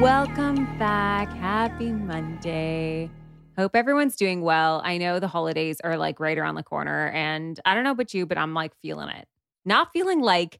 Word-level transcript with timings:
Welcome 0.00 0.78
back. 0.78 1.28
Happy 1.28 1.92
Monday. 1.92 3.10
Hope 3.58 3.76
everyone's 3.76 4.16
doing 4.16 4.40
well. 4.40 4.80
I 4.82 4.96
know 4.96 5.20
the 5.20 5.28
holidays 5.28 5.78
are 5.84 5.98
like 5.98 6.18
right 6.18 6.38
around 6.38 6.54
the 6.54 6.62
corner, 6.62 7.08
and 7.08 7.60
I 7.66 7.74
don't 7.74 7.84
know 7.84 7.90
about 7.90 8.14
you, 8.14 8.24
but 8.24 8.38
I'm 8.38 8.54
like 8.54 8.72
feeling 8.80 9.10
it. 9.10 9.28
Not 9.66 9.92
feeling 9.92 10.22
like, 10.22 10.58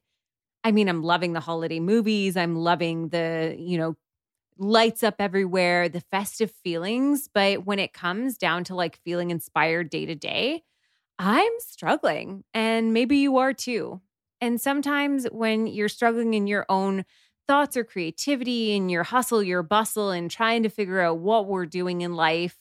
I 0.63 0.71
mean, 0.71 0.87
I'm 0.87 1.01
loving 1.01 1.33
the 1.33 1.39
holiday 1.39 1.79
movies. 1.79 2.37
I'm 2.37 2.55
loving 2.55 3.09
the, 3.09 3.55
you 3.57 3.79
know, 3.79 3.95
lights 4.59 5.01
up 5.01 5.15
everywhere, 5.17 5.89
the 5.89 6.01
festive 6.01 6.51
feelings. 6.63 7.27
But 7.33 7.65
when 7.65 7.79
it 7.79 7.93
comes 7.93 8.37
down 8.37 8.63
to 8.65 8.75
like 8.75 8.99
feeling 9.03 9.31
inspired 9.31 9.89
day 9.89 10.05
to 10.05 10.13
day, 10.13 10.61
I'm 11.17 11.51
struggling. 11.57 12.43
And 12.53 12.93
maybe 12.93 13.17
you 13.17 13.37
are 13.37 13.53
too. 13.53 14.01
And 14.39 14.61
sometimes 14.61 15.25
when 15.31 15.65
you're 15.65 15.89
struggling 15.89 16.35
in 16.35 16.45
your 16.45 16.67
own 16.69 17.05
thoughts 17.47 17.75
or 17.77 17.83
creativity 17.83 18.75
and 18.75 18.89
your 18.89 19.03
hustle, 19.03 19.43
your 19.43 19.63
bustle, 19.63 20.11
and 20.11 20.29
trying 20.29 20.63
to 20.63 20.69
figure 20.69 21.01
out 21.01 21.19
what 21.19 21.47
we're 21.47 21.65
doing 21.65 22.01
in 22.01 22.15
life, 22.15 22.57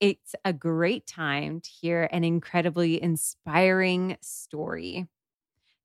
it's 0.00 0.34
a 0.44 0.52
great 0.52 1.06
time 1.06 1.60
to 1.60 1.70
hear 1.70 2.08
an 2.10 2.24
incredibly 2.24 3.00
inspiring 3.00 4.16
story. 4.20 5.06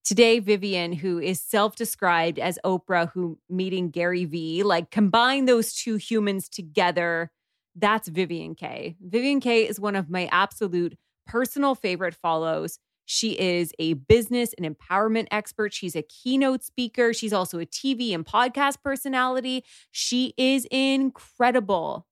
Today, 0.04 0.40
Vivian, 0.40 0.94
who 0.94 1.20
is 1.20 1.42
self 1.42 1.76
described 1.76 2.40
as 2.40 2.58
Oprah, 2.64 3.12
who 3.12 3.38
meeting 3.50 3.90
Gary 3.90 4.26
Vee, 4.26 4.64
like 4.64 4.90
combine 4.90 5.46
those 5.46 5.74
two 5.74 5.98
humans 5.98 6.50
together. 6.50 7.30
That's 7.76 8.08
Vivian 8.08 8.56
Kaye. 8.56 8.96
Vivian 9.02 9.40
Kaye 9.40 9.68
is 9.68 9.80
one 9.80 9.96
of 9.96 10.10
my 10.10 10.28
absolute 10.32 10.98
personal 11.28 11.76
favorite 11.76 12.16
follows. 12.16 12.80
She 13.10 13.40
is 13.40 13.72
a 13.80 13.94
business 13.94 14.54
and 14.58 14.78
empowerment 14.78 15.28
expert. 15.32 15.74
She's 15.74 15.96
a 15.96 16.02
keynote 16.02 16.62
speaker. 16.62 17.14
She's 17.14 17.32
also 17.32 17.58
a 17.58 17.66
TV 17.66 18.14
and 18.14 18.26
podcast 18.26 18.84
personality. 18.84 19.64
She 19.92 20.34
is 20.38 20.68
incredible. 20.70 22.06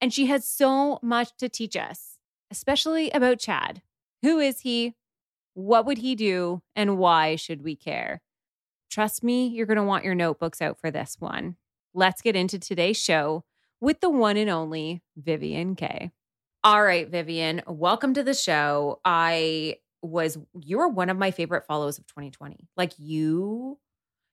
And 0.00 0.14
she 0.14 0.26
has 0.26 0.48
so 0.48 0.98
much 1.02 1.36
to 1.40 1.50
teach 1.50 1.76
us, 1.76 2.16
especially 2.50 3.10
about 3.10 3.38
Chad. 3.38 3.82
Who 4.22 4.38
is 4.38 4.60
he? 4.60 4.94
What 5.52 5.84
would 5.84 5.98
he 5.98 6.14
do? 6.14 6.62
And 6.74 6.96
why 6.96 7.36
should 7.36 7.62
we 7.62 7.76
care? 7.76 8.22
Trust 8.90 9.22
me, 9.22 9.46
you're 9.46 9.66
going 9.66 9.76
to 9.76 9.82
want 9.82 10.06
your 10.06 10.14
notebooks 10.14 10.62
out 10.62 10.80
for 10.80 10.90
this 10.90 11.16
one. 11.18 11.56
Let's 11.92 12.22
get 12.22 12.34
into 12.34 12.58
today's 12.58 12.96
show 12.96 13.44
with 13.78 14.00
the 14.00 14.08
one 14.08 14.38
and 14.38 14.48
only 14.48 15.02
Vivian 15.18 15.76
Kaye. 15.76 16.12
All 16.64 16.82
right, 16.82 17.06
Vivian, 17.06 17.60
welcome 17.66 18.14
to 18.14 18.22
the 18.22 18.32
show. 18.32 19.00
I 19.04 19.76
was 20.02 20.38
you 20.60 20.78
were 20.78 20.88
one 20.88 21.10
of 21.10 21.18
my 21.18 21.30
favorite 21.30 21.66
follows 21.66 21.98
of 21.98 22.06
2020. 22.06 22.68
Like 22.76 22.92
you 22.98 23.78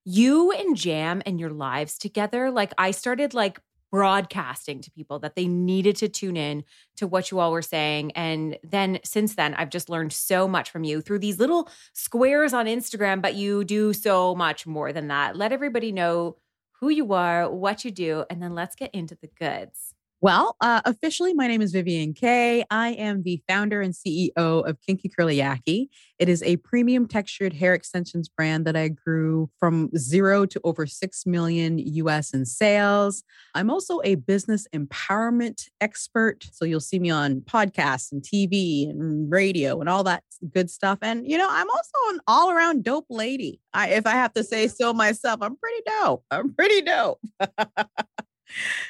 you 0.05 0.51
and 0.53 0.78
Jam 0.78 1.22
and 1.25 1.38
your 1.39 1.50
lives 1.50 1.97
together, 1.97 2.50
like 2.50 2.73
I 2.78 2.91
started 2.91 3.33
like 3.33 3.59
broadcasting 3.91 4.81
to 4.81 4.91
people 4.91 5.19
that 5.19 5.35
they 5.35 5.47
needed 5.47 5.95
to 5.97 6.09
tune 6.09 6.38
in 6.38 6.63
to 6.97 7.07
what 7.07 7.31
you 7.31 7.39
all 7.39 7.51
were 7.51 7.61
saying. 7.61 8.11
And 8.13 8.57
then 8.63 9.00
since 9.03 9.35
then, 9.35 9.53
I've 9.55 9.69
just 9.69 9.89
learned 9.89 10.13
so 10.13 10.47
much 10.47 10.69
from 10.69 10.83
you 10.83 11.01
through 11.01 11.19
these 11.19 11.39
little 11.39 11.69
squares 11.94 12.53
on 12.53 12.66
Instagram, 12.66 13.22
but 13.22 13.35
you 13.35 13.63
do 13.63 13.94
so 13.94 14.35
much 14.35 14.67
more 14.67 14.91
than 14.91 15.07
that. 15.07 15.35
Let 15.35 15.51
everybody 15.51 15.91
know 15.91 16.38
who 16.79 16.89
you 16.89 17.13
are, 17.13 17.49
what 17.49 17.84
you 17.84 17.91
do, 17.91 18.25
and 18.29 18.41
then 18.41 18.53
let's 18.53 18.75
get 18.75 18.94
into 18.94 19.17
the 19.19 19.29
goods. 19.39 19.94
Well, 20.19 20.55
uh, 20.61 20.81
officially, 20.85 21.35
my 21.35 21.45
name 21.45 21.61
is 21.61 21.72
Vivian 21.72 22.11
Kaye. 22.11 22.66
I 22.72 22.89
am 22.94 23.22
the 23.22 23.39
founder 23.47 23.81
and 23.81 23.94
CEO 23.94 24.31
of 24.35 24.81
Kinky 24.81 25.09
Curly 25.09 25.38
Yaki. 25.38 25.89
It 26.17 26.28
is 26.28 26.41
a 26.41 26.57
premium 26.57 27.07
textured 27.07 27.53
hair 27.53 27.75
extensions 27.75 28.28
brand 28.28 28.66
that 28.66 28.75
I 28.75 28.88
grew 28.88 29.51
from 29.59 29.91
zero 29.95 30.47
to 30.47 30.59
over 30.63 30.88
6 30.88 31.25
million 31.28 31.78
US 31.78 32.33
in 32.33 32.47
sales. 32.47 33.23
I'm 33.53 33.69
also 33.69 34.01
a 34.03 34.16
business 34.16 34.67
empowerment 34.73 35.69
expert. 35.81 36.47
So 36.51 36.66
you'll 36.66 36.79
see 36.79 36.97
me 36.97 37.11
on 37.11 37.41
podcasts 37.41 38.11
and 38.11 38.23
TV 38.23 38.89
and 38.89 39.31
radio 39.31 39.79
and 39.79 39.88
all 39.88 40.03
that 40.05 40.23
good 40.51 40.72
stuff. 40.72 40.97
And, 41.03 41.29
you 41.29 41.38
know, 41.38 41.47
I'm 41.47 41.69
also 41.69 42.16
an 42.16 42.22
all 42.25 42.49
around 42.49 42.84
dope 42.84 43.05
lady. 43.11 43.59
I, 43.72 43.89
if 43.89 44.07
I 44.07 44.13
have 44.13 44.34
to 44.34 44.44
say 44.44 44.67
so 44.67 44.94
myself, 44.94 45.44
I'm 45.44 45.57
pretty 45.57 45.84
dope. 45.85 46.23
I'm 46.31 46.55
pretty 46.55 46.81
dope. 46.81 47.19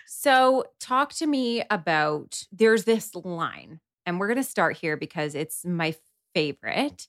So, 0.06 0.66
talk 0.80 1.14
to 1.14 1.28
me 1.28 1.64
about 1.70 2.44
there's 2.52 2.84
this 2.84 3.14
line, 3.16 3.80
and 4.06 4.20
we're 4.20 4.28
going 4.28 4.38
to 4.38 4.44
start 4.44 4.78
here 4.78 4.98
because 4.98 5.36
it's 5.36 5.66
my 5.66 5.96
favorite. 6.34 7.08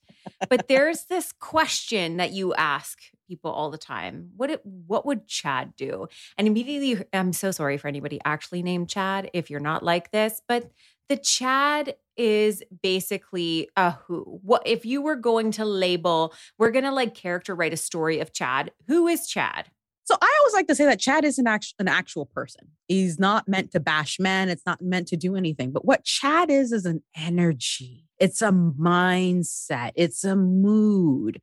But 0.48 0.66
there's 0.68 1.04
this 1.04 1.32
question 1.32 2.16
that 2.16 2.32
you 2.32 2.54
ask 2.54 2.98
people 3.28 3.50
all 3.50 3.70
the 3.70 3.78
time. 3.78 4.30
What 4.36 4.50
it, 4.50 4.64
what 4.64 5.04
would 5.04 5.26
Chad 5.26 5.74
do? 5.76 6.08
And 6.38 6.48
immediately 6.48 7.04
I'm 7.12 7.32
so 7.32 7.50
sorry 7.50 7.76
for 7.76 7.88
anybody 7.88 8.20
actually 8.24 8.62
named 8.62 8.88
Chad 8.88 9.30
if 9.34 9.50
you're 9.50 9.60
not 9.60 9.82
like 9.82 10.10
this, 10.10 10.40
but 10.48 10.70
the 11.08 11.16
Chad 11.16 11.96
is 12.16 12.62
basically 12.82 13.68
a 13.76 13.92
who. 13.92 14.40
What 14.42 14.62
if 14.66 14.84
you 14.84 15.02
were 15.02 15.16
going 15.16 15.52
to 15.52 15.64
label, 15.64 16.34
we're 16.58 16.70
going 16.70 16.84
to 16.84 16.92
like 16.92 17.14
character 17.14 17.54
write 17.54 17.72
a 17.72 17.78
story 17.78 18.20
of 18.20 18.32
Chad. 18.32 18.72
Who 18.86 19.06
is 19.08 19.26
Chad? 19.26 19.70
So 20.08 20.16
I 20.22 20.38
always 20.40 20.54
like 20.54 20.68
to 20.68 20.74
say 20.74 20.86
that 20.86 20.98
Chad 20.98 21.26
is 21.26 21.38
an, 21.38 21.46
act- 21.46 21.74
an 21.78 21.86
actual 21.86 22.24
person. 22.24 22.68
He's 22.86 23.18
not 23.18 23.46
meant 23.46 23.72
to 23.72 23.80
bash 23.80 24.18
men. 24.18 24.48
It's 24.48 24.64
not 24.64 24.80
meant 24.80 25.06
to 25.08 25.18
do 25.18 25.36
anything. 25.36 25.70
But 25.70 25.84
what 25.84 26.02
Chad 26.02 26.50
is 26.50 26.72
is 26.72 26.86
an 26.86 27.02
energy. 27.14 28.06
It's 28.18 28.40
a 28.40 28.48
mindset. 28.50 29.92
It's 29.96 30.24
a 30.24 30.34
mood. 30.34 31.42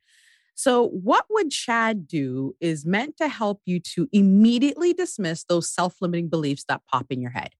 So 0.56 0.88
what 0.88 1.26
would 1.30 1.52
Chad 1.52 2.08
do 2.08 2.56
is 2.58 2.84
meant 2.84 3.16
to 3.18 3.28
help 3.28 3.60
you 3.66 3.78
to 3.94 4.08
immediately 4.10 4.92
dismiss 4.92 5.44
those 5.44 5.70
self-limiting 5.70 6.28
beliefs 6.28 6.64
that 6.66 6.82
pop 6.90 7.06
in 7.10 7.20
your 7.20 7.30
head. 7.30 7.50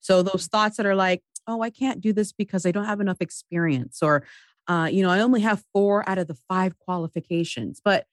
So 0.00 0.22
those 0.22 0.48
thoughts 0.48 0.76
that 0.76 0.84
are 0.84 0.94
like, 0.94 1.22
"Oh, 1.46 1.62
I 1.62 1.70
can't 1.70 2.02
do 2.02 2.12
this 2.12 2.30
because 2.30 2.66
I 2.66 2.72
don't 2.72 2.84
have 2.84 3.00
enough 3.00 3.22
experience," 3.22 4.02
or, 4.02 4.26
uh, 4.68 4.90
you 4.92 5.02
know, 5.02 5.08
I 5.08 5.20
only 5.20 5.40
have 5.40 5.64
four 5.72 6.06
out 6.06 6.18
of 6.18 6.26
the 6.26 6.36
five 6.46 6.78
qualifications. 6.78 7.80
But 7.82 8.04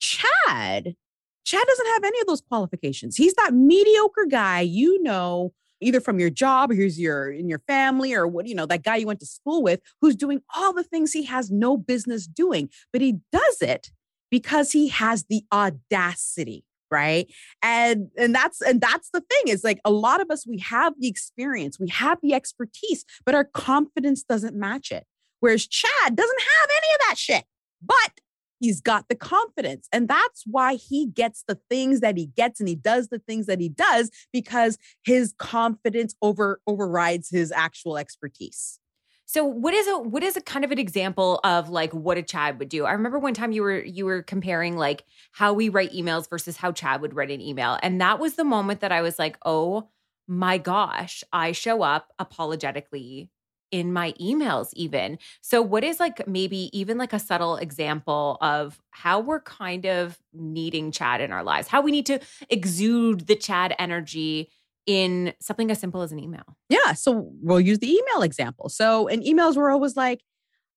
Chad 0.00 0.96
Chad 1.44 1.64
doesn't 1.66 1.86
have 1.86 2.04
any 2.04 2.20
of 2.20 2.26
those 2.26 2.40
qualifications. 2.40 3.16
He's 3.16 3.34
that 3.34 3.54
mediocre 3.54 4.26
guy, 4.28 4.60
you 4.60 5.02
know, 5.02 5.52
either 5.80 6.00
from 6.00 6.20
your 6.20 6.30
job 6.30 6.70
or 6.70 6.74
who's 6.74 6.98
your 6.98 7.30
in 7.30 7.48
your 7.48 7.60
family 7.66 8.14
or 8.14 8.26
what, 8.26 8.46
you 8.46 8.54
know, 8.54 8.66
that 8.66 8.84
guy 8.84 8.96
you 8.96 9.06
went 9.06 9.20
to 9.20 9.26
school 9.26 9.62
with 9.62 9.80
who's 10.00 10.16
doing 10.16 10.40
all 10.54 10.72
the 10.72 10.84
things 10.84 11.12
he 11.12 11.24
has 11.24 11.50
no 11.50 11.76
business 11.76 12.26
doing, 12.26 12.70
but 12.92 13.02
he 13.02 13.18
does 13.32 13.60
it 13.60 13.90
because 14.30 14.72
he 14.72 14.88
has 14.88 15.24
the 15.24 15.44
audacity 15.52 16.64
right? 16.92 17.32
And 17.62 18.10
and 18.18 18.34
that's 18.34 18.60
and 18.60 18.78
that's 18.78 19.08
the 19.14 19.22
thing 19.22 19.44
is 19.46 19.64
like 19.64 19.80
a 19.82 19.90
lot 19.90 20.20
of 20.20 20.30
us 20.30 20.46
we 20.46 20.58
have 20.58 20.92
the 21.00 21.08
experience 21.08 21.80
we 21.80 21.88
have 21.88 22.18
the 22.22 22.34
expertise 22.34 23.06
but 23.24 23.34
our 23.34 23.44
confidence 23.44 24.22
doesn't 24.22 24.54
match 24.54 24.92
it. 24.92 25.06
Whereas 25.40 25.66
chad 25.66 26.14
doesn't 26.14 26.40
have 26.40 26.70
any 26.70 26.94
of 26.94 27.00
that 27.08 27.18
shit. 27.18 27.44
But 27.80 28.20
he's 28.62 28.80
got 28.80 29.08
the 29.08 29.16
confidence 29.16 29.88
and 29.92 30.08
that's 30.08 30.44
why 30.46 30.74
he 30.74 31.06
gets 31.06 31.42
the 31.48 31.58
things 31.68 32.00
that 32.00 32.16
he 32.16 32.26
gets 32.26 32.60
and 32.60 32.68
he 32.68 32.76
does 32.76 33.08
the 33.08 33.18
things 33.18 33.46
that 33.46 33.60
he 33.60 33.68
does 33.68 34.10
because 34.32 34.78
his 35.02 35.34
confidence 35.38 36.14
over 36.22 36.60
overrides 36.66 37.28
his 37.28 37.52
actual 37.52 37.98
expertise 37.98 38.78
so 39.26 39.44
what 39.44 39.72
is 39.72 39.88
a 39.88 39.98
what 39.98 40.22
is 40.22 40.36
a 40.36 40.42
kind 40.42 40.64
of 40.64 40.72
an 40.72 40.78
example 40.78 41.40
of 41.42 41.70
like 41.70 41.92
what 41.94 42.18
a 42.18 42.22
Chad 42.22 42.58
would 42.58 42.68
do? 42.68 42.84
I 42.84 42.92
remember 42.92 43.18
one 43.18 43.32
time 43.32 43.50
you 43.50 43.62
were 43.62 43.82
you 43.82 44.04
were 44.04 44.22
comparing 44.22 44.76
like 44.76 45.04
how 45.32 45.54
we 45.54 45.70
write 45.70 45.92
emails 45.92 46.28
versus 46.28 46.58
how 46.58 46.70
Chad 46.70 47.00
would 47.00 47.14
write 47.16 47.30
an 47.30 47.40
email. 47.40 47.78
And 47.82 47.98
that 48.02 48.18
was 48.18 48.34
the 48.34 48.44
moment 48.44 48.80
that 48.80 48.92
I 48.92 49.00
was 49.00 49.18
like, 49.18 49.38
"Oh 49.46 49.88
my 50.28 50.58
gosh, 50.58 51.24
I 51.32 51.52
show 51.52 51.80
up 51.82 52.12
apologetically 52.18 53.30
in 53.72 53.92
my 53.92 54.12
emails 54.20 54.68
even." 54.74 55.18
So 55.40 55.60
what 55.60 55.82
is 55.82 55.98
like 55.98 56.28
maybe 56.28 56.70
even 56.78 56.96
like 56.98 57.12
a 57.12 57.18
subtle 57.18 57.56
example 57.56 58.38
of 58.40 58.80
how 58.90 59.18
we're 59.18 59.40
kind 59.40 59.86
of 59.86 60.20
needing 60.32 60.92
Chad 60.92 61.20
in 61.20 61.32
our 61.32 61.42
lives? 61.42 61.66
How 61.66 61.80
we 61.80 61.90
need 61.90 62.06
to 62.06 62.20
exude 62.48 63.26
the 63.26 63.34
Chad 63.34 63.74
energy 63.80 64.48
in 64.86 65.32
something 65.40 65.70
as 65.70 65.78
simple 65.78 66.02
as 66.02 66.12
an 66.12 66.18
email. 66.18 66.56
Yeah. 66.68 66.92
So 66.94 67.30
we'll 67.40 67.60
use 67.60 67.78
the 67.78 67.90
email 67.90 68.22
example. 68.22 68.68
So 68.68 69.06
in 69.06 69.22
emails, 69.22 69.56
we're 69.56 69.70
always 69.70 69.96
like, 69.96 70.22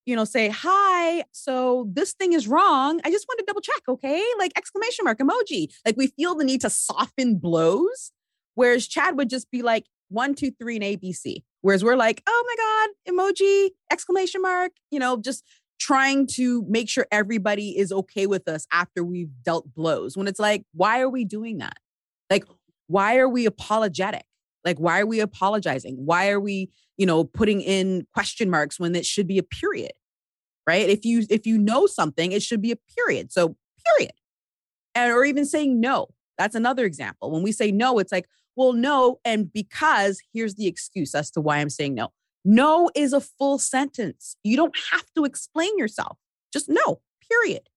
you 0.04 0.14
know, 0.14 0.24
say, 0.24 0.48
hi, 0.48 1.24
so 1.32 1.88
this 1.92 2.12
thing 2.12 2.32
is 2.32 2.46
wrong. 2.46 3.00
I 3.04 3.10
just 3.10 3.26
want 3.28 3.40
to 3.40 3.44
double 3.44 3.60
check, 3.60 3.82
okay? 3.88 4.22
Like 4.38 4.52
exclamation 4.56 5.04
mark 5.04 5.18
emoji. 5.18 5.72
Like 5.84 5.96
we 5.96 6.06
feel 6.06 6.36
the 6.36 6.44
need 6.44 6.60
to 6.60 6.70
soften 6.70 7.38
blows. 7.38 8.12
Whereas 8.54 8.86
Chad 8.86 9.16
would 9.16 9.28
just 9.28 9.50
be 9.50 9.62
like, 9.62 9.86
one, 10.08 10.34
two, 10.34 10.50
three, 10.50 10.76
and 10.76 10.84
ABC. 10.84 11.42
Whereas 11.62 11.82
we're 11.82 11.96
like, 11.96 12.22
oh 12.26 12.44
my 12.46 12.86
God, 13.14 13.14
emoji, 13.14 13.70
exclamation 13.90 14.42
mark, 14.42 14.72
you 14.90 14.98
know, 14.98 15.20
just 15.20 15.44
trying 15.78 16.26
to 16.26 16.64
make 16.68 16.88
sure 16.88 17.06
everybody 17.10 17.76
is 17.76 17.92
okay 17.92 18.26
with 18.26 18.48
us 18.48 18.66
after 18.72 19.04
we've 19.04 19.30
dealt 19.42 19.72
blows. 19.74 20.16
When 20.16 20.28
it's 20.28 20.40
like, 20.40 20.64
why 20.72 21.00
are 21.00 21.08
we 21.08 21.24
doing 21.24 21.58
that? 21.58 21.76
Like, 22.30 22.44
why 22.86 23.16
are 23.18 23.28
we 23.28 23.46
apologetic? 23.46 24.24
Like, 24.64 24.78
why 24.78 25.00
are 25.00 25.06
we 25.06 25.20
apologizing? 25.20 25.96
Why 25.96 26.30
are 26.30 26.40
we, 26.40 26.70
you 26.96 27.06
know, 27.06 27.24
putting 27.24 27.60
in 27.60 28.06
question 28.14 28.50
marks 28.50 28.80
when 28.80 28.94
it 28.94 29.06
should 29.06 29.26
be 29.26 29.38
a 29.38 29.42
period? 29.42 29.92
Right. 30.66 30.88
If 30.88 31.04
you 31.04 31.24
if 31.30 31.46
you 31.46 31.58
know 31.58 31.86
something, 31.86 32.32
it 32.32 32.42
should 32.42 32.60
be 32.60 32.72
a 32.72 32.76
period. 32.96 33.32
So 33.32 33.56
period. 33.86 34.12
And 34.96 35.12
or 35.12 35.24
even 35.24 35.44
saying 35.44 35.80
no. 35.80 36.08
That's 36.38 36.56
another 36.56 36.84
example. 36.84 37.30
When 37.30 37.42
we 37.42 37.52
say 37.52 37.70
no, 37.70 37.98
it's 37.98 38.12
like, 38.12 38.26
well, 38.56 38.72
no, 38.72 39.20
and 39.24 39.52
because 39.52 40.20
here's 40.32 40.54
the 40.54 40.66
excuse 40.66 41.14
as 41.14 41.30
to 41.32 41.40
why 41.40 41.58
I'm 41.58 41.70
saying 41.70 41.94
no. 41.94 42.08
No 42.44 42.90
is 42.94 43.12
a 43.12 43.20
full 43.20 43.58
sentence. 43.58 44.36
You 44.42 44.56
don't 44.56 44.74
have 44.92 45.04
to 45.16 45.24
explain 45.24 45.76
yourself. 45.78 46.16
Just 46.52 46.68
no, 46.68 47.00
period. 47.28 47.68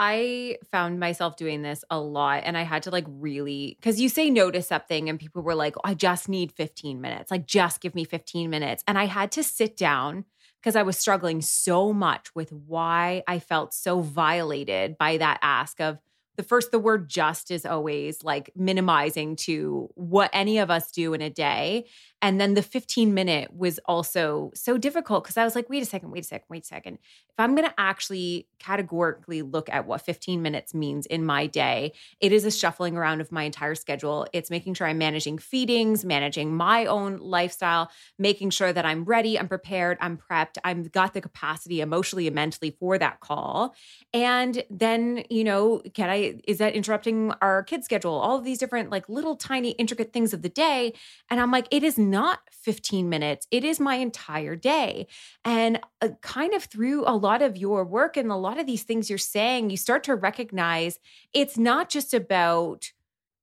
I 0.00 0.58
found 0.70 1.00
myself 1.00 1.36
doing 1.36 1.62
this 1.62 1.84
a 1.90 2.00
lot 2.00 2.42
and 2.44 2.56
I 2.56 2.62
had 2.62 2.84
to 2.84 2.90
like 2.90 3.04
really 3.08 3.76
cuz 3.82 4.00
you 4.00 4.08
say 4.08 4.30
no 4.30 4.48
to 4.50 4.62
something 4.62 5.08
and 5.08 5.18
people 5.18 5.42
were 5.42 5.56
like 5.56 5.74
I 5.82 5.94
just 5.94 6.28
need 6.28 6.52
15 6.52 7.00
minutes 7.00 7.32
like 7.32 7.46
just 7.46 7.80
give 7.80 7.96
me 7.96 8.04
15 8.04 8.48
minutes 8.48 8.84
and 8.86 8.96
I 8.96 9.06
had 9.06 9.32
to 9.32 9.42
sit 9.42 9.76
down 9.76 10.24
because 10.62 10.76
I 10.76 10.84
was 10.84 10.96
struggling 10.96 11.42
so 11.42 11.92
much 11.92 12.32
with 12.36 12.52
why 12.52 13.24
I 13.26 13.40
felt 13.40 13.74
so 13.74 14.00
violated 14.00 14.96
by 14.98 15.16
that 15.16 15.40
ask 15.42 15.80
of 15.80 15.98
the 16.38 16.44
first 16.44 16.70
the 16.70 16.78
word 16.78 17.10
just 17.10 17.50
is 17.50 17.66
always 17.66 18.22
like 18.22 18.50
minimizing 18.56 19.34
to 19.34 19.90
what 19.96 20.30
any 20.32 20.58
of 20.58 20.70
us 20.70 20.92
do 20.92 21.12
in 21.12 21.20
a 21.20 21.28
day 21.28 21.84
and 22.20 22.40
then 22.40 22.54
the 22.54 22.62
15 22.62 23.14
minute 23.14 23.54
was 23.54 23.78
also 23.84 24.50
so 24.54 24.76
difficult 24.76 25.24
because 25.24 25.36
I 25.36 25.44
was 25.44 25.54
like, 25.54 25.70
wait 25.70 25.82
a 25.82 25.86
second, 25.86 26.10
wait 26.10 26.24
a 26.24 26.26
second, 26.26 26.46
wait 26.48 26.64
a 26.64 26.66
second. 26.66 26.94
If 26.94 27.34
I'm 27.38 27.54
going 27.54 27.68
to 27.68 27.74
actually 27.78 28.48
categorically 28.58 29.42
look 29.42 29.68
at 29.70 29.86
what 29.86 30.00
15 30.00 30.42
minutes 30.42 30.74
means 30.74 31.06
in 31.06 31.24
my 31.24 31.46
day, 31.46 31.92
it 32.20 32.32
is 32.32 32.44
a 32.44 32.50
shuffling 32.50 32.96
around 32.96 33.20
of 33.20 33.30
my 33.30 33.44
entire 33.44 33.76
schedule. 33.76 34.26
It's 34.32 34.50
making 34.50 34.74
sure 34.74 34.88
I'm 34.88 34.98
managing 34.98 35.38
feedings, 35.38 36.04
managing 36.04 36.56
my 36.56 36.86
own 36.86 37.18
lifestyle, 37.18 37.88
making 38.18 38.50
sure 38.50 38.72
that 38.72 38.84
I'm 38.84 39.04
ready, 39.04 39.38
I'm 39.38 39.46
prepared, 39.46 39.96
I'm 40.00 40.18
prepped, 40.18 40.58
I've 40.64 40.90
got 40.90 41.14
the 41.14 41.20
capacity 41.20 41.80
emotionally 41.80 42.26
and 42.26 42.34
mentally 42.34 42.76
for 42.80 42.98
that 42.98 43.20
call. 43.20 43.76
And 44.12 44.64
then, 44.68 45.22
you 45.30 45.44
know, 45.44 45.82
can 45.94 46.10
I, 46.10 46.40
is 46.48 46.58
that 46.58 46.74
interrupting 46.74 47.32
our 47.40 47.62
kid 47.62 47.84
schedule? 47.84 48.14
All 48.14 48.38
of 48.38 48.44
these 48.44 48.58
different, 48.58 48.90
like 48.90 49.08
little 49.08 49.36
tiny 49.36 49.70
intricate 49.72 50.12
things 50.12 50.34
of 50.34 50.42
the 50.42 50.48
day. 50.48 50.94
And 51.30 51.40
I'm 51.40 51.52
like, 51.52 51.68
it 51.70 51.84
is 51.84 51.96
not 52.10 52.40
15 52.50 53.08
minutes, 53.08 53.46
it 53.50 53.64
is 53.64 53.80
my 53.80 53.96
entire 53.96 54.56
day. 54.56 55.06
And 55.44 55.80
uh, 56.00 56.10
kind 56.20 56.54
of 56.54 56.64
through 56.64 57.04
a 57.06 57.16
lot 57.16 57.42
of 57.42 57.56
your 57.56 57.84
work 57.84 58.16
and 58.16 58.30
a 58.30 58.36
lot 58.36 58.58
of 58.58 58.66
these 58.66 58.82
things 58.82 59.08
you're 59.08 59.18
saying, 59.18 59.70
you 59.70 59.76
start 59.76 60.04
to 60.04 60.14
recognize 60.14 60.98
it's 61.32 61.56
not 61.56 61.88
just 61.88 62.12
about 62.14 62.92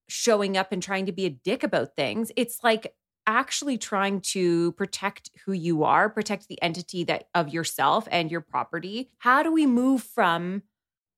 showing 0.08 0.56
up 0.58 0.72
and 0.72 0.84
trying 0.84 1.06
to 1.08 1.12
be 1.12 1.26
a 1.26 1.30
dick 1.30 1.64
about 1.64 1.96
things. 1.96 2.32
It's 2.36 2.64
like 2.64 2.94
actually 3.28 3.78
trying 3.78 4.22
to 4.22 4.72
protect 4.74 5.32
who 5.46 5.52
you 5.52 5.84
are, 5.84 6.10
protect 6.10 6.48
the 6.48 6.62
entity 6.62 7.04
that 7.06 7.28
of 7.34 7.50
yourself 7.50 8.08
and 8.12 8.30
your 8.30 8.42
property. 8.42 9.10
How 9.18 9.42
do 9.42 9.52
we 9.52 9.66
move 9.66 10.04
from 10.04 10.64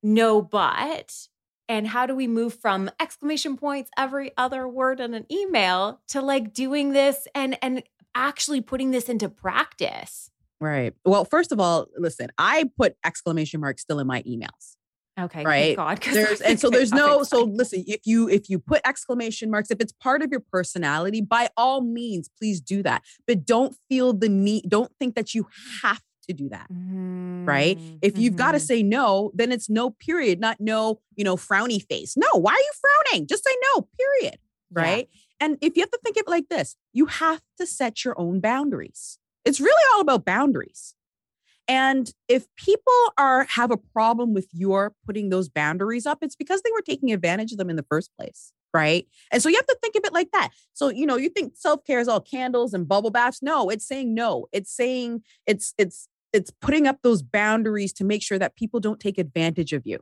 no 0.02 0.42
but 0.42 1.28
and 1.70 1.88
how 1.88 2.06
do 2.06 2.16
we 2.16 2.28
move 2.28 2.54
from 2.54 2.90
exclamation 3.00 3.58
points 3.58 3.90
every 3.98 4.32
other 4.38 4.68
word 4.68 5.00
in 5.00 5.14
an 5.14 5.26
email 5.32 6.02
to 6.10 6.22
like 6.22 6.54
doing 6.54 6.94
this 6.94 7.28
and 7.36 7.58
and 7.62 7.84
actually 8.16 8.62
putting 8.62 8.92
this 8.92 9.10
into 9.10 9.30
practice? 9.30 10.32
Right. 10.60 10.94
Well 11.06 11.26
first 11.26 11.52
of 11.52 11.60
all 11.60 11.88
listen 11.98 12.30
i 12.38 12.70
put 12.78 12.96
exclamation 13.04 13.62
marks 13.62 13.82
still 13.84 14.00
in 14.00 14.08
my 14.08 14.24
emails 14.24 14.78
okay 15.20 15.44
right? 15.44 15.76
God 15.76 16.00
there's 16.02 16.42
and 16.42 16.60
so 16.60 16.70
there's 16.70 16.92
no 16.92 17.24
so 17.24 17.44
listen 17.44 17.84
if 17.88 18.02
you 18.06 18.30
if 18.30 18.50
you 18.50 18.60
put 18.60 18.82
exclamation 18.86 19.50
marks 19.50 19.72
if 19.72 19.80
it's 19.80 19.94
part 19.94 20.22
of 20.22 20.32
your 20.32 20.44
personality 20.52 21.22
by 21.22 21.50
all 21.58 21.82
means 21.82 22.30
please 22.38 22.62
do 22.62 22.84
that. 22.84 23.04
But 23.26 23.46
don't 23.46 23.76
feel 23.90 24.14
the 24.14 24.30
need 24.30 24.66
don't 24.70 24.92
think 25.00 25.16
that 25.16 25.34
you 25.34 25.48
have 25.82 26.02
to 26.28 26.34
do 26.34 26.50
that. 26.50 26.68
Mm-hmm. 26.72 27.46
Right. 27.46 27.80
If 28.02 28.18
you've 28.18 28.34
mm-hmm. 28.34 28.38
got 28.38 28.52
to 28.54 28.60
say 28.60 28.84
no, 28.84 29.32
then 29.34 29.52
it's 29.52 29.70
no 29.70 29.92
period, 29.92 30.40
not 30.40 30.60
no, 30.60 31.00
you 31.16 31.24
know, 31.24 31.36
frowny 31.36 31.82
face. 31.88 32.16
No, 32.18 32.28
why 32.34 32.54
are 32.54 32.60
you 32.60 32.72
frowning? 32.82 33.28
Just 33.28 33.46
say 33.46 33.56
no, 33.74 33.88
period. 33.98 34.40
Right. 34.72 35.10
Yeah. 35.12 35.46
And 35.46 35.58
if 35.62 35.76
you 35.76 35.82
have 35.82 35.92
to 35.92 36.00
think 36.04 36.18
of 36.18 36.24
it 36.28 36.30
like 36.30 36.50
this, 36.50 36.76
you 36.94 37.06
have 37.06 37.42
to 37.60 37.66
set 37.66 38.04
your 38.04 38.20
own 38.20 38.40
boundaries. 38.40 39.20
It's 39.46 39.62
really 39.62 39.84
all 39.94 40.02
about 40.02 40.26
boundaries. 40.26 40.94
And 41.70 42.12
if 42.28 42.48
people 42.56 42.94
are 43.18 43.44
have 43.46 43.72
a 43.72 43.78
problem 43.78 44.34
with 44.34 44.48
your 44.52 44.94
putting 45.06 45.30
those 45.30 45.50
boundaries 45.50 46.06
up, 46.06 46.20
it's 46.22 46.36
because 46.36 46.62
they 46.62 46.72
were 46.72 46.82
taking 46.82 47.12
advantage 47.12 47.52
of 47.52 47.58
them 47.58 47.70
in 47.70 47.76
the 47.76 47.86
first 47.90 48.12
place 48.18 48.52
right? 48.74 49.08
And 49.32 49.42
so 49.42 49.50
you 49.50 49.56
have 49.56 49.66
to 49.66 49.78
think 49.82 49.96
of 49.96 50.04
it 50.06 50.14
like 50.14 50.32
that. 50.32 50.50
So, 50.74 50.90
you 50.90 51.06
know, 51.06 51.16
you 51.16 51.30
think 51.30 51.54
self-care 51.56 52.00
is 52.00 52.08
all 52.08 52.22
candles 52.22 52.74
and 52.74 52.88
bubble 52.88 53.10
baths. 53.10 53.42
No, 53.42 53.70
it's 53.70 53.88
saying 53.88 54.14
no. 54.14 54.48
It's 54.52 54.72
saying 54.72 55.24
it's 55.46 55.74
it's 55.78 56.08
it's 56.38 56.52
putting 56.62 56.88
up 56.88 57.00
those 57.02 57.22
boundaries 57.22 57.92
to 57.94 58.06
make 58.06 58.24
sure 58.24 58.40
that 58.40 58.56
people 58.56 58.80
don't 58.80 59.00
take 59.00 59.18
advantage 59.18 59.74
of 59.74 59.82
you 59.86 60.00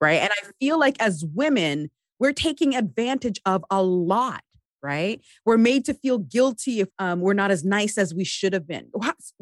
right? 0.00 0.20
And 0.20 0.30
i 0.32 0.50
feel 0.60 0.78
like 0.78 0.96
as 1.00 1.24
women 1.34 1.90
we're 2.18 2.32
taking 2.32 2.74
advantage 2.74 3.40
of 3.44 3.64
a 3.70 3.82
lot 3.82 4.42
right? 4.84 5.22
We're 5.46 5.56
made 5.56 5.86
to 5.86 5.94
feel 5.94 6.18
guilty 6.18 6.80
if 6.80 6.90
um, 6.98 7.20
we're 7.20 7.32
not 7.32 7.50
as 7.50 7.64
nice 7.64 7.96
as 7.96 8.14
we 8.14 8.22
should 8.22 8.52
have 8.52 8.68
been. 8.68 8.90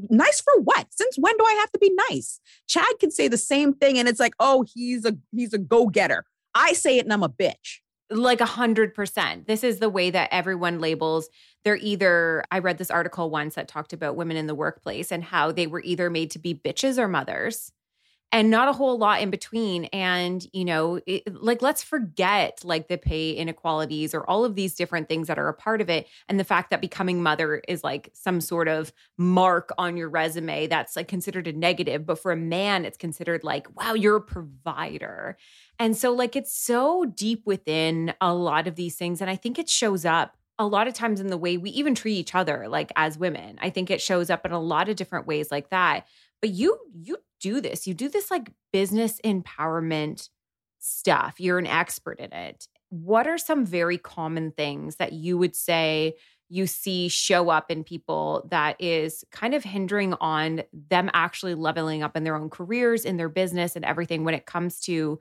Nice 0.08 0.40
for 0.40 0.52
what? 0.60 0.86
Since 0.90 1.16
when 1.18 1.36
do 1.36 1.44
i 1.44 1.54
have 1.54 1.72
to 1.72 1.80
be 1.80 1.92
nice? 2.10 2.38
Chad 2.68 2.86
can 3.00 3.10
say 3.10 3.26
the 3.26 3.36
same 3.36 3.74
thing 3.74 3.98
and 3.98 4.08
it's 4.08 4.20
like 4.20 4.34
oh 4.38 4.64
he's 4.72 5.04
a 5.04 5.16
he's 5.32 5.52
a 5.52 5.58
go-getter. 5.58 6.24
I 6.54 6.74
say 6.74 6.98
it 6.98 7.04
and 7.04 7.12
i'm 7.12 7.22
a 7.24 7.28
bitch 7.28 7.81
like 8.12 8.40
a 8.40 8.46
hundred 8.46 8.94
percent. 8.94 9.46
This 9.46 9.64
is 9.64 9.78
the 9.78 9.88
way 9.88 10.10
that 10.10 10.28
everyone 10.32 10.80
labels. 10.80 11.28
They're 11.64 11.76
either, 11.76 12.44
I 12.50 12.58
read 12.58 12.78
this 12.78 12.90
article 12.90 13.30
once 13.30 13.54
that 13.54 13.68
talked 13.68 13.92
about 13.92 14.16
women 14.16 14.36
in 14.36 14.46
the 14.46 14.54
workplace 14.54 15.10
and 15.12 15.24
how 15.24 15.52
they 15.52 15.66
were 15.66 15.82
either 15.82 16.10
made 16.10 16.30
to 16.32 16.38
be 16.38 16.54
bitches 16.54 16.98
or 16.98 17.08
mothers 17.08 17.72
and 18.34 18.50
not 18.50 18.66
a 18.66 18.72
whole 18.72 18.96
lot 18.96 19.20
in 19.20 19.28
between. 19.28 19.84
And, 19.92 20.44
you 20.54 20.64
know, 20.64 21.00
it, 21.06 21.22
like, 21.34 21.60
let's 21.60 21.82
forget 21.82 22.60
like 22.64 22.88
the 22.88 22.96
pay 22.96 23.32
inequalities 23.32 24.14
or 24.14 24.28
all 24.28 24.46
of 24.46 24.54
these 24.54 24.74
different 24.74 25.08
things 25.08 25.28
that 25.28 25.38
are 25.38 25.48
a 25.48 25.54
part 25.54 25.82
of 25.82 25.90
it. 25.90 26.08
And 26.28 26.40
the 26.40 26.44
fact 26.44 26.70
that 26.70 26.80
becoming 26.80 27.22
mother 27.22 27.62
is 27.68 27.84
like 27.84 28.10
some 28.14 28.40
sort 28.40 28.68
of 28.68 28.90
mark 29.18 29.70
on 29.76 29.98
your 29.98 30.08
resume 30.08 30.66
that's 30.66 30.96
like 30.96 31.08
considered 31.08 31.46
a 31.46 31.52
negative. 31.52 32.06
But 32.06 32.20
for 32.20 32.32
a 32.32 32.36
man, 32.36 32.86
it's 32.86 32.96
considered 32.96 33.44
like, 33.44 33.66
wow, 33.76 33.92
you're 33.92 34.16
a 34.16 34.22
provider. 34.22 35.36
And 35.82 35.96
so, 35.96 36.12
like, 36.12 36.36
it's 36.36 36.56
so 36.56 37.06
deep 37.06 37.42
within 37.44 38.14
a 38.20 38.32
lot 38.32 38.68
of 38.68 38.76
these 38.76 38.94
things. 38.94 39.20
And 39.20 39.28
I 39.28 39.34
think 39.34 39.58
it 39.58 39.68
shows 39.68 40.04
up 40.04 40.36
a 40.56 40.64
lot 40.64 40.86
of 40.86 40.94
times 40.94 41.18
in 41.18 41.26
the 41.26 41.36
way 41.36 41.56
we 41.56 41.70
even 41.70 41.96
treat 41.96 42.14
each 42.14 42.36
other 42.36 42.68
like 42.68 42.92
as 42.94 43.18
women. 43.18 43.58
I 43.60 43.70
think 43.70 43.90
it 43.90 44.00
shows 44.00 44.30
up 44.30 44.46
in 44.46 44.52
a 44.52 44.60
lot 44.60 44.88
of 44.88 44.94
different 44.94 45.26
ways 45.26 45.50
like 45.50 45.70
that. 45.70 46.06
But 46.40 46.50
you 46.50 46.78
you 46.94 47.16
do 47.40 47.60
this. 47.60 47.88
You 47.88 47.94
do 47.94 48.08
this 48.08 48.30
like 48.30 48.52
business 48.72 49.18
empowerment 49.24 50.28
stuff. 50.78 51.40
You're 51.40 51.58
an 51.58 51.66
expert 51.66 52.20
in 52.20 52.32
it. 52.32 52.68
What 52.90 53.26
are 53.26 53.38
some 53.38 53.66
very 53.66 53.98
common 53.98 54.52
things 54.52 54.96
that 54.96 55.12
you 55.12 55.36
would 55.36 55.56
say 55.56 56.14
you 56.48 56.68
see 56.68 57.08
show 57.08 57.48
up 57.48 57.72
in 57.72 57.82
people 57.82 58.46
that 58.52 58.80
is 58.80 59.24
kind 59.32 59.52
of 59.52 59.64
hindering 59.64 60.14
on 60.20 60.62
them 60.72 61.10
actually 61.12 61.56
leveling 61.56 62.04
up 62.04 62.16
in 62.16 62.22
their 62.22 62.36
own 62.36 62.50
careers, 62.50 63.04
in 63.04 63.16
their 63.16 63.30
business, 63.30 63.74
and 63.74 63.84
everything 63.84 64.22
when 64.22 64.34
it 64.34 64.46
comes 64.46 64.78
to 64.82 65.18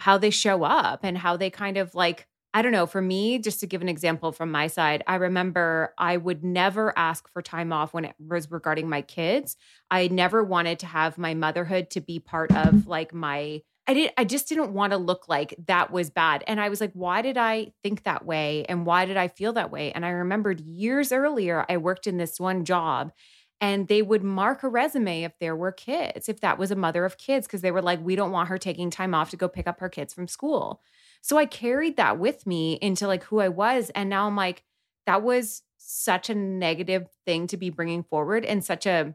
how 0.00 0.18
they 0.18 0.30
show 0.30 0.64
up 0.64 1.00
and 1.02 1.16
how 1.16 1.36
they 1.36 1.50
kind 1.50 1.76
of 1.76 1.94
like 1.94 2.26
I 2.52 2.62
don't 2.62 2.72
know, 2.72 2.86
for 2.86 3.00
me, 3.00 3.38
just 3.38 3.60
to 3.60 3.68
give 3.68 3.80
an 3.80 3.88
example 3.88 4.32
from 4.32 4.50
my 4.50 4.66
side, 4.66 5.04
I 5.06 5.14
remember 5.14 5.94
I 5.96 6.16
would 6.16 6.42
never 6.42 6.92
ask 6.98 7.32
for 7.32 7.42
time 7.42 7.72
off 7.72 7.94
when 7.94 8.04
it 8.04 8.16
was 8.18 8.50
regarding 8.50 8.88
my 8.88 9.02
kids. 9.02 9.56
I 9.88 10.08
never 10.08 10.42
wanted 10.42 10.80
to 10.80 10.86
have 10.86 11.16
my 11.16 11.34
motherhood 11.34 11.90
to 11.90 12.00
be 12.00 12.18
part 12.18 12.50
of 12.52 12.88
like 12.88 13.14
my 13.14 13.62
I 13.86 13.94
did 13.94 14.12
I 14.16 14.24
just 14.24 14.48
didn't 14.48 14.72
want 14.72 14.92
to 14.92 14.96
look 14.96 15.28
like 15.28 15.54
that 15.66 15.92
was 15.92 16.10
bad. 16.10 16.42
And 16.46 16.60
I 16.60 16.70
was 16.70 16.80
like, 16.80 16.92
why 16.92 17.22
did 17.22 17.36
I 17.36 17.72
think 17.82 18.02
that 18.02 18.24
way? 18.24 18.64
And 18.68 18.84
why 18.84 19.04
did 19.04 19.16
I 19.16 19.28
feel 19.28 19.52
that 19.52 19.70
way? 19.70 19.92
And 19.92 20.04
I 20.04 20.10
remembered 20.10 20.60
years 20.60 21.12
earlier, 21.12 21.64
I 21.68 21.76
worked 21.76 22.06
in 22.06 22.16
this 22.16 22.40
one 22.40 22.64
job 22.64 23.12
and 23.60 23.88
they 23.88 24.00
would 24.00 24.22
mark 24.22 24.62
a 24.62 24.68
resume 24.68 25.22
if 25.22 25.38
there 25.38 25.54
were 25.54 25.72
kids, 25.72 26.28
if 26.28 26.40
that 26.40 26.58
was 26.58 26.70
a 26.70 26.76
mother 26.76 27.04
of 27.04 27.18
kids, 27.18 27.46
because 27.46 27.60
they 27.60 27.70
were 27.70 27.82
like, 27.82 28.02
we 28.02 28.16
don't 28.16 28.32
want 28.32 28.48
her 28.48 28.58
taking 28.58 28.90
time 28.90 29.14
off 29.14 29.30
to 29.30 29.36
go 29.36 29.48
pick 29.48 29.66
up 29.66 29.80
her 29.80 29.88
kids 29.88 30.14
from 30.14 30.28
school. 30.28 30.80
So 31.20 31.36
I 31.36 31.44
carried 31.44 31.96
that 31.98 32.18
with 32.18 32.46
me 32.46 32.78
into 32.80 33.06
like 33.06 33.24
who 33.24 33.40
I 33.40 33.48
was. 33.48 33.90
And 33.90 34.08
now 34.08 34.26
I'm 34.26 34.36
like, 34.36 34.62
that 35.06 35.22
was 35.22 35.62
such 35.76 36.30
a 36.30 36.34
negative 36.34 37.08
thing 37.26 37.46
to 37.48 37.56
be 37.56 37.68
bringing 37.68 38.02
forward 38.02 38.44
and 38.44 38.64
such 38.64 38.86
a, 38.86 39.14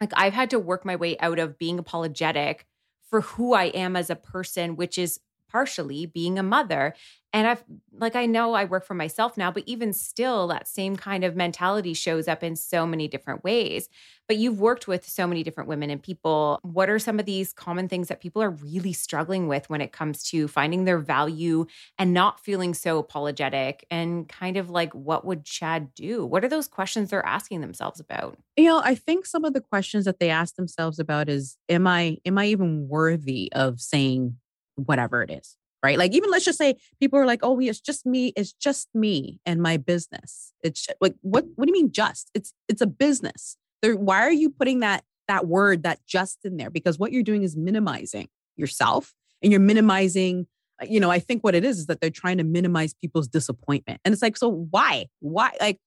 like, 0.00 0.12
I've 0.14 0.34
had 0.34 0.50
to 0.50 0.58
work 0.58 0.84
my 0.84 0.96
way 0.96 1.18
out 1.18 1.38
of 1.38 1.58
being 1.58 1.78
apologetic 1.78 2.66
for 3.08 3.22
who 3.22 3.54
I 3.54 3.66
am 3.66 3.96
as 3.96 4.10
a 4.10 4.16
person, 4.16 4.76
which 4.76 4.98
is 4.98 5.20
partially 5.48 6.06
being 6.06 6.38
a 6.38 6.42
mother. 6.42 6.94
And 7.32 7.46
I've 7.46 7.62
like 7.92 8.16
I 8.16 8.24
know 8.24 8.54
I 8.54 8.64
work 8.64 8.86
for 8.86 8.94
myself 8.94 9.36
now, 9.36 9.50
but 9.50 9.64
even 9.66 9.92
still 9.92 10.46
that 10.46 10.66
same 10.66 10.96
kind 10.96 11.22
of 11.22 11.36
mentality 11.36 11.92
shows 11.92 12.28
up 12.28 12.42
in 12.42 12.56
so 12.56 12.86
many 12.86 13.08
different 13.08 13.44
ways. 13.44 13.88
But 14.26 14.38
you've 14.38 14.58
worked 14.58 14.88
with 14.88 15.06
so 15.06 15.26
many 15.26 15.42
different 15.42 15.68
women 15.68 15.90
and 15.90 16.02
people. 16.02 16.58
What 16.62 16.88
are 16.88 16.98
some 16.98 17.20
of 17.20 17.26
these 17.26 17.52
common 17.52 17.88
things 17.88 18.08
that 18.08 18.20
people 18.20 18.42
are 18.42 18.50
really 18.50 18.92
struggling 18.92 19.48
with 19.48 19.68
when 19.68 19.80
it 19.80 19.92
comes 19.92 20.22
to 20.30 20.48
finding 20.48 20.84
their 20.84 20.98
value 20.98 21.66
and 21.98 22.14
not 22.14 22.40
feeling 22.40 22.72
so 22.72 22.98
apologetic 22.98 23.86
and 23.90 24.28
kind 24.28 24.56
of 24.56 24.70
like 24.70 24.94
what 24.94 25.24
would 25.24 25.44
Chad 25.44 25.94
do? 25.94 26.24
What 26.24 26.42
are 26.42 26.48
those 26.48 26.68
questions 26.68 27.10
they're 27.10 27.24
asking 27.26 27.60
themselves 27.60 28.00
about? 28.00 28.38
You 28.56 28.64
know, 28.64 28.80
I 28.82 28.94
think 28.94 29.26
some 29.26 29.44
of 29.44 29.52
the 29.52 29.60
questions 29.60 30.06
that 30.06 30.20
they 30.20 30.30
ask 30.30 30.56
themselves 30.56 30.98
about 30.98 31.28
is 31.28 31.58
am 31.68 31.86
I 31.86 32.16
am 32.24 32.38
I 32.38 32.46
even 32.46 32.88
worthy 32.88 33.52
of 33.52 33.80
saying 33.80 34.36
whatever 34.76 35.22
it 35.22 35.30
is? 35.30 35.56
right? 35.86 35.98
Like 35.98 36.12
even 36.14 36.30
let's 36.30 36.44
just 36.44 36.58
say 36.58 36.74
people 37.00 37.18
are 37.18 37.26
like, 37.26 37.40
"Oh, 37.42 37.58
it's 37.60 37.80
just 37.80 38.06
me. 38.06 38.32
It's 38.36 38.52
just 38.52 38.88
me 38.94 39.40
and 39.46 39.62
my 39.62 39.76
business." 39.76 40.52
It's 40.62 40.88
like 41.00 41.14
what? 41.22 41.44
What 41.54 41.66
do 41.66 41.70
you 41.70 41.80
mean 41.80 41.92
just? 41.92 42.30
It's 42.34 42.52
it's 42.68 42.82
a 42.82 42.86
business. 42.86 43.56
There, 43.82 43.96
why 43.96 44.22
are 44.22 44.32
you 44.32 44.50
putting 44.50 44.80
that 44.80 45.04
that 45.28 45.46
word 45.46 45.84
that 45.84 46.00
just 46.06 46.44
in 46.44 46.56
there? 46.56 46.70
Because 46.70 46.98
what 46.98 47.12
you're 47.12 47.22
doing 47.22 47.42
is 47.42 47.56
minimizing 47.56 48.28
yourself 48.56 49.14
and 49.42 49.52
you're 49.52 49.60
minimizing. 49.60 50.46
Uh, 50.82 50.86
you 50.90 51.00
know, 51.00 51.10
I 51.10 51.20
think 51.20 51.42
what 51.42 51.54
it 51.54 51.64
is 51.64 51.78
is 51.78 51.86
that 51.86 52.00
they're 52.00 52.10
trying 52.10 52.38
to 52.38 52.44
minimize 52.44 52.92
people's 52.92 53.28
disappointment, 53.28 54.00
and 54.04 54.12
it's 54.12 54.22
like, 54.22 54.36
so 54.36 54.48
why? 54.48 55.06
Why? 55.20 55.52
Like, 55.60 55.78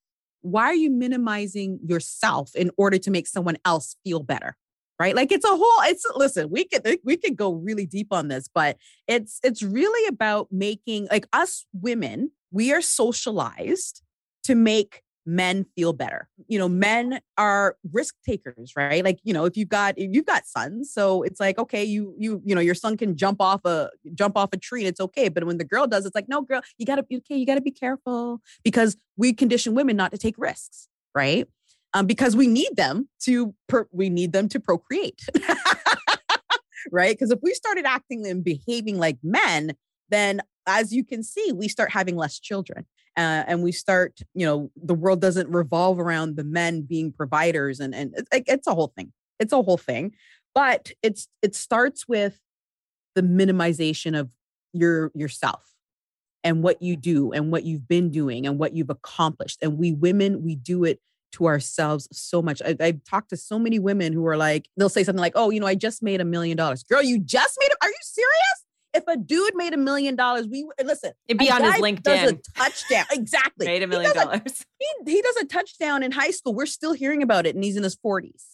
why 0.41 0.65
are 0.65 0.75
you 0.75 0.89
minimizing 0.89 1.79
yourself 1.85 2.55
in 2.55 2.71
order 2.77 2.97
to 2.97 3.11
make 3.11 3.27
someone 3.27 3.57
else 3.65 3.97
feel 4.05 4.23
better? 4.23 4.55
Right? 4.99 5.15
Like 5.15 5.31
it's 5.31 5.45
a 5.45 5.49
whole 5.49 5.81
it's 5.83 6.05
listen 6.15 6.49
we 6.49 6.65
could 6.65 6.99
we 7.03 7.17
could 7.17 7.35
go 7.35 7.53
really 7.53 7.85
deep 7.85 8.07
on 8.11 8.27
this 8.27 8.49
but 8.53 8.77
it's 9.07 9.39
it's 9.43 9.63
really 9.63 10.07
about 10.07 10.47
making 10.51 11.07
like 11.11 11.25
us 11.33 11.65
women 11.73 12.31
we 12.51 12.73
are 12.73 12.81
socialized 12.81 14.01
to 14.43 14.55
make 14.55 15.03
men 15.25 15.63
feel 15.75 15.93
better. 15.93 16.27
You 16.47 16.57
know 16.57 16.67
men 16.67 17.21
are 17.37 17.77
risk 17.93 18.15
takers 18.25 18.73
right? 18.75 19.03
Like 19.03 19.19
you 19.23 19.33
know 19.33 19.45
if 19.45 19.55
you've 19.55 19.69
got 19.69 19.97
if 19.97 20.09
you've 20.11 20.25
got 20.25 20.45
sons 20.45 20.91
so 20.91 21.23
it's 21.23 21.39
like 21.39 21.59
okay 21.59 21.83
you 21.83 22.13
you 22.17 22.41
you 22.43 22.55
know 22.55 22.61
your 22.61 22.75
son 22.75 22.97
can 22.97 23.15
jump 23.15 23.41
off 23.41 23.63
a 23.65 23.89
jump 24.15 24.35
off 24.37 24.49
a 24.53 24.57
tree 24.57 24.81
and 24.81 24.89
it's 24.89 24.99
okay 24.99 25.29
but 25.29 25.43
when 25.43 25.57
the 25.57 25.63
girl 25.63 25.87
does 25.87 26.05
it's 26.05 26.15
like 26.15 26.27
no 26.27 26.41
girl 26.41 26.61
you 26.77 26.85
gotta 26.85 27.05
okay 27.13 27.35
you 27.35 27.45
gotta 27.45 27.61
be 27.61 27.71
careful 27.71 28.41
because 28.63 28.97
we 29.17 29.31
condition 29.31 29.75
women 29.75 29.95
not 29.95 30.11
to 30.11 30.17
take 30.17 30.35
risks 30.37 30.87
right 31.13 31.47
um, 31.93 32.05
because 32.05 32.35
we 32.35 32.47
need 32.47 32.75
them 32.75 33.09
to 33.21 33.53
per- 33.67 33.87
we 33.91 34.09
need 34.09 34.33
them 34.33 34.47
to 34.49 34.59
procreate 34.59 35.21
right? 36.91 37.11
Because 37.11 37.29
if 37.29 37.39
we 37.43 37.53
started 37.53 37.85
acting 37.85 38.25
and 38.25 38.43
behaving 38.43 38.97
like 38.97 39.17
men 39.23 39.75
then 40.09 40.41
as 40.65 40.91
you 40.93 41.03
can 41.03 41.23
see 41.23 41.51
we 41.51 41.67
start 41.67 41.91
having 41.91 42.15
less 42.15 42.39
children 42.39 42.85
uh, 43.17 43.43
and 43.47 43.63
we 43.63 43.71
start 43.71 44.19
you 44.33 44.45
know 44.45 44.71
the 44.75 44.93
world 44.93 45.21
doesn't 45.21 45.49
revolve 45.49 45.99
around 45.99 46.35
the 46.35 46.43
men 46.43 46.81
being 46.81 47.11
providers 47.11 47.79
and 47.79 47.93
and 47.93 48.13
it's, 48.15 48.29
it's 48.31 48.67
a 48.67 48.73
whole 48.73 48.93
thing. 48.95 49.11
It's 49.39 49.53
a 49.53 49.61
whole 49.61 49.77
thing 49.77 50.13
but 50.53 50.91
it's 51.01 51.27
it 51.41 51.55
starts 51.55 52.07
with 52.07 52.39
the 53.15 53.21
minimization 53.21 54.17
of 54.19 54.29
your 54.73 55.11
yourself 55.15 55.63
and 56.43 56.63
what 56.63 56.81
you 56.81 56.95
do 56.95 57.31
and 57.31 57.51
what 57.51 57.63
you've 57.63 57.87
been 57.87 58.09
doing 58.09 58.45
and 58.47 58.57
what 58.57 58.73
you've 58.73 58.89
accomplished. 58.89 59.59
And 59.61 59.77
we 59.77 59.91
women 59.91 60.43
we 60.43 60.55
do 60.55 60.83
it 60.83 60.99
to 61.33 61.45
ourselves 61.47 62.07
so 62.11 62.41
much. 62.41 62.61
I, 62.61 62.75
have 62.79 63.03
talked 63.03 63.29
to 63.29 63.37
so 63.37 63.59
many 63.59 63.79
women 63.79 64.13
who 64.13 64.25
are 64.27 64.37
like, 64.37 64.67
they'll 64.77 64.89
say 64.89 65.03
something 65.03 65.21
like, 65.21 65.33
"Oh, 65.35 65.49
you 65.49 65.59
know, 65.59 65.67
I 65.67 65.75
just 65.75 66.01
made 66.03 66.21
a 66.21 66.25
million 66.25 66.57
dollars." 66.57 66.83
Girl, 66.83 67.01
you 67.01 67.19
just 67.19 67.57
made 67.59 67.67
it? 67.67 67.77
Are 67.81 67.89
you 67.89 67.95
serious? 68.01 68.65
If 68.93 69.03
a 69.07 69.17
dude 69.17 69.55
made 69.55 69.73
a 69.73 69.77
million 69.77 70.15
dollars, 70.15 70.47
we 70.47 70.67
uh, 70.79 70.83
listen. 70.83 71.11
It'd 71.27 71.37
be 71.37 71.51
on 71.51 71.63
his 71.63 71.75
LinkedIn. 71.75 72.03
Does 72.03 72.31
a 72.31 72.37
touchdown 72.55 73.05
exactly? 73.11 73.67
made 73.67 73.83
a 73.83 73.87
million 73.87 74.11
he 74.11 74.19
dollars. 74.19 74.65
he, 74.79 75.11
he 75.11 75.21
does 75.21 75.35
a 75.37 75.45
touchdown 75.45 76.03
in 76.03 76.11
high 76.11 76.31
school. 76.31 76.53
We're 76.53 76.65
still 76.65 76.93
hearing 76.93 77.21
about 77.21 77.45
it, 77.45 77.55
and 77.55 77.63
he's 77.63 77.77
in 77.77 77.83
his 77.83 77.95
forties. 77.95 78.45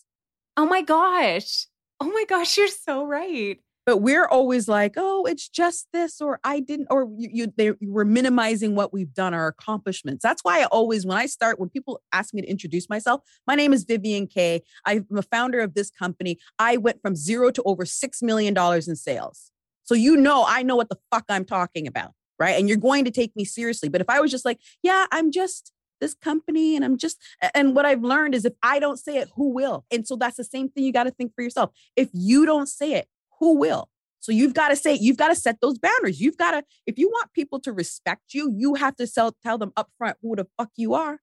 Oh 0.57 0.65
my 0.65 0.81
gosh! 0.81 1.67
Oh 1.99 2.11
my 2.11 2.25
gosh! 2.27 2.57
You're 2.57 2.67
so 2.67 3.05
right 3.05 3.59
but 3.85 3.97
we're 3.97 4.25
always 4.25 4.67
like 4.67 4.93
oh 4.97 5.25
it's 5.25 5.47
just 5.47 5.87
this 5.93 6.19
or 6.21 6.39
i 6.43 6.59
didn't 6.59 6.87
or 6.89 7.07
you, 7.17 7.29
you 7.31 7.53
they 7.57 7.71
we're 7.81 8.03
minimizing 8.03 8.75
what 8.75 8.91
we've 8.91 9.13
done 9.13 9.33
our 9.33 9.47
accomplishments. 9.47 10.23
That's 10.23 10.43
why 10.43 10.61
i 10.61 10.65
always 10.65 11.05
when 11.05 11.17
i 11.17 11.25
start 11.25 11.59
when 11.59 11.69
people 11.69 12.01
ask 12.11 12.33
me 12.33 12.41
to 12.41 12.47
introduce 12.47 12.89
myself 12.89 13.21
my 13.47 13.55
name 13.55 13.73
is 13.73 13.83
vivian 13.83 14.27
Kaye 14.27 14.61
i'm 14.85 15.05
a 15.15 15.21
founder 15.21 15.59
of 15.59 15.73
this 15.73 15.89
company. 15.91 16.39
I 16.59 16.77
went 16.77 17.01
from 17.01 17.15
zero 17.15 17.51
to 17.51 17.63
over 17.63 17.85
six 17.85 18.21
million 18.21 18.53
dollars 18.53 18.87
in 18.87 18.95
sales. 18.95 19.51
So 19.83 19.95
you 19.95 20.15
know 20.15 20.45
i 20.47 20.63
know 20.63 20.75
what 20.75 20.89
the 20.89 20.97
fuck 21.11 21.25
i'm 21.29 21.45
talking 21.45 21.87
about 21.87 22.11
right? 22.37 22.59
And 22.59 22.67
you're 22.67 22.77
going 22.77 23.05
to 23.05 23.11
take 23.11 23.33
me 23.37 23.45
seriously. 23.45 23.89
But 23.89 24.01
if 24.01 24.09
i 24.09 24.19
was 24.19 24.31
just 24.31 24.45
like 24.45 24.59
yeah 24.83 25.05
i'm 25.11 25.31
just 25.31 25.71
this 26.01 26.13
company 26.13 26.75
and 26.75 26.83
I'm 26.83 26.97
just 26.97 27.17
and 27.53 27.73
what 27.73 27.85
I've 27.85 28.03
learned 28.03 28.35
is 28.35 28.43
if 28.43 28.53
I 28.61 28.79
don't 28.79 28.97
say 28.97 29.17
it 29.17 29.29
who 29.35 29.53
will? 29.53 29.85
And 29.89 30.05
so 30.05 30.17
that's 30.17 30.35
the 30.35 30.43
same 30.43 30.69
thing 30.69 30.83
you 30.83 30.91
got 30.91 31.05
to 31.05 31.11
think 31.11 31.33
for 31.33 31.41
yourself. 31.41 31.71
If 31.95 32.09
you 32.13 32.45
don't 32.45 32.67
say 32.67 32.93
it 32.93 33.07
who 33.39 33.57
will? 33.57 33.89
So 34.19 34.31
you've 34.31 34.55
got 34.55 34.69
to 34.69 34.75
say, 34.75 34.95
you've 34.95 35.17
got 35.17 35.27
to 35.27 35.35
set 35.35 35.61
those 35.61 35.77
boundaries. 35.77 36.19
You've 36.19 36.37
got 36.37 36.51
to, 36.51 36.63
if 36.87 36.97
you 36.97 37.09
want 37.09 37.31
people 37.33 37.59
to 37.59 37.71
respect 37.71 38.33
you, 38.33 38.51
you 38.55 38.73
have 38.73 38.95
to 38.95 39.05
sell, 39.05 39.35
tell 39.43 39.59
them 39.59 39.71
upfront 39.77 40.15
who 40.21 40.35
the 40.35 40.47
fuck 40.57 40.69
you 40.75 40.95
are. 40.95 41.19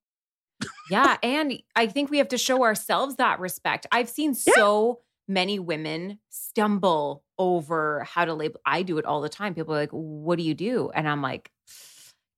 yeah. 0.90 1.16
And 1.23 1.61
I 1.75 1.88
think 1.88 2.11
we 2.11 2.19
have 2.19 2.28
to 2.28 2.38
show 2.38 2.62
ourselves 2.62 3.16
that 3.16 3.40
respect. 3.40 3.87
I've 3.90 4.09
seen 4.09 4.37
yeah. 4.47 4.54
so 4.54 5.00
many 5.26 5.59
women 5.59 6.21
stumble 6.31 7.25
over 7.38 8.04
how 8.04 8.25
to 8.25 8.35
label. 8.35 8.61
I 8.64 8.83
do 8.83 8.99
it 8.99 9.04
all 9.04 9.21
the 9.21 9.28
time. 9.28 9.54
People 9.54 9.75
are 9.75 9.78
like, 9.78 9.90
what 9.90 10.38
do 10.38 10.45
you 10.45 10.54
do? 10.54 10.90
And 10.95 11.09
I'm 11.09 11.23
like, 11.23 11.50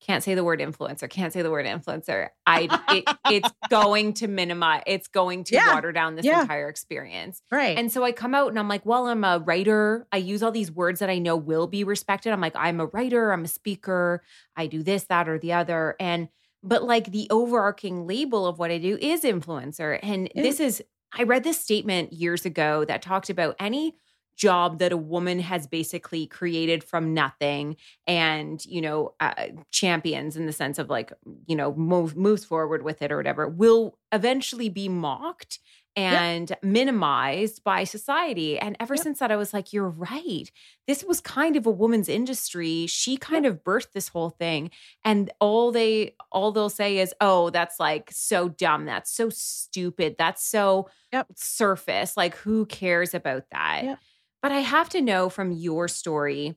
can't 0.04 0.22
say 0.22 0.34
the 0.34 0.44
word 0.44 0.60
influencer 0.60 1.08
can't 1.08 1.32
say 1.32 1.40
the 1.42 1.50
word 1.50 1.64
influencer 1.64 2.28
i 2.46 2.68
it, 2.90 3.04
it's 3.30 3.48
going 3.70 4.12
to 4.12 4.28
minimize 4.28 4.82
it's 4.86 5.08
going 5.08 5.44
to 5.44 5.54
yeah. 5.54 5.74
water 5.74 5.92
down 5.92 6.14
this 6.14 6.24
yeah. 6.24 6.42
entire 6.42 6.68
experience 6.68 7.40
right 7.50 7.78
and 7.78 7.90
so 7.90 8.04
i 8.04 8.12
come 8.12 8.34
out 8.34 8.48
and 8.48 8.58
i'm 8.58 8.68
like 8.68 8.84
well 8.84 9.06
i'm 9.06 9.24
a 9.24 9.38
writer 9.40 10.06
i 10.12 10.16
use 10.16 10.42
all 10.42 10.50
these 10.50 10.70
words 10.70 11.00
that 11.00 11.08
i 11.08 11.18
know 11.18 11.36
will 11.36 11.66
be 11.66 11.84
respected 11.84 12.32
i'm 12.32 12.40
like 12.40 12.56
i'm 12.56 12.80
a 12.80 12.86
writer 12.86 13.32
i'm 13.32 13.44
a 13.44 13.48
speaker 13.48 14.22
i 14.56 14.66
do 14.66 14.82
this 14.82 15.04
that 15.04 15.28
or 15.28 15.38
the 15.38 15.52
other 15.52 15.96
and 15.98 16.28
but 16.62 16.84
like 16.84 17.10
the 17.10 17.26
overarching 17.30 18.06
label 18.06 18.46
of 18.46 18.58
what 18.58 18.70
i 18.70 18.78
do 18.78 18.98
is 19.00 19.22
influencer 19.22 19.98
and 20.02 20.30
yeah. 20.34 20.42
this 20.42 20.60
is 20.60 20.82
i 21.16 21.22
read 21.22 21.44
this 21.44 21.60
statement 21.60 22.12
years 22.12 22.44
ago 22.44 22.84
that 22.84 23.00
talked 23.00 23.30
about 23.30 23.56
any 23.58 23.96
job 24.36 24.78
that 24.78 24.92
a 24.92 24.96
woman 24.96 25.40
has 25.40 25.66
basically 25.66 26.26
created 26.26 26.82
from 26.82 27.14
nothing 27.14 27.76
and 28.06 28.64
you 28.66 28.80
know 28.80 29.14
uh, 29.20 29.46
champions 29.70 30.36
in 30.36 30.46
the 30.46 30.52
sense 30.52 30.78
of 30.78 30.90
like 30.90 31.12
you 31.46 31.56
know 31.56 31.74
move 31.74 32.16
moves 32.16 32.44
forward 32.44 32.82
with 32.82 33.02
it 33.02 33.12
or 33.12 33.16
whatever 33.16 33.48
will 33.48 33.98
eventually 34.12 34.68
be 34.68 34.88
mocked 34.88 35.58
and 35.96 36.50
yep. 36.50 36.62
minimized 36.62 37.62
by 37.62 37.84
society. 37.84 38.58
And 38.58 38.76
ever 38.80 38.94
yep. 38.94 39.02
since 39.04 39.18
that, 39.20 39.30
I 39.30 39.36
was 39.36 39.54
like, 39.54 39.72
you're 39.72 39.88
right. 39.88 40.50
This 40.86 41.04
was 41.04 41.20
kind 41.20 41.56
of 41.56 41.66
a 41.66 41.70
woman's 41.70 42.08
industry. 42.08 42.86
She 42.86 43.16
kind 43.16 43.44
yep. 43.44 43.54
of 43.54 43.64
birthed 43.64 43.92
this 43.92 44.08
whole 44.08 44.30
thing. 44.30 44.70
And 45.04 45.30
all 45.40 45.70
they 45.70 46.16
all 46.32 46.50
they'll 46.50 46.68
say 46.68 46.98
is, 46.98 47.14
oh, 47.20 47.50
that's 47.50 47.78
like 47.78 48.10
so 48.12 48.48
dumb. 48.48 48.86
That's 48.86 49.12
so 49.12 49.30
stupid. 49.30 50.16
That's 50.18 50.44
so 50.44 50.88
surface. 51.36 52.16
Like, 52.16 52.34
who 52.36 52.66
cares 52.66 53.14
about 53.14 53.44
that? 53.52 53.98
But 54.44 54.52
I 54.52 54.58
have 54.58 54.90
to 54.90 55.00
know 55.00 55.30
from 55.30 55.52
your 55.52 55.88
story 55.88 56.54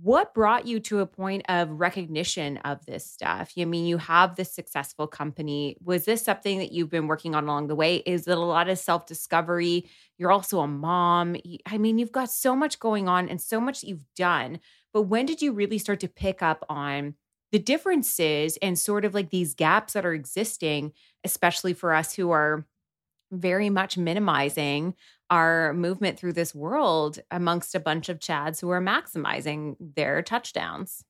what 0.00 0.34
brought 0.34 0.68
you 0.68 0.78
to 0.78 1.00
a 1.00 1.06
point 1.06 1.42
of 1.48 1.80
recognition 1.80 2.58
of 2.58 2.86
this 2.86 3.04
stuff? 3.04 3.54
I 3.58 3.64
mean, 3.64 3.86
you 3.86 3.98
have 3.98 4.36
this 4.36 4.54
successful 4.54 5.08
company. 5.08 5.76
Was 5.82 6.04
this 6.04 6.24
something 6.24 6.60
that 6.60 6.70
you've 6.70 6.90
been 6.90 7.08
working 7.08 7.34
on 7.34 7.42
along 7.42 7.66
the 7.66 7.74
way? 7.74 7.96
Is 8.06 8.28
it 8.28 8.38
a 8.38 8.40
lot 8.40 8.68
of 8.68 8.78
self 8.78 9.06
discovery? 9.06 9.84
You're 10.16 10.30
also 10.30 10.60
a 10.60 10.68
mom. 10.68 11.34
I 11.66 11.76
mean, 11.76 11.98
you've 11.98 12.12
got 12.12 12.30
so 12.30 12.54
much 12.54 12.78
going 12.78 13.08
on 13.08 13.28
and 13.28 13.40
so 13.42 13.60
much 13.60 13.82
you've 13.82 14.06
done. 14.14 14.60
But 14.92 15.02
when 15.02 15.26
did 15.26 15.42
you 15.42 15.52
really 15.52 15.78
start 15.78 15.98
to 16.00 16.08
pick 16.08 16.40
up 16.40 16.64
on 16.68 17.14
the 17.50 17.58
differences 17.58 18.58
and 18.62 18.78
sort 18.78 19.04
of 19.04 19.12
like 19.12 19.30
these 19.30 19.56
gaps 19.56 19.94
that 19.94 20.06
are 20.06 20.14
existing, 20.14 20.92
especially 21.24 21.72
for 21.72 21.94
us 21.94 22.14
who 22.14 22.30
are 22.30 22.64
very 23.30 23.70
much 23.70 23.96
minimizing 23.96 24.94
our 25.30 25.72
movement 25.72 26.18
through 26.18 26.32
this 26.34 26.54
world 26.54 27.18
amongst 27.30 27.74
a 27.74 27.80
bunch 27.80 28.08
of 28.08 28.18
Chads 28.18 28.60
who 28.60 28.70
are 28.70 28.80
maximizing 28.80 29.76
their 29.80 30.22
touchdowns? 30.22 31.04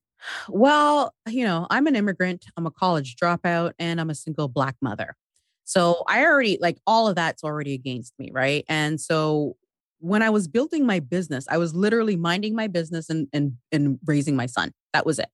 Well, 0.49 1.12
you 1.28 1.44
know, 1.44 1.66
I'm 1.71 1.87
an 1.87 1.97
immigrant, 1.97 2.47
I'm 2.56 2.66
a 2.66 2.71
college 2.71 3.16
dropout, 3.16 3.73
and 3.78 4.00
I'm 4.00 4.11
a 4.11 4.14
single 4.14 4.49
Black 4.49 4.76
mother. 4.80 5.16
So 5.64 6.04
I 6.09 6.25
already, 6.25 6.59
like, 6.61 6.78
all 6.87 7.09
of 7.09 7.16
that's 7.16 7.42
already 7.42 7.75
against 7.75 8.14
me, 8.18 8.30
right? 8.33 8.64
And 8.68 9.00
so 9.00 9.56
when 9.99 10.23
I 10.23 10.30
was 10.30 10.49
building 10.49 10.85
my 10.87 11.00
business, 11.00 11.47
I 11.49 11.56
was 11.56 11.75
literally 11.75 12.16
minding 12.16 12.54
my 12.54 12.66
business 12.66 13.09
and 13.09 13.26
and 13.33 13.54
and 13.73 13.99
raising 14.04 14.37
my 14.37 14.47
son. 14.47 14.73
That 14.92 15.06
was 15.06 15.18
it. 15.18 15.30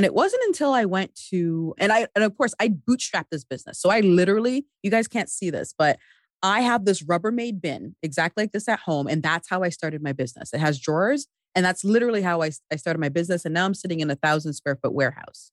And 0.00 0.06
it 0.06 0.14
wasn't 0.14 0.42
until 0.46 0.72
I 0.72 0.86
went 0.86 1.14
to 1.28 1.74
and 1.76 1.92
I 1.92 2.06
and 2.14 2.24
of 2.24 2.34
course 2.34 2.54
I 2.58 2.68
bootstrapped 2.68 3.28
this 3.30 3.44
business. 3.44 3.78
So 3.78 3.90
I 3.90 4.00
literally, 4.00 4.64
you 4.82 4.90
guys 4.90 5.06
can't 5.06 5.28
see 5.28 5.50
this, 5.50 5.74
but 5.76 5.98
I 6.42 6.62
have 6.62 6.86
this 6.86 7.02
Rubbermaid 7.02 7.60
bin 7.60 7.96
exactly 8.02 8.44
like 8.44 8.52
this 8.52 8.66
at 8.66 8.78
home. 8.78 9.06
And 9.06 9.22
that's 9.22 9.50
how 9.50 9.62
I 9.62 9.68
started 9.68 10.02
my 10.02 10.14
business. 10.14 10.54
It 10.54 10.60
has 10.60 10.80
drawers. 10.80 11.26
And 11.54 11.66
that's 11.66 11.84
literally 11.84 12.22
how 12.22 12.40
I, 12.40 12.50
I 12.72 12.76
started 12.76 12.98
my 12.98 13.10
business. 13.10 13.44
And 13.44 13.52
now 13.52 13.66
I'm 13.66 13.74
sitting 13.74 14.00
in 14.00 14.10
a 14.10 14.14
thousand 14.14 14.54
square 14.54 14.78
foot 14.82 14.94
warehouse. 14.94 15.52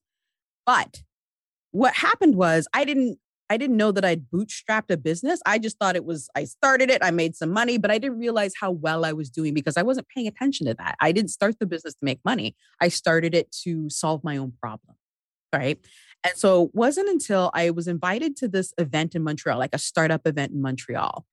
But 0.66 1.02
what 1.72 1.96
happened 1.96 2.36
was 2.36 2.70
I 2.74 2.86
didn't 2.86 3.20
I 3.50 3.58
didn't 3.58 3.78
know 3.78 3.92
that 3.92 4.04
I'd 4.04 4.30
bootstrapped 4.30 4.90
a 4.90 4.98
business. 4.98 5.40
I 5.46 5.58
just 5.58 5.78
thought 5.80 5.96
it 5.96 6.06
was, 6.06 6.30
I 6.36 6.44
started 6.44 6.90
it, 6.90 7.04
I 7.04 7.12
made 7.12 7.36
some 7.36 7.52
money, 7.52 7.78
but 7.78 7.92
I 7.92 7.98
didn't 7.98 8.20
realize 8.20 8.54
how 8.60 8.72
well 8.72 9.06
I 9.06 9.14
was 9.14 9.30
doing 9.30 9.54
because 9.54 9.78
I 9.78 9.84
wasn't 9.84 10.08
paying 10.10 10.28
attention 10.28 10.68
to 10.68 10.74
that. 10.76 10.96
I 11.00 11.12
didn't 11.12 11.32
start 11.32 11.60
the 11.60 11.66
business 11.66 11.94
to 11.94 12.06
make 12.06 12.20
money. 12.26 12.56
I 12.82 12.90
started 12.90 13.34
it 13.34 13.52
to 13.64 13.90
solve 13.90 14.24
my 14.24 14.38
own 14.38 14.54
problem. 14.62 14.96
Right. 15.54 15.80
And 16.24 16.36
so 16.36 16.66
it 16.66 16.72
wasn't 16.74 17.10
until 17.10 17.52
I 17.54 17.70
was 17.70 17.88
invited 17.88 18.36
to 18.38 18.48
this 18.50 18.74
event 18.78 19.16
in 19.16 19.24
Montreal, 19.24 19.58
like 19.58 19.74
a 19.74 19.80
startup 19.80 20.28
event 20.28 20.52
in 20.52 20.62
Montreal. 20.62 21.26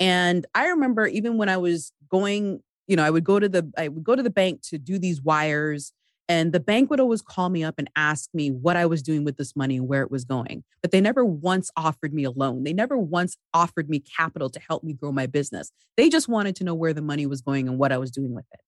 And 0.00 0.44
I 0.54 0.68
remember 0.68 1.06
even 1.06 1.38
when 1.38 1.48
I 1.48 1.56
was 1.56 1.92
going, 2.10 2.60
you 2.86 2.96
know, 2.96 3.04
I 3.04 3.10
would 3.10 3.24
go 3.24 3.38
to 3.38 3.48
the 3.48 3.70
I 3.78 3.88
would 3.88 4.04
go 4.04 4.14
to 4.14 4.22
the 4.22 4.30
bank 4.30 4.60
to 4.68 4.78
do 4.78 4.98
these 4.98 5.22
wires 5.22 5.92
and 6.28 6.52
the 6.52 6.60
bank 6.60 6.88
would 6.88 7.00
always 7.00 7.20
call 7.20 7.50
me 7.50 7.62
up 7.62 7.74
and 7.76 7.90
ask 7.96 8.30
me 8.32 8.50
what 8.50 8.76
I 8.76 8.86
was 8.86 9.02
doing 9.02 9.24
with 9.24 9.36
this 9.36 9.54
money 9.54 9.76
and 9.76 9.86
where 9.86 10.02
it 10.02 10.10
was 10.10 10.24
going. 10.24 10.64
But 10.80 10.90
they 10.90 11.00
never 11.00 11.24
once 11.24 11.70
offered 11.76 12.14
me 12.14 12.24
a 12.24 12.30
loan. 12.30 12.64
They 12.64 12.72
never 12.72 12.96
once 12.96 13.36
offered 13.52 13.90
me 13.90 14.00
capital 14.00 14.48
to 14.50 14.60
help 14.60 14.82
me 14.82 14.94
grow 14.94 15.12
my 15.12 15.26
business. 15.26 15.70
They 15.96 16.08
just 16.08 16.28
wanted 16.28 16.56
to 16.56 16.64
know 16.64 16.74
where 16.74 16.94
the 16.94 17.02
money 17.02 17.26
was 17.26 17.42
going 17.42 17.68
and 17.68 17.78
what 17.78 17.92
I 17.92 17.98
was 17.98 18.10
doing 18.10 18.34
with 18.34 18.46
it. 18.52 18.60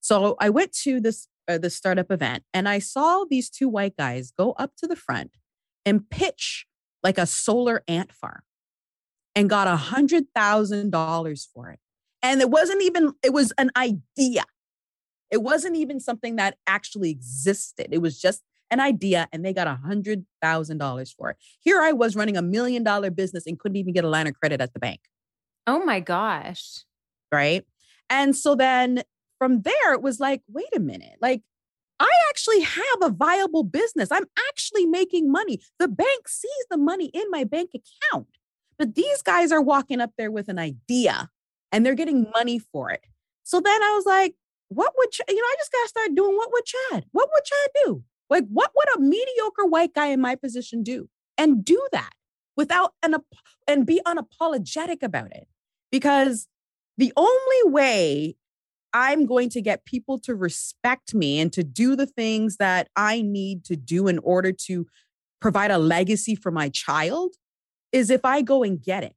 So 0.00 0.36
I 0.40 0.50
went 0.50 0.72
to 0.82 1.00
this 1.00 1.28
uh, 1.48 1.58
the 1.58 1.70
startup 1.70 2.10
event 2.10 2.44
and 2.54 2.68
I 2.68 2.78
saw 2.78 3.24
these 3.28 3.50
two 3.50 3.68
white 3.68 3.96
guys 3.96 4.32
go 4.36 4.52
up 4.52 4.72
to 4.78 4.86
the 4.86 4.96
front 4.96 5.32
and 5.84 6.08
pitch 6.08 6.66
like 7.02 7.18
a 7.18 7.26
solar 7.26 7.82
ant 7.88 8.12
farm 8.12 8.42
and 9.34 9.50
got 9.50 9.66
a 9.66 9.76
hundred 9.76 10.24
thousand 10.34 10.90
dollars 10.90 11.48
for 11.52 11.70
it. 11.70 11.80
And 12.22 12.40
it 12.40 12.50
wasn't 12.50 12.82
even, 12.82 13.14
it 13.22 13.32
was 13.32 13.52
an 13.58 13.70
idea. 13.76 14.44
It 15.32 15.42
wasn't 15.42 15.76
even 15.76 15.98
something 15.98 16.36
that 16.36 16.58
actually 16.68 17.10
existed. 17.10 17.88
It 17.90 17.98
was 17.98 18.20
just 18.20 18.42
an 18.70 18.80
idea 18.80 19.28
and 19.32 19.44
they 19.44 19.52
got 19.52 19.66
a 19.66 19.74
hundred 19.74 20.24
thousand 20.40 20.78
dollars 20.78 21.12
for 21.12 21.30
it. 21.30 21.36
Here 21.60 21.82
I 21.82 21.92
was 21.92 22.14
running 22.14 22.36
a 22.36 22.42
million 22.42 22.84
dollar 22.84 23.10
business 23.10 23.46
and 23.46 23.58
couldn't 23.58 23.76
even 23.76 23.92
get 23.92 24.04
a 24.04 24.08
line 24.08 24.26
of 24.26 24.34
credit 24.34 24.60
at 24.60 24.72
the 24.74 24.78
bank. 24.78 25.00
Oh 25.66 25.84
my 25.84 26.00
gosh. 26.00 26.84
Right. 27.32 27.64
And 28.08 28.36
so 28.36 28.54
then 28.54 29.02
from 29.38 29.62
there, 29.62 29.92
it 29.94 30.02
was 30.02 30.20
like, 30.20 30.42
wait 30.48 30.68
a 30.76 30.80
minute, 30.80 31.16
like 31.20 31.42
I 31.98 32.10
actually 32.28 32.60
have 32.60 33.02
a 33.02 33.10
viable 33.10 33.62
business. 33.62 34.10
I'm 34.10 34.26
actually 34.48 34.86
making 34.86 35.30
money. 35.30 35.60
The 35.78 35.88
bank 35.88 36.28
sees 36.28 36.50
the 36.70 36.76
money 36.76 37.06
in 37.14 37.24
my 37.30 37.44
bank 37.44 37.70
account, 37.74 38.28
but 38.78 38.94
these 38.94 39.22
guys 39.22 39.52
are 39.52 39.62
walking 39.62 40.00
up 40.00 40.12
there 40.18 40.30
with 40.30 40.48
an 40.48 40.58
idea 40.58 41.30
and 41.70 41.86
they're 41.86 41.94
getting 41.94 42.30
money 42.34 42.58
for 42.58 42.90
it. 42.90 43.04
So 43.44 43.60
then 43.60 43.82
I 43.82 43.94
was 43.94 44.04
like, 44.06 44.34
what 44.74 44.92
would, 44.96 45.08
you 45.28 45.36
know, 45.36 45.42
I 45.42 45.54
just 45.58 45.72
got 45.72 45.82
to 45.82 45.88
start 45.88 46.14
doing 46.14 46.36
what 46.36 46.50
would 46.52 46.64
Chad? 46.64 47.04
What 47.12 47.28
would 47.32 47.44
Chad 47.44 47.70
do? 47.84 48.04
Like, 48.30 48.44
what 48.48 48.70
would 48.74 48.96
a 48.96 49.00
mediocre 49.00 49.66
white 49.66 49.94
guy 49.94 50.06
in 50.06 50.20
my 50.20 50.34
position 50.36 50.82
do? 50.82 51.08
And 51.36 51.64
do 51.64 51.80
that 51.92 52.12
without 52.56 52.92
an, 53.02 53.16
and 53.66 53.86
be 53.86 54.00
unapologetic 54.06 55.02
about 55.02 55.32
it. 55.32 55.48
Because 55.90 56.48
the 56.96 57.12
only 57.16 57.72
way 57.72 58.36
I'm 58.92 59.26
going 59.26 59.48
to 59.50 59.62
get 59.62 59.84
people 59.84 60.18
to 60.20 60.34
respect 60.34 61.14
me 61.14 61.40
and 61.40 61.52
to 61.52 61.64
do 61.64 61.96
the 61.96 62.06
things 62.06 62.56
that 62.56 62.88
I 62.96 63.22
need 63.22 63.64
to 63.66 63.76
do 63.76 64.06
in 64.08 64.18
order 64.18 64.52
to 64.66 64.86
provide 65.40 65.70
a 65.70 65.78
legacy 65.78 66.34
for 66.34 66.50
my 66.50 66.68
child 66.68 67.34
is 67.90 68.10
if 68.10 68.24
I 68.24 68.42
go 68.42 68.62
and 68.62 68.82
get 68.82 69.04
it. 69.04 69.16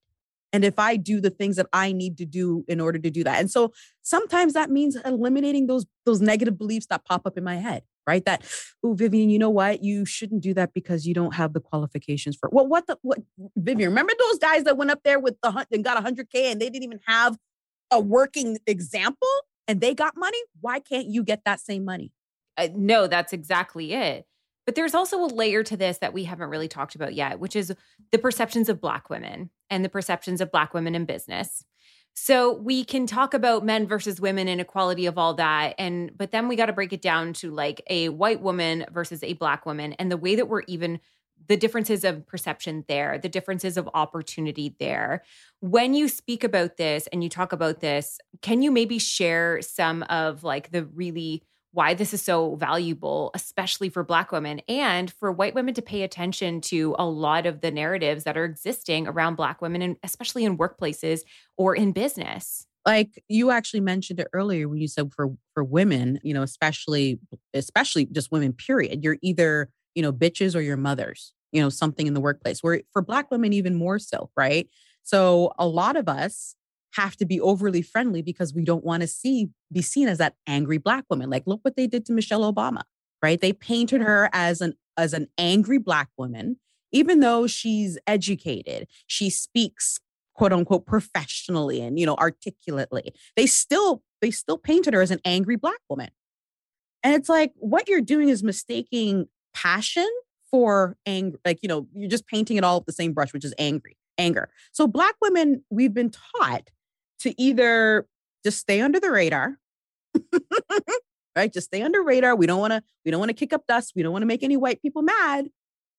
And 0.56 0.65
if 0.65 0.80
I 0.80 0.96
do 0.96 1.20
the 1.20 1.30
things 1.30 1.56
that 1.58 1.68
I 1.74 1.91
need 1.91 2.18
to 2.18 2.26
do 2.26 2.63
in 2.68 2.80
order 2.80 2.98
to 2.98 3.10
do 3.12 3.24
that. 3.24 3.39
And 3.39 3.52
so 3.52 3.74
sometimes 4.02 4.54
that 4.54 4.70
means 4.70 4.96
eliminating 5.04 5.68
those 5.68 5.86
those 6.06 6.22
negative 6.22 6.58
beliefs 6.58 6.88
that 6.88 7.06
pop 7.06 7.26
up 7.26 7.38
in 7.38 7.44
my 7.44 7.56
head, 7.56 7.84
right? 8.08 8.24
That, 8.26 8.44
oh, 8.84 8.94
Vivian, 8.94 9.30
you 9.30 9.39
know 9.39 9.50
what? 9.50 9.84
You 9.84 10.06
shouldn't 10.06 10.41
do 10.41 10.54
that 10.54 10.74
because 10.74 11.06
you 11.06 11.13
don't 11.13 11.34
have 11.36 11.54
the 11.54 11.60
qualifications 11.60 12.36
for 12.36 12.50
well, 12.52 12.68
what 12.68 12.88
the 12.88 12.98
what 13.02 13.20
Vivian, 13.56 13.89
remember 13.89 14.13
those 14.20 14.39
guys 14.39 14.63
that 14.63 14.78
went 14.78 14.91
up 14.91 15.02
there 15.04 15.20
with 15.20 15.36
the 15.44 15.52
hunt 15.52 15.68
and 15.72 15.84
got 15.84 16.04
100K 16.04 16.52
and 16.52 16.62
they 16.62 16.70
didn't 16.70 16.84
even 16.84 17.02
have 17.06 17.38
a 17.91 18.00
working 18.00 18.58
example? 18.65 19.28
and 19.68 19.82
they 19.82 19.94
got 19.94 20.15
money, 20.15 20.38
why 20.62 20.80
can't 20.80 21.08
you 21.08 21.24
get 21.24 21.41
that 21.46 21.60
same 21.60 21.86
money? 21.86 22.12
Uh, 22.58 22.70
no, 22.74 23.08
that's 23.08 23.34
exactly 23.34 23.94
it. 23.94 24.26
But 24.65 24.75
there's 24.75 24.95
also 24.95 25.23
a 25.23 25.28
layer 25.28 25.63
to 25.63 25.78
this 25.78 25.99
that 25.99 26.13
we 26.13 26.23
haven't 26.23 26.49
really 26.49 26.67
talked 26.67 26.95
about 26.95 27.13
yet, 27.13 27.39
which 27.39 27.56
is 27.56 27.73
the 28.12 28.17
perceptions 28.17 28.69
of 28.69 28.82
Black 28.82 29.10
women 29.10 29.49
and 29.69 29.86
the 29.86 29.89
perceptions 29.89 30.41
of 30.41 30.51
Black 30.51 30.73
women 30.73 30.95
in 30.95 31.06
business. 31.06 31.63
So 32.17 32.54
we 32.54 32.86
can 32.86 33.08
talk 33.08 33.34
about 33.34 33.65
men 33.65 33.88
versus 33.88 34.21
women 34.21 34.47
and 34.47 34.62
equality 34.62 35.06
of 35.06 35.17
all 35.17 35.34
that 35.34 35.75
and 35.78 36.17
but 36.17 36.32
then 36.32 36.47
we 36.47 36.56
got 36.56 36.67
to 36.67 36.73
break 36.73 36.93
it 36.93 37.01
down 37.01 37.34
to 37.34 37.51
like 37.51 37.82
a 37.89 38.08
white 38.08 38.41
woman 38.41 38.86
versus 38.89 39.21
a 39.21 39.34
black 39.34 39.65
woman 39.65 39.91
and 39.93 40.10
the 40.10 40.15
way 40.15 40.36
that 40.36 40.47
we're 40.47 40.62
even 40.67 41.01
the 41.47 41.58
differences 41.58 42.04
of 42.04 42.25
perception 42.25 42.86
there, 42.88 43.19
the 43.19 43.30
differences 43.30 43.78
of 43.78 43.89
opportunity 43.93 44.75
there. 44.80 45.23
When 45.60 45.93
you 45.93 46.08
speak 46.08 46.43
about 46.43 46.78
this 46.78 47.08
and 47.08 47.23
you 47.23 47.30
talk 47.30 47.51
about 47.51 47.82
this, 47.82 48.17
can 48.41 48.62
you 48.62 48.71
maybe 48.71 48.97
share 48.97 49.62
some 49.62 50.04
of 50.04 50.43
like 50.43 50.71
the 50.71 50.86
really 50.86 51.43
why 51.76 51.94
this 51.94 52.14
is 52.14 52.22
so 52.22 52.56
valuable, 52.56 53.32
especially 53.36 53.90
for 53.90 54.04
Black 54.04 54.32
women 54.32 54.62
and 54.68 55.12
for 55.12 55.32
white 55.32 55.54
women 55.54 55.74
to 55.76 55.82
pay 55.82 56.02
attention 56.02 56.62
to 56.62 56.96
a 56.98 57.06
lot 57.06 57.46
of 57.46 57.62
the 57.62 57.70
narratives 57.70 58.24
that 58.24 58.38
are 58.38 58.46
existing 58.46 59.08
around 59.08 59.36
Black 59.36 59.62
women, 59.62 59.82
and 59.82 59.98
especially 60.04 60.46
in 60.46 60.58
workplaces 60.58 61.22
or 61.58 61.76
in 61.76 61.92
business? 61.92 62.66
like 62.88 63.24
you 63.28 63.50
actually 63.50 63.80
mentioned 63.80 64.20
it 64.20 64.28
earlier 64.32 64.70
when 64.70 64.80
you 64.80 64.88
said 64.88 65.12
for 65.12 65.30
for 65.56 65.64
women 65.64 66.20
you 66.22 66.36
know 66.36 66.44
especially 66.44 67.20
especially 67.56 68.06
just 68.06 68.32
women 68.32 68.54
period 68.54 69.04
you're 69.04 69.18
either 69.24 69.72
you 69.96 70.02
know, 70.02 70.14
bitches 70.14 70.56
or 70.56 70.62
your 70.62 70.78
mothers, 70.78 71.34
you 71.52 71.62
know, 71.62 71.70
something 71.70 72.06
in 72.06 72.14
the 72.14 72.22
workplace. 72.22 72.62
Where 72.62 72.82
for 72.92 73.02
Black 73.02 73.32
women, 73.32 73.54
even 73.54 73.74
more 73.74 73.98
so, 73.98 74.30
right? 74.38 74.70
So 75.04 75.54
a 75.58 75.66
lot 75.66 75.96
of 75.96 76.08
us 76.08 76.56
have 76.95 77.15
to 77.17 77.25
be 77.25 77.39
overly 77.39 77.81
friendly 77.81 78.21
because 78.21 78.53
we 78.53 78.63
don't 78.63 78.84
want 78.84 79.01
to 79.01 79.08
see 79.08 79.49
be 79.71 79.81
seen 79.81 80.08
as 80.08 80.17
that 80.17 80.36
angry 80.47 80.77
black 80.77 81.05
woman. 81.10 81.29
Like, 81.29 81.43
look 81.45 81.60
what 81.63 81.75
they 81.75 81.88
did 81.88 82.05
to 82.05 82.13
Michelle 82.13 82.51
Obama, 82.51 82.84
right? 83.21 83.39
They 83.39 83.53
painted 83.53 84.01
her 84.01 84.29
as 84.34 84.62
an 84.62 84.73
as 84.97 85.13
an 85.13 85.27
angry 85.38 85.77
black 85.77 86.10
woman, 86.17 86.58
even 86.91 87.19
though 87.19 87.47
she's 87.47 87.97
educated, 88.08 88.88
she 89.08 89.29
speaks 89.29 89.99
quote 90.34 90.53
unquote 90.53 90.86
professionally 90.86 91.81
and 91.81 91.99
you 91.99 92.05
know 92.05 92.15
articulately. 92.15 93.13
They 93.36 93.45
still 93.45 94.03
they 94.21 94.31
still 94.31 94.58
painted 94.58 94.93
her 94.93 95.01
as 95.01 95.12
an 95.12 95.19
angry 95.25 95.55
black 95.55 95.79
woman. 95.89 96.10
And 97.03 97.13
it's 97.13 97.29
like 97.29 97.53
what 97.55 97.88
you're 97.88 98.01
doing 98.01 98.29
is 98.29 98.41
mistaking 98.41 99.27
passion 99.53 100.08
for 100.51 100.95
anger 101.05 101.38
like 101.45 101.60
you 101.62 101.69
know 101.69 101.88
you're 101.93 102.10
just 102.10 102.27
painting 102.27 102.58
it 102.58 102.63
all 102.63 102.77
with 102.79 102.86
the 102.86 102.93
same 102.93 103.13
brush 103.13 103.34
which 103.34 103.45
is 103.45 103.53
angry 103.58 103.97
anger. 104.17 104.49
So 104.71 104.88
black 104.88 105.15
women, 105.21 105.63
we've 105.69 105.93
been 105.93 106.12
taught 106.12 106.69
to 107.26 107.42
either 107.42 108.08
just 108.44 108.60
stay 108.60 108.80
under 108.80 109.00
the 109.00 109.12
radar, 109.12 109.58
right? 111.36 111.52
Just 111.52 111.68
stay 111.68 111.82
under 111.82 112.04
radar. 112.04 112.36
We 112.36 112.46
don't 112.46 112.60
want 112.60 112.74
to, 112.74 112.84
we 113.04 113.12
don't 113.12 113.20
want 113.20 113.30
to 113.30 113.36
kick 113.36 113.52
up 113.52 113.66
dust. 113.68 113.94
We 113.96 114.04
don't 114.04 114.12
want 114.12 114.22
to 114.22 114.28
make 114.28 114.44
any 114.44 114.58
white 114.58 114.82
people 114.82 115.02
mad, 115.02 115.50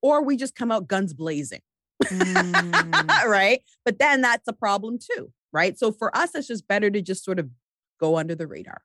or 0.00 0.22
we 0.22 0.36
just 0.36 0.54
come 0.54 0.70
out 0.70 0.86
guns 0.86 1.12
blazing. 1.12 1.60
Mm. 2.04 3.08
right. 3.26 3.60
But 3.84 3.98
then 3.98 4.20
that's 4.20 4.46
a 4.46 4.52
problem 4.52 4.98
too. 4.98 5.32
Right. 5.52 5.76
So 5.78 5.90
for 5.90 6.16
us, 6.16 6.34
it's 6.34 6.46
just 6.46 6.68
better 6.68 6.90
to 6.90 7.02
just 7.02 7.24
sort 7.24 7.38
of 7.38 7.50
go 8.00 8.16
under 8.16 8.34
the 8.34 8.46
radar, 8.46 8.82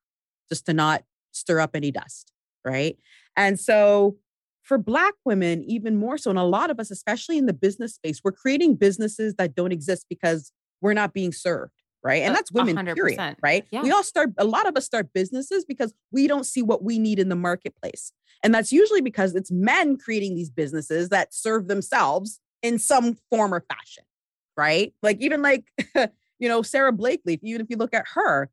just 0.50 0.66
to 0.66 0.74
not 0.74 1.04
stir 1.32 1.60
up 1.60 1.76
any 1.76 1.92
dust. 1.92 2.32
Right. 2.66 2.98
And 3.38 3.60
so 3.60 4.18
for 4.64 4.78
Black 4.80 5.14
women, 5.26 5.64
even 5.66 5.96
more 5.96 6.18
so, 6.18 6.30
and 6.30 6.40
a 6.40 6.44
lot 6.44 6.70
of 6.70 6.80
us, 6.80 6.90
especially 6.90 7.38
in 7.38 7.46
the 7.46 7.54
business 7.54 7.96
space, 7.96 8.22
we're 8.24 8.32
creating 8.32 8.76
businesses 8.76 9.36
that 9.36 9.54
don't 9.54 9.72
exist 9.72 10.06
because 10.10 10.52
we're 10.82 10.94
not 10.94 11.14
being 11.14 11.32
served. 11.32 11.81
Right. 12.04 12.24
And 12.24 12.36
that's 12.36 12.52
women, 12.52 12.76
100%. 12.76 12.96
period. 12.96 13.36
Right. 13.44 13.66
Yeah. 13.72 13.84
We 13.84 13.92
all 13.92 14.04
start, 14.04 14.32
a 14.38 14.46
lot 14.46 14.68
of 14.68 14.76
us 14.76 14.86
start 14.86 15.14
businesses 15.14 15.66
because 15.66 15.94
we 16.12 16.28
don't 16.28 16.46
see 16.46 16.64
what 16.64 16.84
we 16.84 16.98
need 16.98 17.20
in 17.20 17.30
the 17.30 17.36
marketplace. 17.36 18.12
And 18.44 18.56
that's 18.56 18.72
usually 18.72 19.02
because 19.02 19.36
it's 19.36 19.52
men 19.52 19.98
creating 19.98 20.36
these 20.36 20.50
businesses 20.50 21.10
that 21.10 21.34
serve 21.34 21.68
themselves 21.68 22.40
in 22.64 22.80
some 22.80 23.18
form 23.30 23.54
or 23.54 23.64
fashion. 23.70 24.04
Right. 24.58 24.94
Like, 25.04 25.22
even 25.22 25.44
like, 25.44 25.66
you 26.40 26.50
know, 26.50 26.64
Sara 26.64 26.92
Blakely, 26.92 27.40
even 27.44 27.62
if 27.62 27.68
you 27.70 27.78
look 27.78 27.94
at 27.94 28.06
her, 28.16 28.50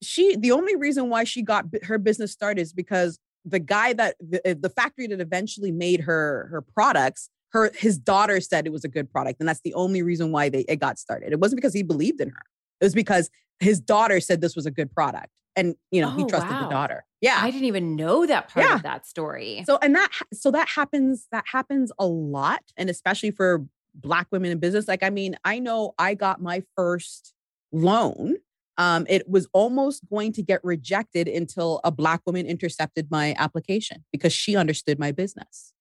she, 0.00 0.36
the 0.36 0.52
only 0.52 0.76
reason 0.76 1.10
why 1.10 1.24
she 1.24 1.42
got 1.42 1.64
her 1.82 1.98
business 1.98 2.30
started 2.30 2.60
is 2.60 2.72
because 2.72 3.18
the 3.44 3.58
guy 3.58 3.92
that 3.94 4.16
the, 4.20 4.50
uh, 4.50 4.54
the 4.58 4.70
factory 4.70 5.06
that 5.08 5.20
eventually 5.20 5.72
made 5.72 6.00
her 6.00 6.48
her 6.50 6.60
products 6.60 7.30
her 7.50 7.70
his 7.74 7.98
daughter 7.98 8.40
said 8.40 8.66
it 8.66 8.72
was 8.72 8.84
a 8.84 8.88
good 8.88 9.10
product 9.10 9.40
and 9.40 9.48
that's 9.48 9.60
the 9.62 9.74
only 9.74 10.02
reason 10.02 10.32
why 10.32 10.48
they 10.48 10.60
it 10.68 10.76
got 10.76 10.98
started 10.98 11.32
it 11.32 11.40
wasn't 11.40 11.56
because 11.56 11.74
he 11.74 11.82
believed 11.82 12.20
in 12.20 12.28
her 12.28 12.42
it 12.80 12.84
was 12.84 12.94
because 12.94 13.30
his 13.60 13.80
daughter 13.80 14.20
said 14.20 14.40
this 14.40 14.54
was 14.56 14.66
a 14.66 14.70
good 14.70 14.90
product 14.92 15.28
and 15.56 15.74
you 15.90 16.00
know 16.00 16.10
he 16.10 16.22
Oh, 16.22 16.28
trusted 16.28 16.50
wow. 16.52 16.62
the 16.64 16.68
daughter. 16.70 17.04
Yeah. 17.20 17.38
I 17.40 17.50
didn't 17.50 17.66
even 17.66 17.96
know 17.96 18.24
that 18.26 18.48
part 18.48 18.64
Yeah. 18.66 18.76
of 18.76 18.82
that 18.84 19.06
story. 19.06 19.64
so 19.66 19.78
and 19.82 19.94
that 19.94 20.10
so 20.32 20.50
that 20.52 20.68
happens 20.68 21.26
that 21.32 21.44
happens 21.50 21.90
a 21.98 22.06
lot 22.06 22.62
and 22.76 22.88
especially 22.88 23.30
for 23.32 23.64
black 23.94 24.28
women 24.30 24.50
in 24.52 24.58
business. 24.58 24.86
Like 24.86 25.02
i 25.02 25.10
mean 25.10 25.36
i 25.44 25.58
know 25.58 25.94
i 25.98 26.14
got 26.14 26.40
my 26.40 26.62
first 26.76 27.34
loan. 27.72 28.36
Um, 28.78 29.06
it 29.08 29.28
was 29.28 29.48
almost 29.52 30.08
going 30.08 30.32
to 30.34 30.42
get 30.42 30.60
rejected 30.62 31.26
until 31.26 31.80
a 31.82 31.90
black 31.90 32.20
woman 32.24 32.46
intercepted 32.46 33.10
my 33.10 33.34
application 33.36 34.04
because 34.12 34.32
she 34.32 34.54
understood 34.54 35.00
my 35.00 35.10
business. 35.10 35.72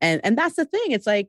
And 0.00 0.20
and 0.22 0.38
that's 0.38 0.54
the 0.54 0.64
thing. 0.64 0.92
It's 0.92 1.06
like 1.06 1.28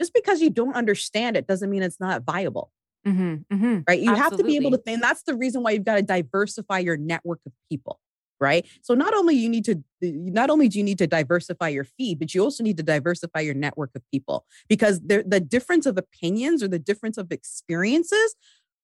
just 0.00 0.14
because 0.14 0.40
you 0.40 0.50
don't 0.50 0.76
understand 0.76 1.36
it 1.36 1.48
doesn't 1.48 1.70
mean 1.70 1.82
it's 1.82 1.98
not 2.00 2.22
viable 2.22 2.70
Mhm, 3.06 3.44
mhm. 3.52 3.86
right? 3.88 4.00
You 4.00 4.14
have 4.14 4.34
to 4.36 4.44
be 4.44 4.56
able 4.56 4.70
to 4.70 4.78
think. 4.78 5.02
That's 5.02 5.22
the 5.22 5.36
reason 5.36 5.62
why 5.62 5.72
you've 5.72 5.84
got 5.84 5.96
to 5.96 6.02
diversify 6.02 6.78
your 6.78 6.96
network 6.96 7.40
of 7.46 7.52
people, 7.70 8.00
right? 8.40 8.66
So 8.82 8.94
not 8.94 9.14
only 9.14 9.34
you 9.34 9.48
need 9.48 9.64
to, 9.66 9.82
not 10.00 10.50
only 10.50 10.68
do 10.68 10.78
you 10.78 10.84
need 10.84 10.98
to 10.98 11.06
diversify 11.06 11.68
your 11.68 11.84
feed, 11.84 12.18
but 12.18 12.34
you 12.34 12.42
also 12.42 12.64
need 12.64 12.76
to 12.78 12.82
diversify 12.82 13.40
your 13.40 13.54
network 13.54 13.90
of 13.94 14.02
people 14.10 14.46
because 14.68 15.00
the 15.00 15.40
difference 15.40 15.86
of 15.86 15.98
opinions 15.98 16.62
or 16.62 16.68
the 16.68 16.78
difference 16.78 17.18
of 17.18 17.30
experiences 17.30 18.36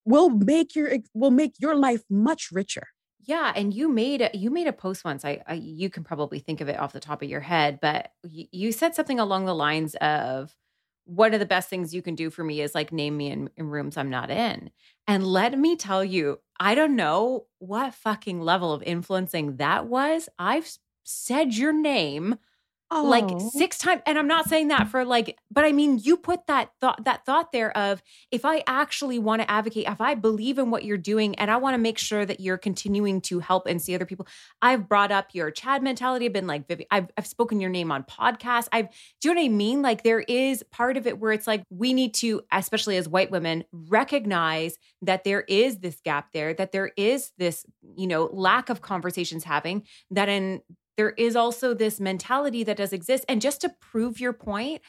will 0.04 0.30
make 0.30 0.74
your 0.74 0.92
will 1.14 1.30
make 1.30 1.54
your 1.60 1.76
life 1.76 2.02
much 2.10 2.50
richer. 2.52 2.88
Yeah, 3.22 3.52
and 3.54 3.72
you 3.74 3.88
made 3.88 4.22
a, 4.22 4.30
you 4.36 4.50
made 4.50 4.66
a 4.66 4.72
post 4.72 5.04
once. 5.04 5.24
I, 5.24 5.42
I 5.46 5.54
you 5.54 5.90
can 5.90 6.04
probably 6.04 6.38
think 6.38 6.60
of 6.60 6.68
it 6.68 6.78
off 6.78 6.92
the 6.92 7.00
top 7.00 7.22
of 7.22 7.28
your 7.28 7.40
head, 7.40 7.78
but 7.80 8.12
you 8.24 8.72
said 8.72 8.94
something 8.94 9.20
along 9.20 9.44
the 9.44 9.54
lines 9.54 9.94
of 9.96 10.56
one 11.10 11.34
of 11.34 11.40
the 11.40 11.46
best 11.46 11.68
things 11.68 11.92
you 11.92 12.02
can 12.02 12.14
do 12.14 12.30
for 12.30 12.44
me 12.44 12.60
is 12.60 12.72
like 12.72 12.92
name 12.92 13.16
me 13.16 13.30
in, 13.30 13.50
in 13.56 13.66
rooms 13.66 13.96
I'm 13.96 14.10
not 14.10 14.30
in. 14.30 14.70
And 15.08 15.26
let 15.26 15.58
me 15.58 15.74
tell 15.74 16.04
you, 16.04 16.38
I 16.60 16.76
don't 16.76 16.94
know 16.94 17.46
what 17.58 17.94
fucking 17.94 18.40
level 18.40 18.72
of 18.72 18.82
influencing 18.84 19.56
that 19.56 19.86
was. 19.86 20.28
I've 20.38 20.70
said 21.02 21.54
your 21.54 21.72
name 21.72 22.36
like 22.90 23.24
Oh. 23.30 23.50
six 23.50 23.78
times 23.78 24.02
and 24.04 24.18
i'm 24.18 24.26
not 24.26 24.48
saying 24.48 24.68
that 24.68 24.88
for 24.88 25.04
like 25.04 25.38
but 25.50 25.64
i 25.64 25.70
mean 25.70 25.98
you 26.02 26.16
put 26.16 26.46
that 26.48 26.70
thought 26.80 27.04
that 27.04 27.24
thought 27.24 27.52
there 27.52 27.76
of 27.76 28.02
if 28.32 28.44
i 28.44 28.64
actually 28.66 29.18
want 29.18 29.40
to 29.40 29.50
advocate 29.50 29.86
if 29.86 30.00
i 30.00 30.14
believe 30.14 30.58
in 30.58 30.70
what 30.70 30.84
you're 30.84 30.96
doing 30.98 31.34
and 31.36 31.50
i 31.50 31.56
want 31.56 31.74
to 31.74 31.78
make 31.78 31.98
sure 31.98 32.26
that 32.26 32.40
you're 32.40 32.58
continuing 32.58 33.20
to 33.20 33.38
help 33.38 33.66
and 33.66 33.80
see 33.80 33.94
other 33.94 34.04
people 34.04 34.26
i've 34.60 34.88
brought 34.88 35.12
up 35.12 35.28
your 35.34 35.50
chad 35.52 35.82
mentality 35.82 36.26
i've 36.26 36.32
been 36.32 36.48
like 36.48 36.66
Vivi, 36.66 36.86
I've, 36.90 37.08
I've 37.16 37.26
spoken 37.26 37.60
your 37.60 37.70
name 37.70 37.92
on 37.92 38.02
podcasts 38.02 38.68
i've 38.72 38.88
do 39.20 39.28
you 39.28 39.34
know 39.34 39.40
what 39.40 39.46
i 39.46 39.48
mean 39.48 39.82
like 39.82 40.02
there 40.02 40.20
is 40.20 40.64
part 40.64 40.96
of 40.96 41.06
it 41.06 41.18
where 41.20 41.32
it's 41.32 41.46
like 41.46 41.62
we 41.70 41.94
need 41.94 42.12
to 42.14 42.42
especially 42.50 42.96
as 42.96 43.08
white 43.08 43.30
women 43.30 43.64
recognize 43.72 44.76
that 45.02 45.22
there 45.24 45.42
is 45.42 45.78
this 45.78 46.00
gap 46.04 46.32
there 46.32 46.54
that 46.54 46.72
there 46.72 46.90
is 46.96 47.30
this 47.38 47.64
you 47.96 48.08
know 48.08 48.28
lack 48.32 48.68
of 48.68 48.80
conversations 48.82 49.44
having 49.44 49.84
that 50.10 50.28
in 50.28 50.60
there 51.00 51.10
is 51.16 51.34
also 51.34 51.72
this 51.72 51.98
mentality 51.98 52.62
that 52.62 52.76
does 52.76 52.92
exist. 52.92 53.24
And 53.26 53.40
just 53.40 53.62
to 53.62 53.70
prove 53.80 54.20
your 54.20 54.34
point, 54.34 54.82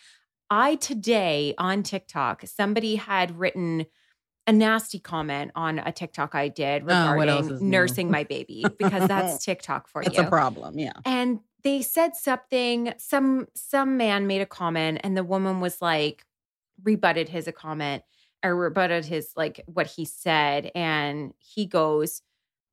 I 0.49 0.75
today 0.75 1.53
on 1.57 1.83
TikTok, 1.83 2.43
somebody 2.47 2.97
had 2.97 3.39
written 3.39 3.85
a 4.45 4.51
nasty 4.51 4.99
comment 4.99 5.51
on 5.55 5.79
a 5.79 5.93
TikTok 5.93 6.35
I 6.35 6.49
did 6.49 6.81
Oh, 6.83 6.87
regarding 6.87 7.47
new? 7.47 7.59
nursing 7.61 8.11
my 8.11 8.25
baby 8.25 8.65
because 8.77 9.07
that's 9.07 9.45
TikTok 9.45 9.87
for 9.87 10.03
you. 10.03 10.07
It's 10.09 10.19
a 10.19 10.25
problem. 10.25 10.77
Yeah. 10.77 10.91
And 11.05 11.39
they 11.63 11.81
said 11.81 12.17
something, 12.17 12.93
some 12.97 13.47
some 13.55 13.95
man 13.95 14.27
made 14.27 14.41
a 14.41 14.45
comment 14.45 14.99
and 15.05 15.15
the 15.15 15.23
woman 15.23 15.61
was 15.61 15.81
like 15.81 16.25
rebutted 16.83 17.29
his 17.29 17.47
a 17.47 17.53
comment 17.53 18.03
or 18.43 18.53
rebutted 18.53 19.05
his 19.05 19.31
like 19.37 19.61
what 19.65 19.87
he 19.87 20.03
said 20.03 20.71
and 20.75 21.33
he 21.37 21.65
goes 21.65 22.21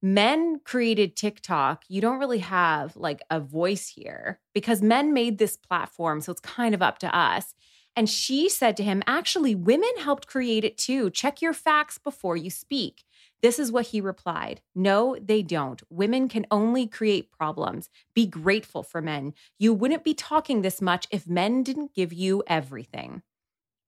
men 0.03 0.61
created 0.65 1.17
TikTok, 1.17 1.85
you 1.89 2.01
don't 2.01 2.19
really 2.19 2.39
have 2.39 2.97
like 2.97 3.21
a 3.31 3.41
voice 3.41 3.89
here 3.89 4.41
because 4.55 4.83
men 4.83 5.13
made 5.13 5.39
this 5.39 5.57
platform. 5.57 6.21
So 6.21 6.33
it's 6.33 6.41
kind 6.41 6.75
of 6.75 6.83
up 6.83 6.99
to 6.99 7.17
us. 7.17 7.55
And 7.97 8.09
she 8.09 8.49
said 8.49 8.77
to 8.77 8.85
him, 8.85 9.03
actually, 9.09 9.57
women 9.57 9.91
helped 9.99 10.29
create 10.29 10.65
it 10.65 10.79
too. 10.79 11.11
Check 11.11 11.43
your 11.43 11.53
facts 11.53 11.99
before 11.99 12.37
you 12.37 12.49
speak. 12.49 13.05
This 13.43 13.59
is 13.59 13.73
what 13.73 13.87
he 13.87 14.01
replied 14.01 14.61
No, 14.75 15.17
they 15.21 15.43
don't. 15.43 15.83
Women 15.91 16.29
can 16.29 16.47
only 16.51 16.87
create 16.87 17.33
problems. 17.33 17.89
Be 18.15 18.27
grateful 18.27 18.83
for 18.83 19.01
men. 19.01 19.35
You 19.59 19.75
wouldn't 19.75 20.05
be 20.05 20.15
talking 20.15 20.63
this 20.63 20.81
much 20.81 21.07
if 21.11 21.29
men 21.29 21.63
didn't 21.63 21.95
give 21.95 22.13
you 22.13 22.43
everything. 22.47 23.23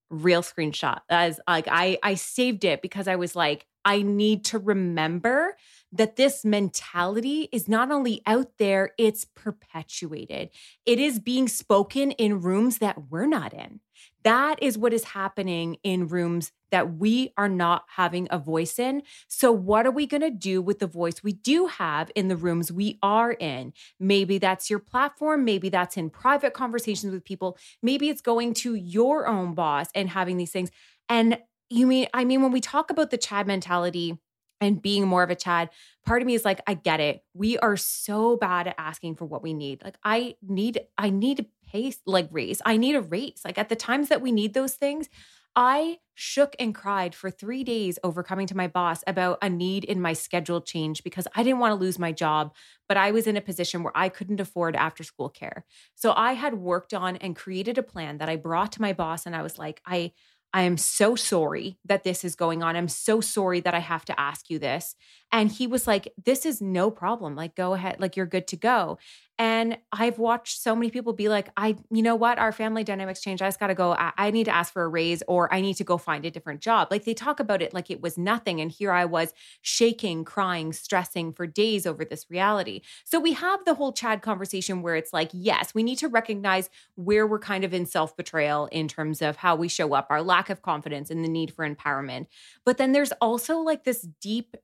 Real 0.09 0.43
screenshot. 0.43 1.01
As 1.09 1.41
like 1.49 1.69
I 1.69 1.99
I 2.03 2.15
saved 2.15 2.65
it 2.65 2.83
because 2.83 3.07
I 3.09 3.17
was 3.17 3.37
like, 3.37 3.67
I 3.85 4.03
need 4.03 4.45
to 4.47 4.59
remember 4.59 5.57
that 5.93 6.17
this 6.17 6.45
mentality 6.45 7.49
is 7.51 7.69
not 7.69 7.91
only 7.91 8.23
out 8.27 8.59
there, 8.59 8.91
it's 8.99 9.25
perpetuated. 9.25 10.51
It 10.87 10.99
is 10.99 11.19
being 11.19 11.49
spoken 11.49 12.13
in 12.13 12.41
rooms 12.41 12.79
that 12.79 13.11
we're 13.11 13.27
not 13.27 13.53
in. 13.53 13.81
That 14.23 14.63
is 14.63 14.77
what 14.79 14.93
is 14.93 15.05
happening 15.05 15.79
in 15.83 16.07
rooms 16.07 16.53
that 16.71 16.99
we 16.99 17.33
are 17.37 17.49
not 17.49 17.85
having 17.97 18.29
a 18.31 18.39
voice 18.39 18.79
in. 18.79 19.03
So, 19.29 19.51
what 19.51 19.87
are 19.87 19.91
we 19.91 20.07
going 20.07 20.21
to 20.21 20.31
do 20.31 20.63
with 20.63 20.79
the 20.79 20.87
voice 20.87 21.23
we 21.23 21.33
do 21.33 21.67
have 21.67 22.11
in 22.15 22.29
the 22.29 22.37
rooms 22.37 22.71
we 22.71 22.99
are 23.03 23.33
in? 23.33 23.73
Maybe 23.99 24.39
that's 24.39 24.71
your 24.71 24.79
platform. 24.79 25.45
Maybe 25.45 25.69
that's 25.69 25.97
in 25.97 26.11
private 26.11 26.55
conversations 26.55 27.13
with 27.13 27.25
people. 27.25 27.59
Maybe 27.83 28.09
it's 28.09 28.21
going 28.21 28.55
to 28.55 28.75
your 28.75 29.27
own 29.27 29.55
boss 29.55 29.89
and 29.95 30.09
having 30.09 30.37
these 30.37 30.53
things. 30.53 30.71
And 31.09 31.39
you 31.71 31.87
mean, 31.87 32.09
I 32.13 32.25
mean, 32.25 32.43
when 32.43 32.53
we 32.53 32.61
talk 32.61 32.91
about 32.91 33.11
the 33.11 33.19
Chad 33.19 33.47
mentality, 33.47 34.19
and 34.61 34.83
being 34.83 35.07
more 35.07 35.23
of 35.23 35.31
a 35.31 35.35
Chad, 35.35 35.71
part 36.05 36.21
of 36.21 36.27
me 36.27 36.35
is 36.35 36.45
like, 36.45 36.61
I 36.67 36.75
get 36.75 37.01
it. 37.01 37.25
We 37.33 37.59
are 37.59 37.77
so 37.77 38.37
bad 38.37 38.67
at 38.67 38.75
asking 38.77 39.17
for 39.17 39.25
what 39.25 39.43
we 39.43 39.55
need. 39.55 39.83
Like, 39.83 39.97
I 40.05 40.37
need, 40.47 40.81
I 40.99 41.11
need 41.11 41.41
a 41.41 41.47
pace, 41.67 41.99
like 42.05 42.29
raise. 42.31 42.61
I 42.65 42.77
need 42.77 42.95
a 42.95 43.01
raise. 43.01 43.41
Like 43.45 43.57
at 43.57 43.71
the 43.71 43.77
times 43.77 44.09
that 44.09 44.21
we 44.21 44.33
need 44.33 44.53
those 44.53 44.75
things, 44.75 45.09
I 45.57 45.99
shook 46.15 46.55
and 46.61 46.75
cried 46.75 47.15
for 47.15 47.31
three 47.31 47.65
days 47.65 47.99
over 48.05 48.23
coming 48.23 48.47
to 48.49 48.57
my 48.57 48.69
boss 48.69 49.03
about 49.07 49.39
a 49.43 49.49
need 49.49 49.85
in 49.85 50.01
my 50.01 50.13
schedule 50.13 50.61
change 50.61 51.03
because 51.03 51.27
I 51.35 51.43
didn't 51.43 51.59
want 51.59 51.73
to 51.73 51.81
lose 51.83 51.99
my 51.99 52.13
job, 52.13 52.55
but 52.87 52.97
I 52.97 53.11
was 53.11 53.27
in 53.27 53.37
a 53.37 53.41
position 53.41 53.83
where 53.83 53.97
I 53.97 54.11
couldn't 54.11 54.41
afford 54.41 54.77
after 54.77 55.03
school 55.03 55.29
care. 55.29 55.65
So 55.95 56.13
I 56.13 56.35
had 56.35 56.55
worked 56.55 56.95
on 56.95 57.17
and 57.17 57.35
created 57.35 57.79
a 57.79 57.83
plan 57.83 58.19
that 58.19 58.29
I 58.29 58.37
brought 58.37 58.73
to 58.73 58.83
my 58.83 58.93
boss, 58.93 59.27
and 59.27 59.35
I 59.35 59.43
was 59.43 59.59
like, 59.59 59.81
I, 59.85 60.13
I 60.53 60.63
am 60.63 60.77
so 60.77 61.15
sorry 61.15 61.79
that 61.85 62.03
this 62.03 62.25
is 62.25 62.35
going 62.35 62.63
on. 62.63 62.77
I'm 62.77 62.89
so 62.89 63.21
sorry 63.21 63.61
that 63.61 63.75
I 63.75 63.79
have 63.79 64.05
to 64.07 64.21
ask 64.21 64.51
you 64.51 64.59
this. 64.59 64.97
And 65.33 65.51
he 65.51 65.67
was 65.67 65.87
like, 65.87 66.13
This 66.23 66.45
is 66.45 66.61
no 66.61 66.91
problem. 66.91 67.35
Like, 67.37 67.55
go 67.55 67.75
ahead. 67.75 68.01
Like, 68.01 68.17
you're 68.17 68.27
good 68.27 68.47
to 68.49 68.57
go. 68.57 68.99
And 69.41 69.79
I've 69.91 70.19
watched 70.19 70.61
so 70.61 70.77
many 70.77 70.91
people 70.91 71.15
be 71.15 71.31
like, 71.31 71.49
I, 71.57 71.75
you 71.91 72.03
know 72.03 72.15
what? 72.15 72.39
Our 72.39 72.53
family 72.53 72.85
dynamics 72.85 73.23
change. 73.23 73.41
I 73.41 73.47
just 73.47 73.59
got 73.59 73.69
to 73.69 73.75
go. 73.75 73.93
I, 73.93 74.13
I, 74.19 74.31
need 74.31 74.45
to 74.45 74.55
ask 74.55 74.71
for 74.71 74.83
a 74.83 74.89
raise 74.89 75.23
or 75.29 75.51
I 75.51 75.63
need 75.63 75.79
to 75.79 75.85
go 75.85 75.97
find 75.97 76.27
a 76.27 76.31
different 76.31 76.61
job. 76.61 76.89
Like 76.91 77.07
they 77.07 77.15
talk 77.15 77.41
about 77.41 77.63
it 77.63 77.73
like 77.73 77.91
it 77.91 78.03
was 78.03 78.19
nothing. 78.19 78.61
And 78.61 78.71
here 78.71 78.93
I 78.93 79.07
was 79.07 79.33
shaking, 79.63 80.25
crying, 80.25 80.75
stressing 80.75 81.33
for 81.33 81.47
days 81.47 81.87
over 81.87 82.05
this 82.05 82.27
reality. 82.29 82.83
So 83.05 83.19
we 83.19 83.33
have 83.33 83.65
the 83.65 83.73
whole 83.73 83.95
Chad 83.95 84.21
conversation 84.21 84.83
where 84.83 84.95
it's 84.95 85.15
like, 85.15 85.31
yes, 85.33 85.73
we 85.73 85.83
need 85.83 85.97
to 86.01 86.09
recognize 86.09 86.69
where 86.97 87.27
we're 87.27 87.39
kind 87.39 87.65
of 87.65 87.73
in 87.73 87.87
self 87.87 88.15
betrayal 88.15 88.67
in 88.67 88.89
terms 88.89 89.23
of 89.23 89.37
how 89.37 89.57
we 89.57 89.69
show 89.69 89.95
up, 89.95 90.09
our 90.11 90.21
lack 90.21 90.51
of 90.51 90.61
confidence, 90.61 91.11
and 91.11 91.25
the 91.25 91.31
need 91.31 91.51
for 91.51 91.67
empowerment. 91.67 92.27
But 92.67 92.77
then 92.77 92.93
there's 92.93 93.13
also 93.23 93.61
like 93.61 93.85
this 93.85 94.07
deep 94.21 94.55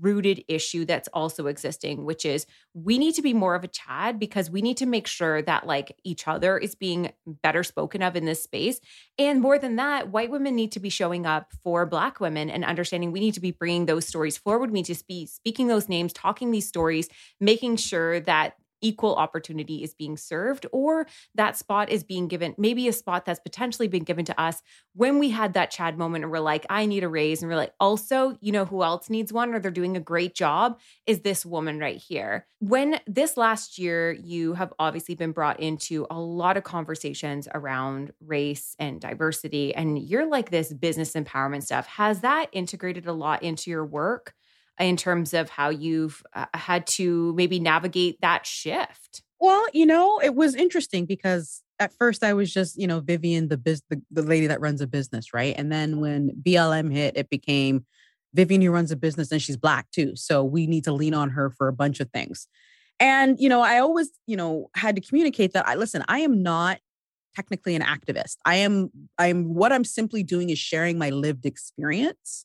rooted 0.00 0.44
issue 0.48 0.84
that's 0.84 1.08
also 1.12 1.46
existing 1.46 2.04
which 2.04 2.24
is 2.24 2.46
we 2.74 2.98
need 2.98 3.14
to 3.14 3.22
be 3.22 3.34
more 3.34 3.54
of 3.54 3.64
a 3.64 3.68
chad 3.68 4.18
because 4.18 4.50
we 4.50 4.62
need 4.62 4.76
to 4.76 4.86
make 4.86 5.06
sure 5.06 5.42
that 5.42 5.66
like 5.66 5.96
each 6.04 6.28
other 6.28 6.56
is 6.56 6.74
being 6.74 7.10
better 7.42 7.62
spoken 7.62 8.02
of 8.02 8.14
in 8.14 8.24
this 8.24 8.42
space. 8.42 8.80
And 9.18 9.40
more 9.40 9.58
than 9.58 9.76
that 9.76 10.10
white 10.10 10.30
women 10.30 10.54
need 10.54 10.72
to 10.72 10.80
be 10.80 10.88
showing 10.88 11.26
up 11.26 11.52
for 11.64 11.84
black 11.86 12.20
women 12.20 12.48
and 12.48 12.64
understanding 12.64 13.10
we 13.10 13.20
need 13.20 13.34
to 13.34 13.40
be 13.40 13.50
bringing 13.50 13.86
those 13.86 14.06
stories 14.06 14.38
forward. 14.38 14.70
We 14.70 14.80
need 14.80 14.94
to 14.94 15.04
be 15.06 15.26
speaking 15.26 15.66
those 15.66 15.88
names 15.88 16.12
talking 16.12 16.50
these 16.50 16.68
stories 16.68 17.08
making 17.40 17.76
sure 17.76 18.20
that 18.20 18.54
equal 18.80 19.14
opportunity 19.14 19.82
is 19.82 19.94
being 19.94 20.16
served 20.16 20.66
or 20.72 21.06
that 21.34 21.56
spot 21.56 21.90
is 21.90 22.04
being 22.04 22.28
given 22.28 22.54
maybe 22.58 22.88
a 22.88 22.92
spot 22.92 23.24
that's 23.24 23.40
potentially 23.40 23.88
been 23.88 24.04
given 24.04 24.24
to 24.24 24.40
us 24.40 24.62
when 24.94 25.18
we 25.18 25.30
had 25.30 25.54
that 25.54 25.70
chad 25.70 25.98
moment 25.98 26.24
and 26.24 26.30
we're 26.30 26.38
like 26.38 26.66
i 26.70 26.86
need 26.86 27.04
a 27.04 27.08
raise 27.08 27.42
and 27.42 27.50
we're 27.50 27.56
like 27.56 27.74
also 27.80 28.36
you 28.40 28.52
know 28.52 28.64
who 28.64 28.82
else 28.82 29.10
needs 29.10 29.32
one 29.32 29.54
or 29.54 29.58
they're 29.58 29.70
doing 29.70 29.96
a 29.96 30.00
great 30.00 30.34
job 30.34 30.78
is 31.06 31.20
this 31.20 31.44
woman 31.44 31.78
right 31.78 31.96
here. 31.96 32.46
When 32.60 33.00
this 33.06 33.36
last 33.36 33.78
year 33.78 34.12
you 34.12 34.54
have 34.54 34.72
obviously 34.78 35.14
been 35.14 35.32
brought 35.32 35.60
into 35.60 36.06
a 36.10 36.18
lot 36.18 36.56
of 36.56 36.64
conversations 36.64 37.48
around 37.54 38.12
race 38.20 38.76
and 38.78 39.00
diversity 39.00 39.74
and 39.74 39.98
you're 39.98 40.26
like 40.26 40.50
this 40.50 40.72
business 40.72 41.12
empowerment 41.12 41.62
stuff. 41.62 41.86
Has 41.86 42.20
that 42.20 42.48
integrated 42.52 43.06
a 43.06 43.12
lot 43.12 43.42
into 43.42 43.70
your 43.70 43.84
work 43.84 44.34
in 44.80 44.96
terms 44.96 45.34
of 45.34 45.50
how 45.50 45.68
you've 45.68 46.22
uh, 46.34 46.46
had 46.54 46.86
to 46.86 47.32
maybe 47.34 47.60
navigate 47.60 48.20
that 48.22 48.46
shift? 48.46 49.22
Well, 49.38 49.64
you 49.72 49.86
know, 49.86 50.20
it 50.22 50.34
was 50.34 50.54
interesting 50.54 51.06
because 51.06 51.62
at 51.78 51.92
first 51.92 52.24
I 52.24 52.34
was 52.34 52.52
just, 52.52 52.78
you 52.78 52.86
know, 52.86 53.00
Vivian, 53.00 53.48
the 53.48 53.56
biz, 53.56 53.82
the, 53.88 54.00
the 54.10 54.22
lady 54.22 54.46
that 54.46 54.60
runs 54.60 54.80
a 54.80 54.86
business, 54.86 55.32
right? 55.32 55.54
And 55.56 55.70
then 55.72 56.00
when 56.00 56.30
BLM 56.42 56.92
hit, 56.92 57.16
it 57.16 57.30
became 57.30 57.86
Vivian 58.34 58.60
who 58.60 58.70
runs 58.70 58.90
a 58.90 58.96
business 58.96 59.32
and 59.32 59.40
she's 59.40 59.56
black 59.56 59.90
too. 59.90 60.14
So 60.14 60.44
we 60.44 60.66
need 60.66 60.84
to 60.84 60.92
lean 60.92 61.14
on 61.14 61.30
her 61.30 61.50
for 61.50 61.68
a 61.68 61.72
bunch 61.72 62.00
of 62.00 62.10
things. 62.10 62.48
And, 62.98 63.40
you 63.40 63.48
know, 63.48 63.62
I 63.62 63.78
always, 63.78 64.10
you 64.26 64.36
know, 64.36 64.68
had 64.74 64.94
to 64.96 65.02
communicate 65.02 65.54
that 65.54 65.66
I 65.66 65.74
listen, 65.74 66.04
I 66.06 66.20
am 66.20 66.42
not 66.42 66.78
technically 67.34 67.74
an 67.74 67.82
activist. 67.82 68.36
I 68.44 68.56
am, 68.56 68.90
I'm 69.18 69.54
what 69.54 69.72
I'm 69.72 69.84
simply 69.84 70.22
doing 70.22 70.50
is 70.50 70.58
sharing 70.58 70.98
my 70.98 71.08
lived 71.10 71.46
experience. 71.46 72.44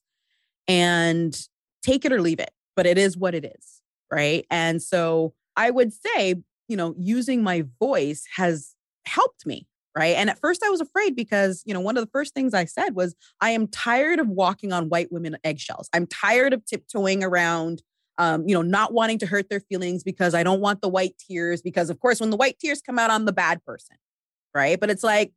And 0.67 1.38
take 1.86 2.06
it 2.06 2.12
or 2.12 2.21
leave 2.21 2.39
it, 2.39 2.52
but 2.76 2.86
it 2.86 2.98
is 2.98 3.17
what 3.17 3.36
it 3.36 3.45
is. 3.45 3.82
Right. 4.12 4.45
And 4.50 4.82
so 4.82 5.34
I 5.56 5.71
would 5.71 5.91
say, 5.93 6.36
you 6.67 6.78
know, 6.78 6.95
using 6.98 7.43
my 7.43 7.65
voice 7.80 8.26
has 8.36 8.76
helped 9.06 9.45
me. 9.45 9.67
Right. 9.98 10.15
And 10.17 10.30
at 10.30 10.39
first 10.39 10.62
I 10.62 10.69
was 10.69 10.82
afraid 10.82 11.15
because, 11.15 11.63
you 11.65 11.74
know, 11.74 11.80
one 11.80 11.95
of 11.95 12.04
the 12.04 12.12
first 12.12 12.34
things 12.34 12.54
I 12.54 12.65
said 12.65 12.95
was, 12.95 13.15
I 13.39 13.52
am 13.52 13.67
tired 13.67 14.19
of 14.19 14.28
walking 14.28 14.74
on 14.74 14.89
white 14.89 15.10
women 15.10 15.38
eggshells. 15.45 15.89
I'm 15.93 16.06
tired 16.06 16.52
of 16.52 16.65
tiptoeing 16.65 17.24
around 17.24 17.82
um, 18.17 18.48
you 18.48 18.54
know, 18.54 18.62
not 18.62 18.93
wanting 18.93 19.19
to 19.19 19.26
hurt 19.26 19.50
their 19.50 19.60
feelings 19.60 20.04
because 20.04 20.34
I 20.34 20.43
don't 20.43 20.62
want 20.62 20.82
the 20.82 20.89
white 20.89 21.15
tears. 21.17 21.62
Because, 21.62 21.89
of 21.89 22.00
course, 22.00 22.19
when 22.19 22.30
the 22.30 22.38
white 22.38 22.60
tears 22.60 22.82
come 22.82 22.98
out, 22.98 23.12
I'm 23.12 23.26
the 23.26 23.34
bad 23.34 23.63
person. 23.65 23.98
Right. 24.54 24.80
But 24.80 24.89
it's 24.89 25.04
like, 25.04 25.34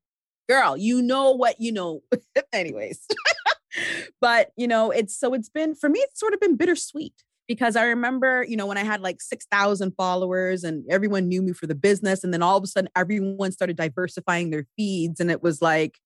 girl, 0.49 0.77
you 0.77 1.03
know 1.03 1.33
what 1.33 1.61
you 1.61 1.73
know. 1.73 2.03
Anyways. 2.53 3.05
but 4.21 4.51
you 4.57 4.67
know, 4.67 4.91
it's 4.91 5.19
so 5.19 5.35
it's 5.35 5.49
been 5.49 5.75
for 5.75 5.89
me, 5.89 6.01
it's 6.01 6.21
sort 6.21 6.35
of 6.35 6.41
been 6.41 6.57
bittersweet 6.57 7.15
because 7.49 7.75
I 7.77 7.87
remember, 7.87 8.45
you 8.47 8.57
know, 8.57 8.67
when 8.67 8.77
I 8.77 8.85
had 8.85 9.01
like 9.01 9.23
6,000 9.23 9.93
followers 9.97 10.65
and 10.65 10.85
everyone 10.91 11.29
knew 11.29 11.41
me 11.41 11.53
for 11.53 11.67
the 11.67 11.75
business. 11.75 12.23
And 12.23 12.33
then 12.33 12.43
all 12.43 12.59
of 12.59 12.63
a 12.63 12.67
sudden, 12.67 12.91
everyone 12.95 13.53
started 13.53 13.77
diversifying 13.77 14.51
their 14.51 14.67
feeds. 14.77 15.19
And 15.19 15.31
it 15.31 15.43
was 15.43 15.63
like, 15.63 15.99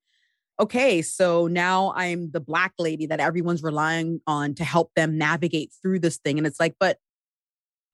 okay, 0.61 1.03
so 1.03 1.49
now 1.49 1.93
I'm 1.97 2.31
the 2.31 2.41
black 2.41 2.75
lady 2.79 3.07
that 3.07 3.19
everyone's 3.19 3.63
relying 3.63 4.21
on 4.27 4.55
to 4.55 4.65
help 4.65 4.93
them 4.95 5.19
navigate 5.19 5.73
through 5.83 5.99
this 5.99 6.19
thing. 6.19 6.39
And 6.39 6.47
it's 6.47 6.61
like, 6.61 6.77
but 6.79 6.99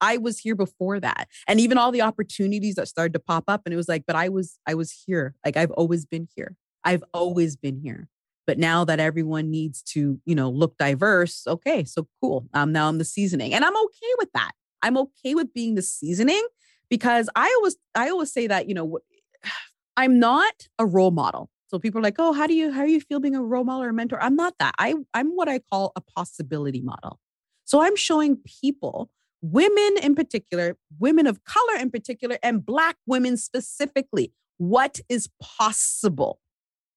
I 0.01 0.19
was 0.19 0.39
here 0.39 0.55
before 0.55 1.01
that. 1.01 1.29
And 1.49 1.59
even 1.59 1.79
all 1.79 1.91
the 1.91 2.03
opportunities 2.03 2.75
that 2.75 2.87
started 2.87 3.15
to 3.15 3.19
pop 3.19 3.45
up. 3.49 3.63
And 3.65 3.73
it 3.73 3.79
was 3.79 3.89
like, 3.89 4.05
but 4.07 4.15
I 4.15 4.29
was, 4.29 4.59
I 4.67 4.75
was 4.75 5.05
here. 5.07 5.35
Like 5.45 5.57
I've 5.57 5.71
always 5.73 6.05
been 6.05 6.29
here. 6.37 6.55
I've 6.85 7.03
always 7.15 7.57
been 7.57 7.81
here. 7.81 8.09
But 8.49 8.59
now 8.59 8.83
that 8.87 8.99
everyone 8.99 9.51
needs 9.51 9.83
to, 9.93 10.19
you 10.25 10.35
know, 10.35 10.49
look 10.49 10.79
diverse, 10.79 11.47
okay, 11.47 11.85
so 11.85 12.09
cool. 12.23 12.49
Um, 12.55 12.73
now 12.73 12.89
I'm 12.89 12.97
the 12.97 13.05
seasoning, 13.05 13.53
and 13.53 13.63
I'm 13.63 13.77
okay 13.77 14.13
with 14.17 14.33
that. 14.33 14.53
I'm 14.81 14.97
okay 14.97 15.35
with 15.35 15.53
being 15.53 15.75
the 15.75 15.83
seasoning 15.83 16.43
because 16.89 17.29
I 17.37 17.53
always, 17.59 17.77
I 17.95 18.09
always 18.09 18.33
say 18.33 18.47
that, 18.47 18.67
you 18.67 18.75
know, 18.75 19.01
I'm 19.99 20.19
not 20.19 20.67
a 20.79 20.87
role 20.87 21.11
model. 21.11 21.51
So 21.67 21.79
people 21.79 21.99
are 21.99 22.03
like, 22.03 22.15
oh, 22.19 22.33
how 22.33 22.47
do 22.47 22.55
you, 22.55 22.73
how 22.73 22.87
do 22.87 22.91
you 22.91 23.03
feel 23.03 23.21
being 23.21 23.37
a 23.37 23.43
role 23.43 23.65
model 23.65 23.85
or 23.85 23.93
mentor? 23.93 24.19
I'm 24.23 24.35
not 24.35 24.55
that. 24.61 24.75
I, 24.79 24.95
I'm 25.13 25.33
what 25.33 25.51
I 25.51 25.59
call 25.59 25.93
a 25.95 26.01
possibility 26.01 26.81
model. 26.81 27.21
So 27.67 27.83
I'm 27.83 27.97
showing 27.97 28.39
people 28.63 29.11
women 29.43 29.97
in 30.03 30.15
particular, 30.15 30.79
women 30.99 31.27
of 31.27 31.45
color 31.45 31.77
in 31.79 31.91
particular, 31.91 32.39
and 32.43 32.65
Black 32.65 32.97
women 33.07 33.37
specifically, 33.37 34.33
what 34.57 35.01
is 35.11 35.29
possible. 35.39 36.41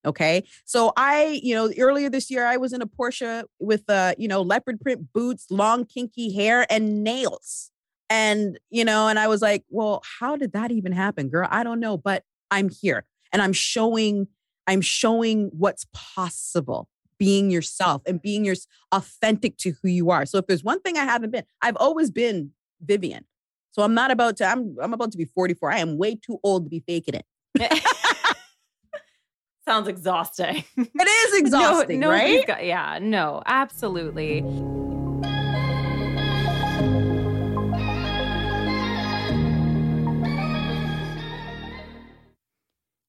Okay. 0.05 0.43
So 0.65 0.93
I, 0.97 1.39
you 1.43 1.53
know, 1.53 1.71
earlier 1.77 2.09
this 2.09 2.31
year, 2.31 2.45
I 2.45 2.57
was 2.57 2.73
in 2.73 2.81
a 2.81 2.87
Porsche 2.87 3.43
with, 3.59 3.87
uh, 3.87 4.15
you 4.17 4.27
know, 4.27 4.41
leopard 4.41 4.81
print 4.81 5.13
boots, 5.13 5.45
long, 5.51 5.85
kinky 5.85 6.33
hair, 6.33 6.65
and 6.69 7.03
nails. 7.03 7.71
And, 8.09 8.59
you 8.69 8.83
know, 8.83 9.07
and 9.07 9.19
I 9.19 9.27
was 9.27 9.41
like, 9.41 9.63
well, 9.69 10.01
how 10.19 10.35
did 10.35 10.53
that 10.53 10.71
even 10.71 10.91
happen, 10.91 11.29
girl? 11.29 11.47
I 11.51 11.63
don't 11.63 11.79
know, 11.79 11.97
but 11.97 12.23
I'm 12.49 12.69
here 12.69 13.05
and 13.31 13.41
I'm 13.41 13.53
showing, 13.53 14.27
I'm 14.67 14.81
showing 14.81 15.49
what's 15.53 15.85
possible 15.93 16.89
being 17.19 17.51
yourself 17.51 18.01
and 18.07 18.19
being 18.21 18.43
your 18.43 18.55
authentic 18.91 19.55
to 19.57 19.73
who 19.81 19.87
you 19.87 20.09
are. 20.09 20.25
So 20.25 20.39
if 20.39 20.47
there's 20.47 20.63
one 20.63 20.81
thing 20.81 20.97
I 20.97 21.05
haven't 21.05 21.29
been, 21.29 21.43
I've 21.61 21.77
always 21.77 22.09
been 22.09 22.51
Vivian. 22.83 23.25
So 23.71 23.83
I'm 23.83 23.93
not 23.93 24.11
about 24.11 24.37
to, 24.37 24.45
I'm, 24.45 24.75
I'm 24.81 24.93
about 24.93 25.11
to 25.11 25.17
be 25.17 25.25
44. 25.25 25.71
I 25.71 25.77
am 25.77 25.97
way 25.97 26.15
too 26.15 26.39
old 26.43 26.65
to 26.65 26.69
be 26.69 26.83
faking 26.85 27.13
it. 27.13 27.25
Sounds 29.65 29.87
exhausting. 29.87 30.63
It 30.77 31.07
is 31.07 31.39
exhausting, 31.39 31.99
no, 31.99 32.07
no, 32.07 32.13
right? 32.13 32.45
Got, 32.47 32.65
yeah, 32.65 32.97
no, 33.01 33.43
absolutely. 33.45 34.39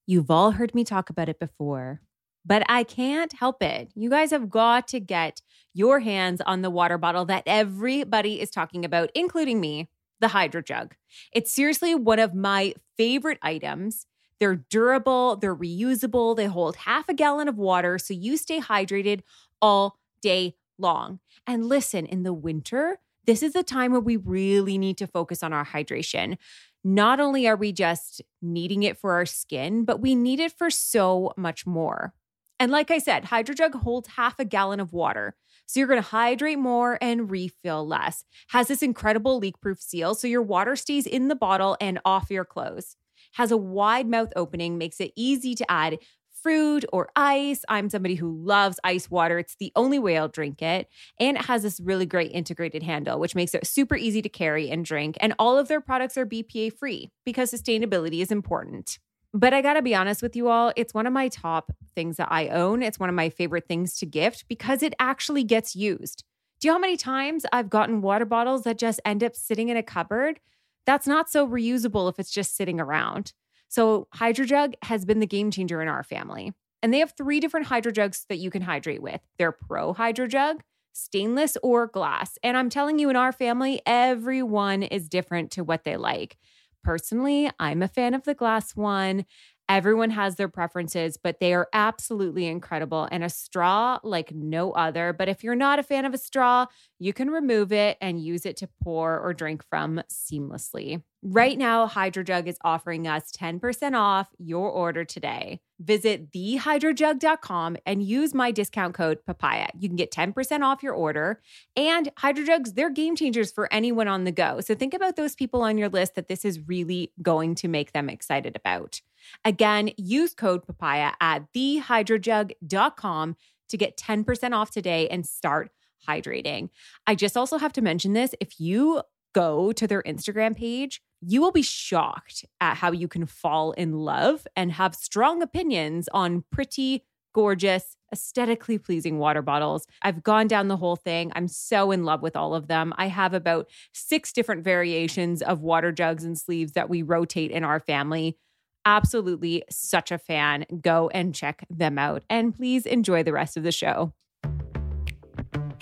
You've 0.06 0.30
all 0.30 0.50
heard 0.50 0.74
me 0.74 0.84
talk 0.84 1.08
about 1.08 1.30
it 1.30 1.38
before, 1.38 2.02
but 2.44 2.64
I 2.68 2.84
can't 2.84 3.32
help 3.32 3.62
it. 3.62 3.90
You 3.94 4.10
guys 4.10 4.30
have 4.30 4.50
got 4.50 4.88
to 4.88 5.00
get 5.00 5.40
your 5.72 6.00
hands 6.00 6.42
on 6.44 6.60
the 6.60 6.70
water 6.70 6.98
bottle 6.98 7.24
that 7.26 7.44
everybody 7.46 8.40
is 8.40 8.50
talking 8.50 8.84
about, 8.84 9.10
including 9.14 9.58
me, 9.60 9.88
the 10.20 10.28
HydroJug. 10.28 10.92
It's 11.32 11.54
seriously 11.54 11.94
one 11.94 12.18
of 12.18 12.34
my 12.34 12.74
favorite 12.96 13.38
items. 13.42 14.06
They're 14.42 14.57
durable, 14.57 15.37
they're 15.37 15.55
reusable, 15.55 16.35
they 16.35 16.46
hold 16.46 16.74
half 16.74 17.09
a 17.09 17.14
gallon 17.14 17.46
of 17.46 17.59
water, 17.59 17.96
so 17.96 18.12
you 18.12 18.37
stay 18.37 18.59
hydrated 18.59 19.20
all 19.61 20.00
day 20.20 20.57
long. 20.78 21.20
And 21.46 21.66
listen, 21.66 22.07
in 22.07 22.24
the 22.24 22.33
winter, 22.33 22.98
this 23.24 23.44
is 23.44 23.55
a 23.55 23.62
time 23.62 23.92
where 23.92 24.00
we 24.00 24.16
really 24.16 24.78
need 24.78 24.98
to 24.98 25.07
focus 25.07 25.44
on 25.44 25.52
our 25.52 25.64
hydration. 25.64 26.38
Not 26.83 27.20
only 27.20 27.46
are 27.46 27.55
we 27.55 27.70
just 27.70 28.20
needing 28.42 28.83
it 28.83 28.98
for 28.98 29.12
our 29.12 29.26
skin, 29.26 29.85
but 29.85 30.00
we 30.00 30.16
need 30.16 30.40
it 30.40 30.50
for 30.50 30.70
so 30.70 31.33
much 31.37 31.64
more. 31.64 32.12
And 32.59 32.72
like 32.72 32.90
I 32.90 32.98
said, 32.98 33.26
HydroJug 33.26 33.76
holds 33.76 34.09
half 34.09 34.40
a 34.40 34.44
gallon 34.44 34.81
of 34.81 34.92
water. 34.92 35.37
So 35.66 35.78
you're 35.78 35.87
going 35.87 36.02
to 36.02 36.09
hydrate 36.09 36.59
more 36.59 36.98
and 37.00 37.31
refill 37.31 37.87
less. 37.87 38.24
Has 38.48 38.66
this 38.66 38.83
incredible 38.83 39.38
leak-proof 39.38 39.81
seal 39.81 40.16
so 40.16 40.26
your 40.26 40.42
water 40.42 40.74
stays 40.74 41.07
in 41.07 41.28
the 41.28 41.37
bottle 41.37 41.76
and 41.81 42.00
off 42.05 42.28
your 42.28 42.44
clothes 42.44 42.96
has 43.33 43.51
a 43.51 43.57
wide 43.57 44.07
mouth 44.07 44.33
opening, 44.37 44.79
makes 44.79 45.01
it 45.01 45.12
easy 45.16 45.55
to 45.55 45.71
add 45.71 45.99
fruit 46.42 46.85
or 46.92 47.09
ice. 47.14 47.64
I'm 47.68 47.88
somebody 47.88 48.16
who 48.16 48.37
loves 48.45 48.81
ice 48.85 49.11
water. 49.11 49.38
It's 49.38 49.57
the 49.57 49.73
only 49.77 49.99
way 49.99 50.18
I'll 50.18 50.29
drink 50.29 50.61
it. 50.61 50.88
And 51.21 51.37
it 51.37 51.45
has 51.45 51.62
this 51.62 51.81
really 51.81 52.07
great 52.07 52.33
integrated 52.33 52.83
handle, 52.83 53.18
which 53.21 53.35
makes 53.35 53.55
it 53.55 53.66
super 53.66 53.97
easy 53.97 54.23
to 54.23 54.29
carry 54.29 54.71
and 54.71 54.85
drink. 54.85 55.16
And 55.21 55.35
all 55.38 55.57
of 55.57 55.68
their 55.68 55.81
products 55.81 56.16
are 56.16 56.27
BPA 56.27 56.77
free 56.77 57.11
because 57.25 57.53
sustainability 57.53 58.21
is 58.21 58.33
important. 58.33 58.99
But 59.35 59.55
I 59.55 59.62
gotta 59.62 59.81
be 59.81 59.95
honest 59.95 60.21
with 60.21 60.37
you 60.37 60.49
all, 60.49 60.73
it's 60.77 60.92
one 60.92 61.07
of 61.07 61.12
my 61.12 61.29
top 61.29 61.73
things 61.95 62.16
that 62.18 62.29
I 62.31 62.49
own. 62.49 62.83
It's 62.83 62.99
one 62.99 63.09
of 63.09 63.14
my 63.14 63.31
favorite 63.31 63.66
things 63.66 63.97
to 63.99 64.07
gift 64.07 64.45
because 64.49 64.83
it 64.83 64.95
actually 64.99 65.45
gets 65.45 65.75
used. 65.75 66.25
Do 66.61 66.68
you 66.68 66.71
know 66.71 66.77
how 66.77 66.81
many 66.81 66.97
times 66.97 67.47
I've 67.53 67.71
gotten 67.71 68.03
water 68.03 68.25
bottles 68.25 68.62
that 68.64 68.79
just 68.79 69.01
end 69.05 69.25
up 69.25 69.35
sitting 69.35 69.68
in 69.68 69.77
a 69.77 69.83
cupboard? 69.83 70.38
That's 70.87 71.07
not 71.07 71.31
so 71.31 71.47
reusable 71.47 72.11
if 72.11 72.18
it's 72.18 72.31
just 72.31 72.57
sitting 72.57 72.81
around. 72.81 73.33
So, 73.68 74.09
HydroJug 74.16 74.75
has 74.83 75.05
been 75.05 75.21
the 75.21 75.27
game 75.27 75.51
changer 75.51 75.81
in 75.81 75.88
our 75.88 76.03
family. 76.03 76.53
And 76.83 76.92
they 76.92 76.99
have 76.99 77.14
three 77.16 77.38
different 77.38 77.68
HydroJugs 77.68 78.27
that 78.29 78.38
you 78.38 78.51
can 78.51 78.62
hydrate 78.62 79.03
with. 79.03 79.21
They're 79.38 79.53
Pro 79.53 79.95
HydroJug, 79.95 80.61
stainless, 80.92 81.57
or 81.62 81.87
glass. 81.87 82.38
And 82.42 82.57
I'm 82.57 82.68
telling 82.68 82.99
you, 82.99 83.09
in 83.09 83.16
our 83.16 83.33
family, 83.33 83.81
everyone 83.87 84.83
is 84.83 85.09
different 85.09 85.53
to 85.53 85.64
what 85.64 85.85
they 85.85 85.97
like. 85.97 86.37
Personally, 86.83 87.49
I'm 87.61 87.83
a 87.83 87.88
fan 87.88 88.14
of 88.14 88.25
the 88.25 88.35
glass 88.35 88.75
one. 88.75 89.25
Everyone 89.68 90.11
has 90.11 90.37
their 90.37 90.48
preferences, 90.48 91.16
but 91.16 91.40
they 91.40 91.55
are 91.55 91.68
absolutely 91.72 92.46
incredible 92.46 93.09
and 93.11 93.25
a 93.25 93.31
straw 93.31 93.98
like 94.03 94.33
no 94.35 94.72
other. 94.72 95.12
But 95.12 95.29
if 95.29 95.42
you're 95.42 95.55
not 95.55 95.79
a 95.79 95.83
fan 95.83 96.05
of 96.05 96.12
a 96.12 96.18
straw, 96.18 96.66
you 96.98 97.12
can 97.12 97.31
remove 97.31 97.72
it 97.72 97.96
and 98.01 98.22
use 98.22 98.44
it 98.44 98.57
to 98.59 98.68
pour 98.83 99.18
or 99.18 99.33
drink 99.33 99.64
from 99.64 100.03
seamlessly. 100.12 101.03
Right 101.24 101.56
now, 101.56 101.87
HydroJug 101.87 102.48
is 102.48 102.58
offering 102.64 103.06
us 103.06 103.30
10% 103.30 103.96
off 103.96 104.26
your 104.38 104.68
order 104.68 105.04
today. 105.04 105.61
Visit 105.78 106.32
thehydrojug.com 106.32 107.76
and 107.87 108.02
use 108.02 108.35
my 108.35 108.50
discount 108.50 108.94
code 108.94 109.24
papaya. 109.24 109.68
You 109.78 109.88
can 109.88 109.94
get 109.94 110.11
10% 110.11 110.62
off 110.62 110.82
your 110.82 110.94
order. 110.94 111.40
And 111.76 112.12
HydroJugs, 112.16 112.74
they're 112.74 112.90
game 112.90 113.14
changers 113.14 113.52
for 113.52 113.72
anyone 113.72 114.08
on 114.08 114.24
the 114.24 114.32
go. 114.32 114.61
So 114.62 114.74
think 114.74 114.94
about 114.94 115.14
those 115.14 115.37
people 115.37 115.62
on 115.62 115.78
your 115.78 115.88
list 115.88 116.16
that 116.16 116.26
this 116.26 116.44
is 116.44 116.66
really 116.66 117.12
going 117.22 117.54
to 117.56 117.68
make 117.68 117.92
them 117.92 118.11
excited 118.11 118.56
about. 118.56 119.00
Again, 119.44 119.90
use 119.96 120.35
code 120.35 120.66
papaya 120.66 121.12
at 121.20 121.44
thehydrojug.com 121.54 123.37
to 123.68 123.76
get 123.76 123.96
10% 123.96 124.52
off 124.52 124.72
today 124.72 125.06
and 125.08 125.24
start 125.24 125.70
hydrating. 126.08 126.70
I 127.06 127.14
just 127.14 127.37
also 127.37 127.58
have 127.58 127.72
to 127.74 127.80
mention 127.80 128.12
this 128.12 128.35
if 128.40 128.58
you 128.58 129.02
go 129.32 129.72
to 129.72 129.87
their 129.87 130.02
Instagram 130.02 130.56
page, 130.56 131.00
you 131.24 131.40
will 131.40 131.52
be 131.52 131.62
shocked 131.62 132.44
at 132.61 132.76
how 132.76 132.90
you 132.90 133.08
can 133.08 133.26
fall 133.26 133.72
in 133.72 133.92
love 133.92 134.46
and 134.56 134.72
have 134.72 134.94
strong 134.94 135.40
opinions 135.40 136.08
on 136.12 136.44
pretty, 136.50 137.04
gorgeous, 137.32 137.96
aesthetically 138.12 138.76
pleasing 138.76 139.18
water 139.18 139.40
bottles. 139.40 139.87
I've 140.02 140.22
gone 140.22 140.48
down 140.48 140.68
the 140.68 140.76
whole 140.76 140.96
thing. 140.96 141.32
I'm 141.35 141.48
so 141.48 141.92
in 141.92 142.04
love 142.04 142.22
with 142.22 142.37
all 142.37 142.54
of 142.54 142.66
them. 142.66 142.92
I 142.98 143.06
have 143.06 143.35
about 143.35 143.68
six 143.92 144.32
different 144.32 144.64
variations 144.64 145.42
of 145.42 145.62
water 145.62 145.92
jugs 145.92 146.24
and 146.24 146.37
sleeves 146.37 146.72
that 146.72 146.90
we 146.90 147.02
rotate 147.02 147.50
in 147.50 147.64
our 147.64 147.80
family. 147.80 148.37
Absolutely 148.85 149.62
such 149.70 150.11
a 150.11 150.18
fan. 150.18 150.66
Go 150.80 151.08
and 151.14 151.35
check 151.35 151.64
them 151.70 151.98
out. 151.98 152.24
And 152.28 152.54
please 152.54 152.85
enjoy 152.85 153.22
the 153.22 153.32
rest 153.32 153.56
of 153.56 153.62
the 153.62 153.72
show. 153.72 154.12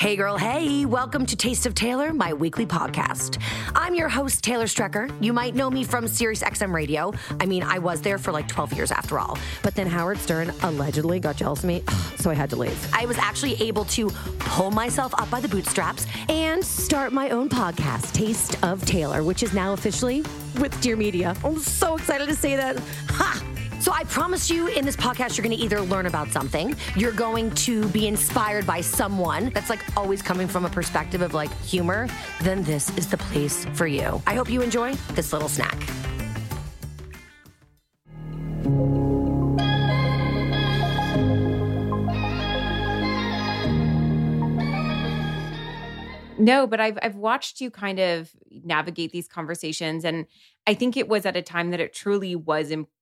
Hey, 0.00 0.16
girl, 0.16 0.38
hey, 0.38 0.86
welcome 0.86 1.26
to 1.26 1.36
Taste 1.36 1.66
of 1.66 1.74
Taylor, 1.74 2.14
my 2.14 2.32
weekly 2.32 2.64
podcast. 2.64 3.38
I'm 3.74 3.94
your 3.94 4.08
host, 4.08 4.42
Taylor 4.42 4.64
Strecker. 4.64 5.12
You 5.22 5.34
might 5.34 5.54
know 5.54 5.68
me 5.68 5.84
from 5.84 6.08
Sirius 6.08 6.42
XM 6.42 6.72
Radio. 6.72 7.12
I 7.38 7.44
mean, 7.44 7.62
I 7.62 7.78
was 7.80 8.00
there 8.00 8.16
for 8.16 8.32
like 8.32 8.48
12 8.48 8.72
years 8.72 8.90
after 8.90 9.18
all. 9.18 9.36
But 9.62 9.74
then 9.74 9.86
Howard 9.86 10.16
Stern 10.16 10.54
allegedly 10.62 11.20
got 11.20 11.36
jealous 11.36 11.58
of 11.58 11.66
me, 11.66 11.82
so 12.16 12.30
I 12.30 12.34
had 12.34 12.48
to 12.48 12.56
leave. 12.56 12.90
I 12.94 13.04
was 13.04 13.18
actually 13.18 13.60
able 13.60 13.84
to 13.84 14.08
pull 14.38 14.70
myself 14.70 15.12
up 15.18 15.28
by 15.28 15.38
the 15.38 15.48
bootstraps 15.48 16.06
and 16.30 16.64
start 16.64 17.12
my 17.12 17.28
own 17.28 17.50
podcast, 17.50 18.14
Taste 18.14 18.56
of 18.64 18.82
Taylor, 18.86 19.22
which 19.22 19.42
is 19.42 19.52
now 19.52 19.74
officially 19.74 20.24
with 20.58 20.80
Dear 20.80 20.96
Media. 20.96 21.36
I'm 21.44 21.58
so 21.58 21.96
excited 21.96 22.26
to 22.26 22.34
say 22.34 22.56
that. 22.56 22.78
Ha! 23.10 23.49
So 23.80 23.92
I 23.92 24.04
promise 24.04 24.50
you 24.50 24.66
in 24.66 24.84
this 24.84 24.94
podcast, 24.94 25.38
you're 25.38 25.42
going 25.42 25.56
to 25.56 25.64
either 25.64 25.80
learn 25.80 26.04
about 26.04 26.28
something, 26.28 26.76
you're 26.96 27.12
going 27.12 27.50
to 27.52 27.88
be 27.88 28.06
inspired 28.06 28.66
by 28.66 28.82
someone 28.82 29.48
that's 29.54 29.70
like 29.70 29.80
always 29.96 30.20
coming 30.20 30.46
from 30.46 30.66
a 30.66 30.68
perspective 30.68 31.22
of 31.22 31.32
like 31.32 31.50
humor, 31.62 32.06
then 32.42 32.62
this 32.64 32.94
is 32.98 33.06
the 33.08 33.16
place 33.16 33.64
for 33.72 33.86
you. 33.86 34.20
I 34.26 34.34
hope 34.34 34.50
you 34.50 34.60
enjoy 34.60 34.92
this 35.14 35.32
little 35.32 35.48
snack. 35.48 35.78
No, 46.38 46.66
but 46.66 46.80
I've 46.80 46.98
I've 47.02 47.16
watched 47.16 47.62
you 47.62 47.70
kind 47.70 47.98
of 47.98 48.30
navigate 48.50 49.12
these 49.12 49.26
conversations 49.26 50.04
and 50.04 50.26
I 50.66 50.74
think 50.74 50.98
it 50.98 51.08
was 51.08 51.24
at 51.24 51.34
a 51.34 51.42
time 51.42 51.70
that 51.70 51.80
it 51.80 51.94
truly 51.94 52.36
was 52.36 52.70
important 52.70 52.99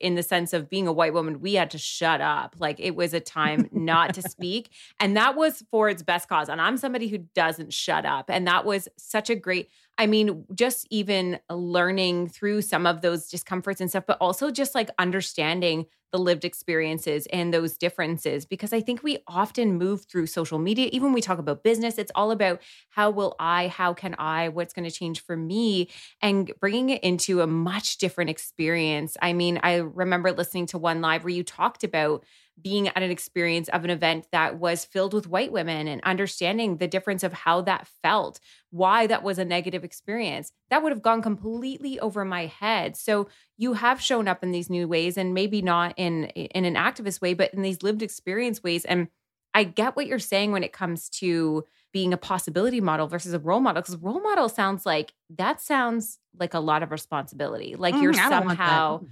in 0.00 0.14
the 0.14 0.22
sense 0.22 0.52
of 0.52 0.70
being 0.70 0.86
a 0.86 0.92
white 0.92 1.12
woman 1.12 1.40
we 1.40 1.54
had 1.54 1.70
to 1.70 1.78
shut 1.78 2.20
up. 2.20 2.56
Like 2.58 2.78
it 2.78 2.94
was 2.94 3.14
a 3.14 3.20
time 3.20 3.68
not 3.72 4.14
to 4.14 4.22
speak. 4.22 4.70
And 4.98 5.16
that 5.16 5.36
was 5.36 5.64
for 5.70 5.88
its 5.88 6.02
best 6.02 6.28
cause. 6.28 6.48
And 6.48 6.60
i'm 6.60 6.76
somebody 6.76 7.08
who 7.08 7.18
doesn't 7.18 7.72
shut 7.72 8.04
up. 8.04 8.26
And 8.28 8.46
that 8.46 8.64
was 8.64 8.88
such 8.96 9.30
a 9.30 9.34
great 9.34 9.68
i 9.98 10.06
mean 10.06 10.44
just 10.54 10.86
even 10.90 11.38
learning 11.50 12.28
through 12.28 12.62
some 12.62 12.86
of 12.86 13.02
those 13.02 13.28
discomforts 13.28 13.80
and 13.80 13.90
stuff 13.90 14.04
but 14.06 14.16
also 14.20 14.50
just 14.50 14.74
like 14.74 14.88
understanding 14.98 15.86
the 16.12 16.18
lived 16.18 16.44
experiences 16.44 17.26
and 17.32 17.52
those 17.52 17.76
differences 17.76 18.44
because 18.44 18.72
I 18.72 18.80
think 18.80 19.02
we 19.02 19.18
often 19.26 19.78
move 19.78 20.04
through 20.04 20.26
social 20.26 20.58
media. 20.58 20.88
Even 20.92 21.06
when 21.06 21.12
we 21.12 21.20
talk 21.20 21.38
about 21.38 21.62
business, 21.62 21.98
it's 21.98 22.12
all 22.14 22.30
about 22.30 22.60
how 22.90 23.10
will 23.10 23.36
I, 23.38 23.68
how 23.68 23.94
can 23.94 24.14
I, 24.18 24.48
what's 24.48 24.72
going 24.72 24.88
to 24.88 24.94
change 24.94 25.22
for 25.22 25.36
me, 25.36 25.88
and 26.20 26.52
bringing 26.60 26.90
it 26.90 27.02
into 27.02 27.40
a 27.40 27.46
much 27.46 27.98
different 27.98 28.30
experience. 28.30 29.16
I 29.22 29.32
mean, 29.32 29.60
I 29.62 29.76
remember 29.76 30.32
listening 30.32 30.66
to 30.66 30.78
one 30.78 31.00
live 31.00 31.24
where 31.24 31.32
you 31.32 31.44
talked 31.44 31.84
about 31.84 32.24
being 32.60 32.88
at 32.88 33.02
an 33.02 33.10
experience 33.10 33.68
of 33.70 33.84
an 33.84 33.90
event 33.90 34.26
that 34.32 34.58
was 34.58 34.84
filled 34.84 35.14
with 35.14 35.28
white 35.28 35.52
women 35.52 35.88
and 35.88 36.00
understanding 36.02 36.76
the 36.76 36.88
difference 36.88 37.22
of 37.22 37.32
how 37.32 37.60
that 37.62 37.86
felt, 38.02 38.40
why 38.70 39.06
that 39.06 39.22
was 39.22 39.38
a 39.38 39.44
negative 39.44 39.84
experience. 39.84 40.52
That 40.68 40.82
would 40.82 40.92
have 40.92 41.02
gone 41.02 41.22
completely 41.22 41.98
over 42.00 42.24
my 42.24 42.46
head. 42.46 42.96
So 42.96 43.28
you 43.56 43.74
have 43.74 44.00
shown 44.00 44.28
up 44.28 44.42
in 44.42 44.50
these 44.50 44.68
new 44.70 44.88
ways 44.88 45.16
and 45.16 45.32
maybe 45.34 45.62
not 45.62 45.94
in 45.96 46.24
in 46.26 46.64
an 46.64 46.74
activist 46.74 47.20
way, 47.20 47.34
but 47.34 47.54
in 47.54 47.62
these 47.62 47.82
lived 47.82 48.02
experience 48.02 48.62
ways 48.62 48.84
and 48.84 49.08
I 49.52 49.64
get 49.64 49.96
what 49.96 50.06
you're 50.06 50.18
saying 50.18 50.52
when 50.52 50.62
it 50.62 50.72
comes 50.72 51.08
to 51.10 51.64
being 51.92 52.12
a 52.12 52.16
possibility 52.16 52.80
model 52.80 53.08
versus 53.08 53.32
a 53.32 53.38
role 53.40 53.60
model 53.60 53.82
because 53.82 53.96
role 53.96 54.20
model 54.20 54.48
sounds 54.48 54.86
like 54.86 55.12
that 55.30 55.60
sounds 55.60 56.18
like 56.38 56.54
a 56.54 56.60
lot 56.60 56.82
of 56.84 56.92
responsibility. 56.92 57.74
Like 57.74 58.00
Mm, 58.00 58.00
you're 58.00 58.12
I 58.18 58.30
don't 58.30 58.44
want 58.44 58.62
that. 58.64 58.84
somehow 58.88 59.02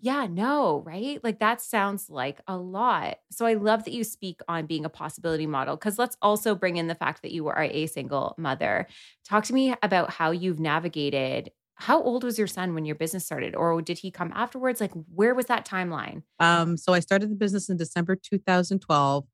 yeah, 0.00 0.26
no, 0.28 0.82
right? 0.84 1.22
Like 1.24 1.38
that 1.40 1.62
sounds 1.62 2.10
like 2.10 2.40
a 2.46 2.56
lot. 2.56 3.18
So 3.30 3.46
I 3.46 3.54
love 3.54 3.84
that 3.84 3.94
you 3.94 4.04
speak 4.04 4.40
on 4.46 4.66
being 4.66 4.84
a 4.84 4.90
possibility 4.90 5.46
model 5.46 5.76
because 5.76 5.98
let's 5.98 6.16
also 6.20 6.54
bring 6.54 6.76
in 6.76 6.88
the 6.88 6.94
fact 6.94 7.22
that 7.22 7.32
you 7.32 7.48
are 7.48 7.62
a 7.62 7.86
single 7.86 8.34
mother. 8.36 8.86
Talk 9.24 9.44
to 9.44 9.54
me 9.54 9.74
about 9.82 10.10
how 10.10 10.30
you've 10.30 10.60
navigated. 10.60 11.52
How 11.76 12.02
old 12.02 12.24
was 12.24 12.38
your 12.38 12.46
son 12.48 12.74
when 12.74 12.84
your 12.84 12.96
business 12.96 13.24
started, 13.24 13.54
or 13.54 13.80
did 13.80 13.98
he 13.98 14.10
come 14.10 14.32
afterwards? 14.34 14.80
Like, 14.80 14.90
where 15.14 15.34
was 15.34 15.46
that 15.46 15.64
timeline? 15.64 16.22
Um, 16.40 16.76
so 16.76 16.92
I 16.92 16.98
started 16.98 17.30
the 17.30 17.36
business 17.36 17.68
in 17.68 17.76
December 17.76 18.16
2012. 18.16 19.24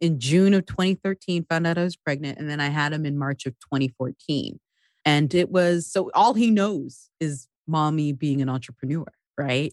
In 0.00 0.20
June 0.20 0.52
of 0.52 0.66
2013, 0.66 1.46
found 1.48 1.66
out 1.66 1.78
I 1.78 1.84
was 1.84 1.96
pregnant, 1.96 2.38
and 2.38 2.50
then 2.50 2.60
I 2.60 2.68
had 2.68 2.92
him 2.92 3.06
in 3.06 3.16
March 3.16 3.46
of 3.46 3.54
2014. 3.60 4.60
And 5.06 5.34
it 5.34 5.50
was 5.50 5.90
so 5.90 6.10
all 6.14 6.34
he 6.34 6.50
knows 6.50 7.08
is 7.20 7.48
mommy 7.66 8.12
being 8.12 8.42
an 8.42 8.50
entrepreneur, 8.50 9.06
right? 9.38 9.72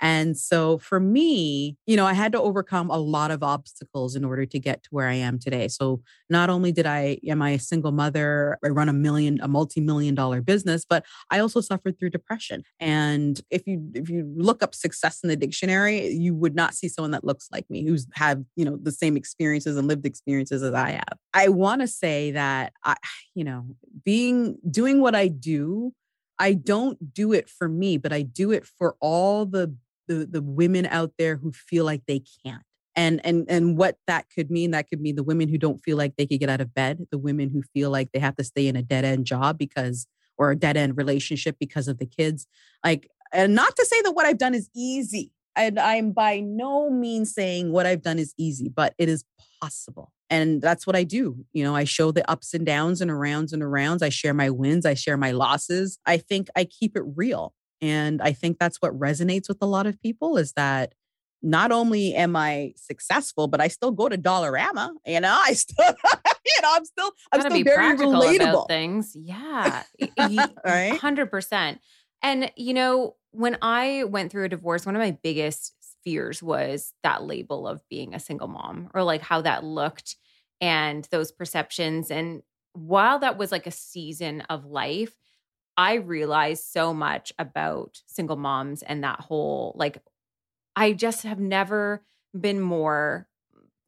And 0.00 0.36
so 0.36 0.78
for 0.78 1.00
me, 1.00 1.76
you 1.86 1.96
know, 1.96 2.06
I 2.06 2.12
had 2.12 2.32
to 2.32 2.40
overcome 2.40 2.90
a 2.90 2.98
lot 2.98 3.30
of 3.30 3.42
obstacles 3.42 4.14
in 4.14 4.24
order 4.24 4.46
to 4.46 4.58
get 4.58 4.82
to 4.84 4.88
where 4.90 5.08
I 5.08 5.14
am 5.14 5.38
today. 5.38 5.68
So 5.68 6.02
not 6.30 6.50
only 6.50 6.72
did 6.72 6.86
I 6.86 7.18
am 7.26 7.42
I 7.42 7.50
a 7.50 7.58
single 7.58 7.92
mother, 7.92 8.58
I 8.64 8.68
run 8.68 8.88
a 8.88 8.92
million, 8.92 9.38
a 9.42 9.48
multi-million 9.48 10.14
dollar 10.14 10.40
business, 10.40 10.84
but 10.88 11.04
I 11.30 11.40
also 11.40 11.60
suffered 11.60 11.98
through 11.98 12.10
depression. 12.10 12.62
And 12.78 13.40
if 13.50 13.66
you 13.66 13.90
if 13.94 14.08
you 14.08 14.32
look 14.36 14.62
up 14.62 14.74
success 14.74 15.20
in 15.22 15.28
the 15.28 15.36
dictionary, 15.36 16.08
you 16.08 16.34
would 16.34 16.54
not 16.54 16.74
see 16.74 16.88
someone 16.88 17.12
that 17.12 17.24
looks 17.24 17.48
like 17.50 17.68
me 17.70 17.84
who's 17.84 18.06
had, 18.14 18.44
you 18.56 18.64
know, 18.64 18.78
the 18.80 18.92
same 18.92 19.16
experiences 19.16 19.76
and 19.76 19.88
lived 19.88 20.06
experiences 20.06 20.62
as 20.62 20.74
I 20.74 20.90
have. 20.90 21.18
I 21.34 21.48
want 21.48 21.80
to 21.80 21.88
say 21.88 22.30
that 22.32 22.72
I, 22.84 22.96
you 23.34 23.44
know, 23.44 23.66
being 24.04 24.58
doing 24.70 25.00
what 25.00 25.14
I 25.14 25.28
do 25.28 25.92
I 26.38 26.54
don't 26.54 27.12
do 27.12 27.32
it 27.32 27.48
for 27.48 27.68
me, 27.68 27.98
but 27.98 28.12
I 28.12 28.22
do 28.22 28.52
it 28.52 28.64
for 28.64 28.96
all 29.00 29.44
the 29.44 29.74
the, 30.08 30.26
the 30.30 30.42
women 30.42 30.86
out 30.86 31.12
there 31.18 31.36
who 31.36 31.52
feel 31.52 31.84
like 31.84 32.02
they 32.06 32.22
can't. 32.44 32.62
And 32.96 33.24
and 33.24 33.46
and 33.48 33.76
what 33.78 33.96
that 34.08 34.26
could 34.34 34.50
mean, 34.50 34.72
that 34.72 34.88
could 34.88 35.00
mean 35.00 35.14
the 35.14 35.22
women 35.22 35.48
who 35.48 35.56
don't 35.56 35.78
feel 35.78 35.96
like 35.96 36.16
they 36.16 36.26
could 36.26 36.40
get 36.40 36.50
out 36.50 36.60
of 36.60 36.74
bed, 36.74 37.06
the 37.12 37.18
women 37.18 37.50
who 37.50 37.62
feel 37.72 37.90
like 37.90 38.10
they 38.12 38.18
have 38.18 38.34
to 38.36 38.44
stay 38.44 38.66
in 38.66 38.74
a 38.74 38.82
dead 38.82 39.04
end 39.04 39.24
job 39.24 39.56
because 39.56 40.08
or 40.36 40.50
a 40.50 40.56
dead 40.56 40.76
end 40.76 40.96
relationship 40.96 41.56
because 41.60 41.86
of 41.86 41.98
the 41.98 42.06
kids. 42.06 42.46
Like, 42.84 43.08
and 43.32 43.54
not 43.54 43.76
to 43.76 43.84
say 43.84 44.00
that 44.02 44.12
what 44.12 44.26
I've 44.26 44.38
done 44.38 44.54
is 44.54 44.68
easy. 44.74 45.32
And 45.54 45.78
I'm 45.78 46.12
by 46.12 46.40
no 46.40 46.88
means 46.88 47.34
saying 47.34 47.72
what 47.72 47.84
I've 47.86 48.02
done 48.02 48.18
is 48.18 48.32
easy, 48.38 48.68
but 48.68 48.94
it 48.96 49.08
is 49.08 49.24
possible. 49.60 50.12
And 50.30 50.62
that's 50.62 50.86
what 50.86 50.94
I 50.94 51.04
do. 51.04 51.44
You 51.52 51.64
know, 51.64 51.74
I 51.74 51.84
show 51.84 52.12
the 52.12 52.28
ups 52.30 52.54
and 52.54 52.64
downs 52.64 53.00
and 53.00 53.10
arounds 53.10 53.52
and 53.52 53.62
arounds. 53.62 54.02
I 54.02 54.08
share 54.08 54.34
my 54.34 54.50
wins, 54.50 54.86
I 54.86 54.94
share 54.94 55.16
my 55.16 55.32
losses. 55.32 55.98
I 56.06 56.18
think 56.18 56.48
I 56.54 56.64
keep 56.64 56.96
it 56.96 57.02
real. 57.16 57.54
And 57.80 58.20
I 58.20 58.32
think 58.32 58.58
that's 58.58 58.78
what 58.78 58.98
resonates 58.98 59.48
with 59.48 59.58
a 59.60 59.66
lot 59.66 59.86
of 59.86 60.00
people 60.00 60.36
is 60.36 60.52
that 60.54 60.94
not 61.42 61.70
only 61.70 62.14
am 62.14 62.34
I 62.34 62.72
successful, 62.76 63.46
but 63.46 63.60
I 63.60 63.68
still 63.68 63.92
go 63.92 64.08
to 64.08 64.18
Dollarama. 64.18 64.90
You 65.06 65.20
know, 65.20 65.40
I 65.44 65.52
still, 65.52 65.84
you 66.46 66.62
know, 66.62 66.72
I'm 66.72 66.84
still, 66.84 67.12
I'm 67.32 67.40
still 67.40 67.64
very 67.64 67.96
relatable. 67.96 68.66
things. 68.68 69.16
Yeah. 69.16 69.84
Right? 70.64 70.98
Hundred 70.98 71.30
percent. 71.30 71.80
And 72.22 72.50
you 72.56 72.74
know, 72.74 73.14
when 73.30 73.56
I 73.62 74.04
went 74.04 74.32
through 74.32 74.44
a 74.44 74.48
divorce, 74.48 74.84
one 74.84 74.96
of 74.96 75.00
my 75.00 75.16
biggest 75.22 75.74
fears 76.04 76.42
was 76.42 76.92
that 77.02 77.22
label 77.22 77.68
of 77.68 77.80
being 77.88 78.14
a 78.14 78.20
single 78.20 78.48
mom 78.48 78.90
or 78.94 79.02
like 79.02 79.22
how 79.22 79.42
that 79.42 79.64
looked 79.64 80.16
and 80.60 81.06
those 81.10 81.30
perceptions. 81.30 82.10
And 82.10 82.42
while 82.72 83.18
that 83.20 83.38
was 83.38 83.52
like 83.52 83.66
a 83.66 83.72
season 83.72 84.42
of 84.42 84.64
life, 84.64 85.14
I 85.78 85.94
realized 85.94 86.64
so 86.64 86.92
much 86.92 87.32
about 87.38 88.02
single 88.06 88.36
moms 88.36 88.82
and 88.82 89.04
that 89.04 89.20
whole 89.20 89.72
like 89.76 90.02
I 90.76 90.92
just 90.92 91.22
have 91.22 91.38
never 91.38 92.02
been 92.38 92.60
more 92.60 93.28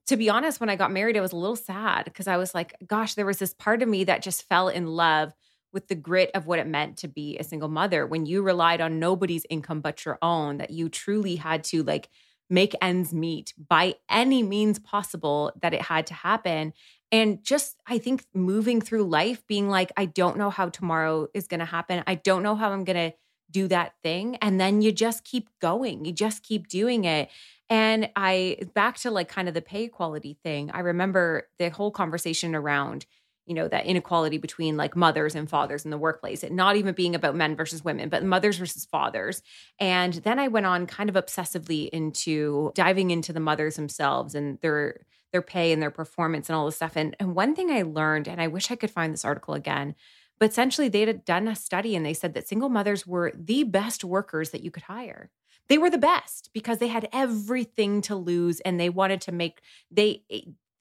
to 0.06 0.16
be 0.16 0.30
honest 0.30 0.60
when 0.60 0.70
I 0.70 0.76
got 0.76 0.92
married 0.92 1.16
I 1.16 1.20
was 1.20 1.32
a 1.32 1.36
little 1.36 1.56
sad 1.56 2.04
because 2.04 2.28
I 2.28 2.36
was 2.36 2.54
like 2.54 2.74
gosh 2.86 3.14
there 3.14 3.26
was 3.26 3.40
this 3.40 3.54
part 3.54 3.82
of 3.82 3.88
me 3.88 4.04
that 4.04 4.22
just 4.22 4.48
fell 4.48 4.68
in 4.68 4.86
love 4.86 5.34
with 5.72 5.88
the 5.88 5.96
grit 5.96 6.30
of 6.34 6.46
what 6.46 6.60
it 6.60 6.66
meant 6.66 6.96
to 6.98 7.08
be 7.08 7.36
a 7.38 7.44
single 7.44 7.68
mother 7.68 8.06
when 8.06 8.24
you 8.24 8.42
relied 8.42 8.80
on 8.80 9.00
nobody's 9.00 9.46
income 9.50 9.80
but 9.80 10.04
your 10.04 10.18
own 10.22 10.58
that 10.58 10.70
you 10.70 10.88
truly 10.88 11.36
had 11.36 11.64
to 11.64 11.82
like 11.82 12.08
make 12.48 12.74
ends 12.80 13.12
meet 13.12 13.52
by 13.68 13.94
any 14.08 14.42
means 14.44 14.78
possible 14.78 15.52
that 15.60 15.74
it 15.74 15.82
had 15.82 16.06
to 16.06 16.14
happen 16.14 16.72
and 17.12 17.42
just 17.42 17.76
i 17.86 17.98
think 17.98 18.24
moving 18.34 18.80
through 18.80 19.04
life 19.04 19.46
being 19.46 19.68
like 19.68 19.92
i 19.96 20.04
don't 20.04 20.36
know 20.36 20.50
how 20.50 20.68
tomorrow 20.68 21.28
is 21.34 21.46
going 21.46 21.60
to 21.60 21.66
happen. 21.66 22.02
I 22.06 22.14
don't 22.16 22.42
know 22.42 22.54
how 22.56 22.72
i'm 22.72 22.84
going 22.84 23.10
to 23.10 23.16
do 23.50 23.66
that 23.66 23.94
thing. 24.04 24.36
And 24.36 24.60
then 24.60 24.80
you 24.80 24.92
just 24.92 25.24
keep 25.24 25.48
going. 25.60 26.04
You 26.04 26.12
just 26.12 26.44
keep 26.44 26.68
doing 26.68 27.04
it. 27.04 27.28
And 27.68 28.10
i 28.16 28.58
back 28.74 28.96
to 28.98 29.10
like 29.10 29.28
kind 29.28 29.48
of 29.48 29.54
the 29.54 29.62
pay 29.62 29.84
equality 29.84 30.36
thing 30.42 30.70
i 30.72 30.80
remember 30.80 31.48
the 31.58 31.70
whole 31.70 31.90
conversation 31.90 32.54
around 32.54 33.06
you 33.50 33.54
know 33.54 33.68
that 33.68 33.84
inequality 33.84 34.38
between 34.38 34.76
like 34.76 34.94
mothers 34.94 35.34
and 35.34 35.50
fathers 35.50 35.84
in 35.84 35.90
the 35.90 35.98
workplace 35.98 36.44
it 36.44 36.52
not 36.52 36.76
even 36.76 36.94
being 36.94 37.16
about 37.16 37.34
men 37.34 37.56
versus 37.56 37.84
women 37.84 38.08
but 38.08 38.24
mothers 38.24 38.56
versus 38.56 38.84
fathers. 38.86 39.42
And 39.78 40.14
then 40.14 40.38
i 40.38 40.48
went 40.48 40.66
on 40.66 40.86
kind 40.86 41.10
of 41.10 41.16
obsessively 41.16 41.88
into 41.90 42.70
diving 42.74 43.10
into 43.10 43.32
the 43.32 43.40
mothers 43.40 43.76
themselves 43.76 44.34
and 44.34 44.58
their 44.60 45.00
their 45.32 45.42
pay 45.42 45.72
and 45.72 45.82
their 45.82 45.90
performance 45.90 46.48
and 46.48 46.56
all 46.56 46.66
this 46.66 46.76
stuff. 46.76 46.96
And, 46.96 47.16
and 47.20 47.34
one 47.34 47.54
thing 47.54 47.70
i 47.70 47.82
learned 47.82 48.28
and 48.28 48.40
i 48.40 48.46
wish 48.46 48.70
i 48.70 48.76
could 48.76 48.90
find 48.90 49.12
this 49.12 49.24
article 49.24 49.54
again 49.54 49.96
but 50.40 50.50
essentially 50.50 50.88
they 50.88 51.02
had 51.02 51.24
done 51.24 51.46
a 51.46 51.54
study 51.54 51.94
and 51.94 52.04
they 52.04 52.14
said 52.14 52.34
that 52.34 52.48
single 52.48 52.70
mothers 52.70 53.06
were 53.06 53.32
the 53.36 53.62
best 53.62 54.02
workers 54.02 54.50
that 54.50 54.64
you 54.64 54.70
could 54.70 54.84
hire. 54.84 55.30
They 55.68 55.76
were 55.78 55.90
the 55.90 55.98
best 55.98 56.50
because 56.54 56.78
they 56.78 56.88
had 56.88 57.08
everything 57.12 58.00
to 58.02 58.16
lose 58.16 58.58
and 58.60 58.80
they 58.80 58.88
wanted 58.88 59.20
to 59.22 59.32
make 59.32 59.60
they 59.90 60.24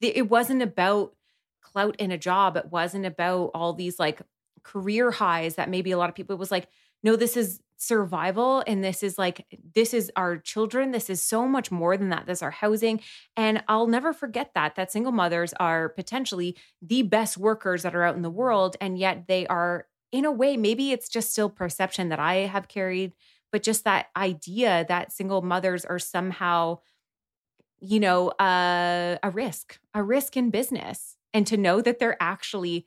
it 0.00 0.30
wasn't 0.30 0.62
about 0.62 1.14
clout 1.72 1.96
in 1.96 2.10
a 2.10 2.18
job. 2.18 2.56
It 2.56 2.70
wasn't 2.70 3.06
about 3.06 3.50
all 3.54 3.72
these 3.72 3.98
like 3.98 4.22
career 4.62 5.10
highs 5.10 5.54
that 5.54 5.70
maybe 5.70 5.90
a 5.90 5.98
lot 5.98 6.08
of 6.08 6.14
people 6.14 6.34
it 6.34 6.38
was 6.38 6.50
like, 6.50 6.68
no, 7.02 7.16
this 7.16 7.36
is 7.36 7.60
survival. 7.76 8.62
And 8.66 8.84
this 8.84 9.02
is 9.02 9.18
like, 9.18 9.46
this 9.74 9.94
is 9.94 10.12
our 10.14 10.36
children. 10.36 10.90
This 10.90 11.08
is 11.08 11.22
so 11.22 11.48
much 11.48 11.70
more 11.70 11.96
than 11.96 12.10
that. 12.10 12.26
This 12.26 12.38
is 12.38 12.42
our 12.42 12.50
housing. 12.50 13.00
And 13.36 13.64
I'll 13.68 13.86
never 13.86 14.12
forget 14.12 14.52
that, 14.54 14.74
that 14.76 14.92
single 14.92 15.12
mothers 15.12 15.54
are 15.54 15.88
potentially 15.88 16.56
the 16.82 17.02
best 17.02 17.38
workers 17.38 17.82
that 17.82 17.94
are 17.94 18.04
out 18.04 18.16
in 18.16 18.22
the 18.22 18.30
world. 18.30 18.76
And 18.80 18.98
yet 18.98 19.26
they 19.28 19.46
are, 19.46 19.86
in 20.12 20.26
a 20.26 20.32
way, 20.32 20.56
maybe 20.58 20.92
it's 20.92 21.08
just 21.08 21.32
still 21.32 21.48
perception 21.48 22.10
that 22.10 22.20
I 22.20 22.34
have 22.34 22.68
carried, 22.68 23.14
but 23.50 23.62
just 23.62 23.84
that 23.84 24.08
idea 24.14 24.84
that 24.88 25.12
single 25.12 25.40
mothers 25.40 25.86
are 25.86 25.98
somehow, 25.98 26.80
you 27.80 27.98
know, 27.98 28.28
uh, 28.28 29.16
a 29.22 29.30
risk, 29.30 29.80
a 29.94 30.02
risk 30.02 30.36
in 30.36 30.50
business 30.50 31.16
and 31.32 31.46
to 31.46 31.56
know 31.56 31.80
that 31.80 31.98
they're 31.98 32.20
actually 32.20 32.86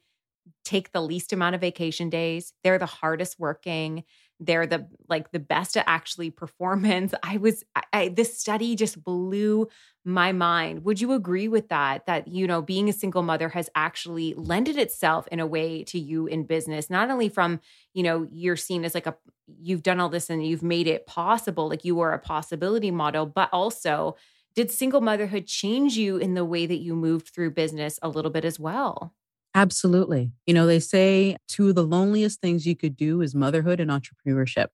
take 0.65 0.91
the 0.91 1.01
least 1.01 1.31
amount 1.31 1.55
of 1.55 1.61
vacation 1.61 2.09
days 2.09 2.53
they're 2.63 2.77
the 2.77 2.85
hardest 2.85 3.39
working 3.39 4.03
they're 4.45 4.67
the 4.67 4.87
like 5.09 5.31
the 5.31 5.39
best 5.39 5.77
at 5.77 5.85
actually 5.87 6.29
performance. 6.29 7.13
I 7.23 7.37
was 7.37 7.63
I, 7.75 7.83
I, 7.93 8.07
this 8.09 8.37
study 8.37 8.75
just 8.75 9.03
blew 9.03 9.67
my 10.05 10.31
mind. 10.31 10.83
Would 10.83 10.99
you 10.99 11.13
agree 11.13 11.47
with 11.47 11.69
that 11.69 12.05
that 12.07 12.27
you 12.27 12.47
know 12.47 12.61
being 12.61 12.89
a 12.89 12.93
single 12.93 13.23
mother 13.23 13.49
has 13.49 13.69
actually 13.75 14.33
lended 14.35 14.77
itself 14.77 15.27
in 15.31 15.39
a 15.39 15.47
way 15.47 15.83
to 15.85 15.99
you 15.99 16.27
in 16.27 16.43
business 16.43 16.89
not 16.89 17.09
only 17.09 17.29
from 17.29 17.59
you 17.93 18.03
know 18.03 18.27
you're 18.31 18.55
seen 18.55 18.83
as 18.83 18.93
like 18.93 19.07
a 19.07 19.15
you've 19.61 19.83
done 19.83 19.99
all 19.99 20.09
this 20.09 20.29
and 20.29 20.45
you've 20.45 20.63
made 20.63 20.87
it 20.87 21.05
possible 21.05 21.69
like 21.69 21.85
you 21.85 21.99
are 21.99 22.13
a 22.13 22.19
possibility 22.19 22.91
model 22.91 23.25
but 23.25 23.49
also 23.51 24.15
did 24.55 24.71
single 24.71 25.01
motherhood 25.01 25.47
change 25.47 25.97
you 25.97 26.17
in 26.17 26.33
the 26.35 26.45
way 26.45 26.65
that 26.65 26.77
you 26.79 26.95
moved 26.95 27.29
through 27.33 27.51
business 27.51 27.97
a 28.01 28.09
little 28.09 28.31
bit 28.31 28.45
as 28.45 28.59
well? 28.59 29.13
Absolutely. 29.55 30.31
You 30.45 30.53
know, 30.53 30.65
they 30.65 30.79
say 30.79 31.37
two 31.47 31.69
of 31.69 31.75
the 31.75 31.83
loneliest 31.85 32.41
things 32.41 32.65
you 32.65 32.75
could 32.75 32.95
do 32.95 33.21
is 33.21 33.35
motherhood 33.35 33.79
and 33.79 33.91
entrepreneurship. 33.91 34.67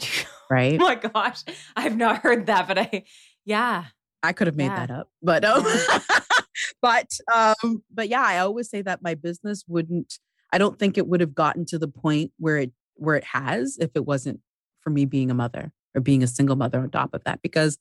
Right? 0.50 0.74
oh 0.78 0.84
my 0.84 0.94
gosh. 0.96 1.42
I've 1.74 1.96
not 1.96 2.18
heard 2.18 2.46
that, 2.46 2.68
but 2.68 2.78
I, 2.78 3.04
yeah. 3.46 3.86
I 4.22 4.32
could 4.34 4.46
have 4.46 4.56
made 4.56 4.66
Yeah. 4.66 4.86
that 4.86 4.90
up, 4.90 5.08
but 5.22 5.42
um, 5.44 5.64
but 6.82 7.10
um, 7.34 7.82
but 7.92 8.08
yeah, 8.10 8.22
I 8.22 8.38
always 8.38 8.68
say 8.68 8.82
that 8.82 9.02
my 9.02 9.14
business 9.14 9.64
wouldn't. 9.66 10.18
I 10.52 10.58
don't 10.58 10.78
think 10.78 10.98
it 10.98 11.06
would 11.06 11.20
have 11.20 11.34
gotten 11.34 11.64
to 11.66 11.78
the 11.78 11.88
point 11.88 12.30
where 12.38 12.58
it 12.58 12.72
where 12.96 13.16
it 13.16 13.24
has 13.24 13.78
if 13.80 13.90
it 13.94 14.04
wasn't 14.06 14.40
for 14.82 14.90
me 14.90 15.06
being 15.06 15.30
a 15.30 15.34
mother 15.34 15.72
or 15.94 16.00
being 16.02 16.22
a 16.22 16.26
single 16.26 16.56
mother 16.56 16.78
on 16.78 16.90
top 16.90 17.14
of 17.14 17.24
that 17.24 17.40
because 17.42 17.78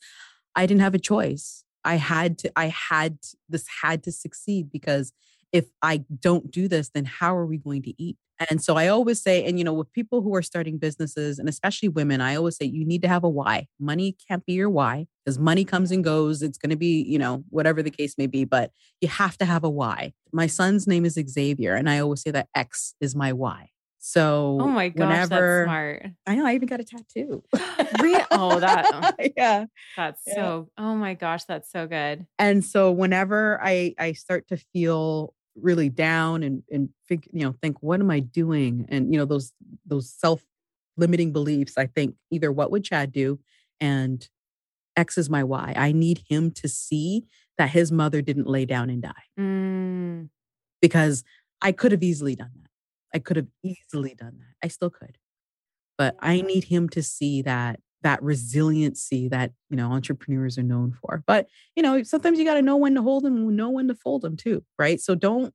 I 0.56 0.66
didn't 0.66 0.82
have 0.82 0.96
a 0.96 1.00
choice. 1.00 1.64
I 1.84 1.96
had 1.96 2.38
to. 2.40 2.52
I 2.56 2.68
had 2.68 3.18
this 3.50 3.66
had 3.82 4.04
to 4.04 4.12
succeed 4.12 4.72
because 4.72 5.14
if 5.52 5.66
I 5.82 6.04
don't 6.20 6.50
do 6.50 6.68
this, 6.68 6.90
then 6.90 7.06
how 7.06 7.36
are 7.36 7.46
we 7.46 7.58
going 7.58 7.84
to 7.84 8.02
eat? 8.02 8.18
And 8.50 8.64
so 8.64 8.76
I 8.76 8.88
always 8.88 9.22
say, 9.22 9.46
and 9.46 9.58
you 9.58 9.64
know, 9.64 9.74
with 9.74 9.94
people 9.94 10.22
who 10.22 10.36
are 10.36 10.42
starting 10.42 10.78
businesses 10.78 11.40
and 11.40 11.48
especially 11.48 11.88
women, 11.88 12.20
I 12.20 12.36
always 12.36 12.58
say 12.58 12.66
you 12.66 12.86
need 12.86 13.02
to 13.04 13.08
have 13.08 13.24
a 13.24 13.30
why. 13.30 13.68
Money 13.80 14.18
can't 14.28 14.46
be 14.46 14.54
your 14.54 14.70
why 14.70 15.08
because 15.24 15.38
money 15.38 15.64
comes 15.64 15.92
and 15.92 16.04
goes. 16.04 16.42
It's 16.42 16.58
going 16.58 16.72
to 16.72 16.76
be, 16.76 17.04
you 17.04 17.20
know, 17.20 17.44
whatever 17.50 17.84
the 17.84 17.92
case 17.92 18.18
may 18.18 18.28
be, 18.28 18.44
but 18.44 18.72
you 19.02 19.08
have 19.08 19.38
to 19.38 19.46
have 19.46 19.64
a 19.64 19.70
why. 19.70 20.14
My 20.32 20.48
son's 20.48 20.88
name 20.88 21.06
is 21.06 21.14
Xavier, 21.14 21.76
and 21.76 21.90
I 21.90 22.00
always 22.00 22.22
say 22.24 22.32
that 22.32 22.50
X 22.56 22.96
is 23.00 23.16
my 23.16 23.34
why. 23.34 23.70
So 24.06 24.58
Oh 24.60 24.68
my 24.68 24.90
gosh, 24.90 25.00
whenever 25.00 25.30
that's 25.30 25.64
smart. 25.66 26.06
I 26.28 26.36
know, 26.36 26.46
I 26.46 26.56
even 26.56 26.68
got 26.68 26.82
a 26.82 26.84
tattoo. 26.84 27.42
Oh, 28.32 28.60
that- 28.60 29.32
yeah. 29.38 29.66
That's 29.96 30.22
Yeah. 30.28 30.34
so, 30.36 30.70
oh 30.78 30.96
my 30.96 31.14
gosh, 31.14 31.46
that's 31.46 31.72
so 31.72 31.88
good. 31.88 32.28
and 32.38 32.66
so 32.66 32.92
whenever 32.92 33.60
i 33.64 33.96
i 33.98 34.12
start 34.12 34.48
to 34.50 34.58
feel 34.58 35.34
really 35.56 35.88
down 35.88 36.44
and 36.44 36.64
and 36.70 36.90
fig, 37.08 37.30
you 37.32 37.46
know 37.46 37.54
think 37.62 37.78
what 37.82 38.02
am 38.02 38.10
i 38.12 38.20
doing 38.20 38.86
and 38.90 39.14
you 39.14 39.18
know 39.20 39.26
those 39.26 39.54
those 39.86 40.10
self 40.12 40.44
limiting 40.98 41.32
beliefs 41.32 41.78
i 41.78 41.86
think 41.86 42.16
either 42.32 42.52
what 42.52 42.72
would 42.72 42.84
chad 42.84 43.12
do 43.12 43.40
and 43.80 44.28
x 44.98 45.18
is 45.18 45.30
my 45.30 45.44
why 45.44 45.74
i 45.78 45.92
need 45.92 46.24
him 46.28 46.50
to 46.52 46.68
see 46.68 47.24
that 47.58 47.70
his 47.70 47.92
mother 47.92 48.22
didn't 48.22 48.48
lay 48.48 48.66
down 48.66 48.90
and 48.90 49.02
die 49.04 49.26
Mm, 49.40 50.30
because 50.82 51.24
i 51.62 51.72
could 51.72 51.92
have 51.92 52.04
easily 52.04 52.36
done 52.36 52.52
that 52.62 52.63
i 53.14 53.20
could 53.20 53.38
have 53.38 53.48
easily 53.64 54.14
done 54.16 54.38
that 54.40 54.66
i 54.66 54.68
still 54.68 54.90
could 54.90 55.18
but 55.98 56.16
i 56.20 56.42
need 56.42 56.66
him 56.66 56.90
to 56.90 57.02
see 57.02 57.42
that 57.42 57.80
that 58.02 58.22
resiliency 58.22 59.30
that 59.30 59.52
you 59.70 59.78
know 59.78 59.92
entrepreneurs 59.92 60.58
are 60.58 60.64
known 60.64 60.92
for 60.92 61.24
but 61.26 61.48
you 61.76 61.82
know 61.82 62.04
sometimes 62.04 62.38
you 62.38 62.46
got 62.46 62.56
to 62.56 62.62
know 62.62 62.78
when 62.78 62.96
to 62.96 63.02
hold 63.02 63.24
them 63.24 63.36
and 63.36 63.56
know 63.56 63.70
when 63.70 63.88
to 63.88 63.96
fold 63.96 64.22
them 64.22 64.38
too 64.38 64.64
right 64.78 65.00
so 65.02 65.16
don't 65.16 65.54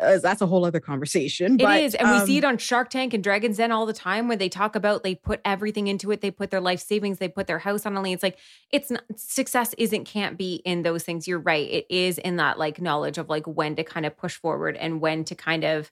uh, 0.00 0.18
that's 0.18 0.40
a 0.40 0.46
whole 0.46 0.64
other 0.64 0.80
conversation 0.80 1.60
It 1.60 1.68
is, 1.82 1.92
but, 1.92 2.00
and 2.00 2.10
we 2.10 2.26
see 2.26 2.38
um, 2.38 2.38
it 2.38 2.44
on 2.44 2.58
Shark 2.58 2.90
Tank 2.90 3.12
and 3.12 3.22
Dragon's 3.22 3.58
Den 3.58 3.70
all 3.70 3.86
the 3.86 3.92
time 3.92 4.28
when 4.28 4.38
they 4.38 4.48
talk 4.48 4.74
about 4.74 5.02
they 5.02 5.14
put 5.14 5.40
everything 5.44 5.88
into 5.88 6.10
it. 6.10 6.20
They 6.20 6.30
put 6.30 6.50
their 6.50 6.60
life 6.60 6.80
savings, 6.80 7.18
they 7.18 7.28
put 7.28 7.46
their 7.46 7.58
house 7.58 7.84
on 7.86 7.96
a 7.96 8.02
lien. 8.02 8.14
It's 8.14 8.22
like 8.22 8.38
it's 8.70 8.90
not 8.90 9.02
success 9.16 9.74
isn't 9.76 10.04
can't 10.04 10.38
be 10.38 10.56
in 10.64 10.82
those 10.82 11.02
things. 11.02 11.28
You're 11.28 11.38
right. 11.38 11.68
It 11.68 11.86
is 11.90 12.18
in 12.18 12.36
that 12.36 12.58
like 12.58 12.80
knowledge 12.80 13.18
of 13.18 13.28
like 13.28 13.46
when 13.46 13.76
to 13.76 13.84
kind 13.84 14.06
of 14.06 14.16
push 14.16 14.36
forward 14.36 14.76
and 14.76 15.00
when 15.00 15.24
to 15.24 15.34
kind 15.34 15.64
of 15.64 15.90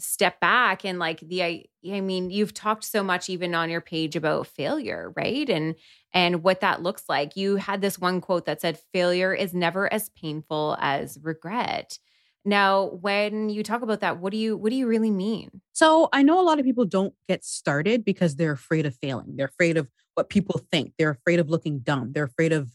step 0.00 0.40
back 0.40 0.84
and 0.84 0.98
like 0.98 1.20
the 1.20 1.42
I, 1.42 1.64
I 1.90 2.00
mean 2.00 2.30
you've 2.30 2.54
talked 2.54 2.84
so 2.84 3.02
much 3.02 3.28
even 3.28 3.54
on 3.54 3.70
your 3.70 3.80
page 3.80 4.16
about 4.16 4.46
failure 4.46 5.12
right 5.16 5.48
and 5.48 5.74
and 6.12 6.42
what 6.42 6.60
that 6.60 6.82
looks 6.82 7.04
like 7.08 7.36
you 7.36 7.56
had 7.56 7.80
this 7.80 7.98
one 7.98 8.20
quote 8.20 8.46
that 8.46 8.60
said 8.60 8.78
failure 8.92 9.32
is 9.34 9.54
never 9.54 9.92
as 9.92 10.08
painful 10.10 10.76
as 10.80 11.18
regret 11.22 11.98
now 12.44 12.86
when 12.86 13.50
you 13.50 13.62
talk 13.62 13.82
about 13.82 14.00
that 14.00 14.18
what 14.18 14.32
do 14.32 14.38
you 14.38 14.56
what 14.56 14.70
do 14.70 14.76
you 14.76 14.86
really 14.86 15.10
mean 15.10 15.60
So 15.72 16.08
I 16.12 16.22
know 16.22 16.40
a 16.40 16.42
lot 16.42 16.58
of 16.58 16.64
people 16.64 16.84
don't 16.84 17.14
get 17.28 17.44
started 17.44 18.04
because 18.04 18.36
they're 18.36 18.52
afraid 18.52 18.86
of 18.86 18.94
failing. 18.96 19.36
They're 19.36 19.46
afraid 19.46 19.76
of 19.76 19.88
what 20.14 20.28
people 20.28 20.60
think. 20.70 20.92
They're 20.98 21.10
afraid 21.10 21.40
of 21.40 21.48
looking 21.48 21.80
dumb. 21.80 22.12
They're 22.12 22.24
afraid 22.24 22.52
of 22.52 22.70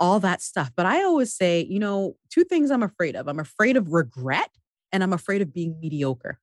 all 0.00 0.20
that 0.20 0.42
stuff. 0.42 0.70
But 0.76 0.86
I 0.86 1.02
always 1.02 1.32
say, 1.32 1.64
you 1.68 1.78
know, 1.78 2.16
two 2.30 2.44
things 2.44 2.70
I'm 2.70 2.82
afraid 2.82 3.16
of. 3.16 3.28
I'm 3.28 3.38
afraid 3.38 3.76
of 3.76 3.92
regret 3.92 4.50
and 4.92 5.02
I'm 5.02 5.12
afraid 5.12 5.42
of 5.42 5.52
being 5.52 5.78
mediocre. 5.80 6.38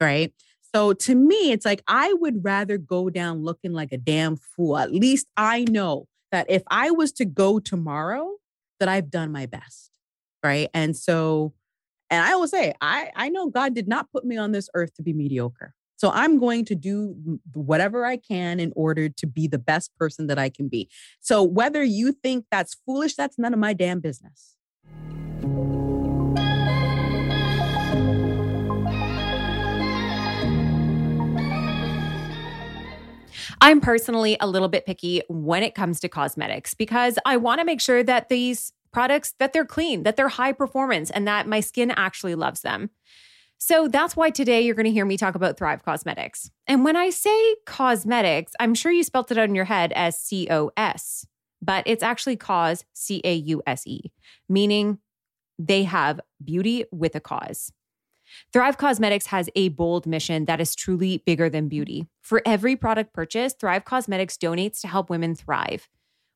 Right. 0.00 0.32
So 0.74 0.92
to 0.92 1.14
me, 1.14 1.52
it's 1.52 1.64
like 1.64 1.82
I 1.86 2.12
would 2.14 2.44
rather 2.44 2.78
go 2.78 3.08
down 3.08 3.42
looking 3.42 3.72
like 3.72 3.92
a 3.92 3.96
damn 3.96 4.36
fool. 4.36 4.76
At 4.76 4.92
least 4.92 5.26
I 5.36 5.64
know 5.70 6.08
that 6.32 6.46
if 6.48 6.62
I 6.68 6.90
was 6.90 7.12
to 7.12 7.24
go 7.24 7.60
tomorrow, 7.60 8.32
that 8.80 8.88
I've 8.88 9.10
done 9.10 9.30
my 9.30 9.46
best. 9.46 9.90
Right. 10.42 10.68
And 10.74 10.96
so, 10.96 11.54
and 12.10 12.22
I 12.24 12.32
always 12.32 12.50
say, 12.50 12.74
I, 12.80 13.10
I 13.14 13.28
know 13.28 13.48
God 13.48 13.74
did 13.74 13.88
not 13.88 14.10
put 14.10 14.24
me 14.24 14.36
on 14.36 14.52
this 14.52 14.68
earth 14.74 14.94
to 14.94 15.02
be 15.02 15.12
mediocre. 15.12 15.74
So 15.96 16.10
I'm 16.10 16.38
going 16.38 16.64
to 16.66 16.74
do 16.74 17.38
whatever 17.54 18.04
I 18.04 18.16
can 18.16 18.58
in 18.58 18.72
order 18.74 19.08
to 19.08 19.26
be 19.26 19.46
the 19.46 19.58
best 19.58 19.96
person 19.96 20.26
that 20.26 20.38
I 20.38 20.48
can 20.48 20.68
be. 20.68 20.90
So 21.20 21.42
whether 21.42 21.82
you 21.82 22.12
think 22.12 22.46
that's 22.50 22.76
foolish, 22.84 23.14
that's 23.14 23.38
none 23.38 23.54
of 23.54 23.60
my 23.60 23.72
damn 23.72 24.00
business. 24.00 24.56
I'm 33.64 33.80
personally 33.80 34.36
a 34.40 34.46
little 34.46 34.68
bit 34.68 34.84
picky 34.84 35.22
when 35.30 35.62
it 35.62 35.74
comes 35.74 35.98
to 36.00 36.08
cosmetics 36.10 36.74
because 36.74 37.18
I 37.24 37.38
want 37.38 37.60
to 37.60 37.64
make 37.64 37.80
sure 37.80 38.02
that 38.02 38.28
these 38.28 38.74
products 38.92 39.32
that 39.38 39.54
they're 39.54 39.64
clean, 39.64 40.02
that 40.02 40.16
they're 40.16 40.28
high 40.28 40.52
performance 40.52 41.08
and 41.08 41.26
that 41.26 41.48
my 41.48 41.60
skin 41.60 41.90
actually 41.90 42.34
loves 42.34 42.60
them. 42.60 42.90
So 43.56 43.88
that's 43.88 44.14
why 44.14 44.28
today 44.28 44.60
you're 44.60 44.74
going 44.74 44.84
to 44.84 44.92
hear 44.92 45.06
me 45.06 45.16
talk 45.16 45.34
about 45.34 45.56
Thrive 45.56 45.82
Causemetics. 45.82 46.50
And 46.66 46.84
when 46.84 46.94
I 46.94 47.08
say 47.08 47.54
cosmetics, 47.64 48.52
I'm 48.60 48.74
sure 48.74 48.92
you 48.92 49.02
spelt 49.02 49.30
it 49.30 49.38
out 49.38 49.48
in 49.48 49.54
your 49.54 49.64
head 49.64 49.94
as 49.94 50.18
C 50.18 50.46
O 50.50 50.70
S, 50.76 51.26
but 51.62 51.84
it's 51.86 52.02
actually 52.02 52.36
cause 52.36 52.84
C 52.92 53.22
A 53.24 53.32
U 53.32 53.62
S 53.66 53.86
E, 53.86 54.12
meaning 54.46 54.98
they 55.58 55.84
have 55.84 56.20
beauty 56.44 56.84
with 56.92 57.16
a 57.16 57.20
cause. 57.20 57.72
Thrive 58.52 58.78
Causemetics 58.78 59.26
has 59.26 59.48
a 59.54 59.68
bold 59.70 60.06
mission 60.06 60.44
that 60.44 60.60
is 60.60 60.74
truly 60.74 61.22
bigger 61.26 61.48
than 61.48 61.68
beauty. 61.68 62.06
For 62.22 62.42
every 62.46 62.76
product 62.76 63.12
purchase, 63.12 63.54
Thrive 63.54 63.84
Causemetics 63.84 64.36
donates 64.36 64.80
to 64.80 64.88
help 64.88 65.10
women 65.10 65.34
thrive. 65.34 65.88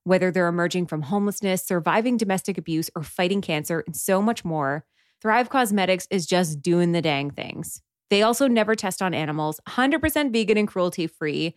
Whether 0.05 0.31
they're 0.31 0.49
emerging 0.49 0.87
from 0.87 1.03
homelessness, 1.03 1.67
surviving 1.67 2.17
domestic 2.17 2.57
abuse, 2.59 2.91
or 2.97 3.03
fighting 3.03 3.41
cancer, 3.41 3.85
and 3.87 3.97
so 3.97 4.23
much 4.23 4.45
more, 4.45 4.85
Thrive 5.21 5.51
Causemetics 5.51 6.07
is 6.11 6.27
just 6.27 6.63
doing 6.63 6.93
the 6.93 7.03
dang 7.03 7.31
things. 7.31 7.83
They 8.11 8.23
also 8.23 8.49
never 8.49 8.75
test 8.75 9.03
on 9.03 9.13
animals, 9.15 9.61
100% 9.69 10.33
vegan 10.33 10.57
and 10.57 10.69
cruelty 10.69 11.07
free 11.07 11.57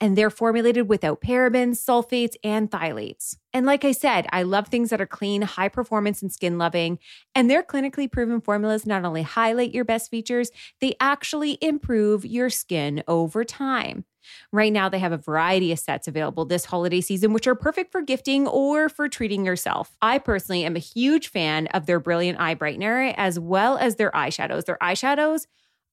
and 0.00 0.16
they're 0.16 0.30
formulated 0.30 0.88
without 0.88 1.20
parabens, 1.20 1.76
sulfates, 1.76 2.34
and 2.44 2.70
phthalates. 2.70 3.36
And 3.52 3.64
like 3.64 3.84
I 3.84 3.92
said, 3.92 4.26
I 4.30 4.42
love 4.42 4.68
things 4.68 4.90
that 4.90 5.00
are 5.00 5.06
clean, 5.06 5.42
high 5.42 5.68
performance, 5.68 6.20
and 6.20 6.32
skin 6.32 6.58
loving. 6.58 6.98
And 7.34 7.48
their 7.48 7.62
clinically 7.62 8.10
proven 8.10 8.40
formulas 8.40 8.86
not 8.86 9.04
only 9.04 9.22
highlight 9.22 9.74
your 9.74 9.84
best 9.84 10.10
features, 10.10 10.50
they 10.80 10.94
actually 11.00 11.56
improve 11.62 12.26
your 12.26 12.50
skin 12.50 13.02
over 13.08 13.44
time. 13.44 14.04
Right 14.52 14.72
now, 14.72 14.88
they 14.88 14.98
have 14.98 15.12
a 15.12 15.18
variety 15.18 15.72
of 15.72 15.78
sets 15.78 16.08
available 16.08 16.44
this 16.44 16.64
holiday 16.64 17.00
season, 17.00 17.32
which 17.32 17.46
are 17.46 17.54
perfect 17.54 17.92
for 17.92 18.02
gifting 18.02 18.46
or 18.48 18.88
for 18.88 19.08
treating 19.08 19.46
yourself. 19.46 19.96
I 20.02 20.18
personally 20.18 20.64
am 20.64 20.76
a 20.76 20.80
huge 20.80 21.28
fan 21.28 21.68
of 21.68 21.86
their 21.86 22.00
Brilliant 22.00 22.40
Eye 22.40 22.56
Brightener 22.56 23.14
as 23.16 23.38
well 23.38 23.76
as 23.76 23.96
their 23.96 24.10
eyeshadows. 24.10 24.64
Their 24.64 24.78
eyeshadows 24.82 25.46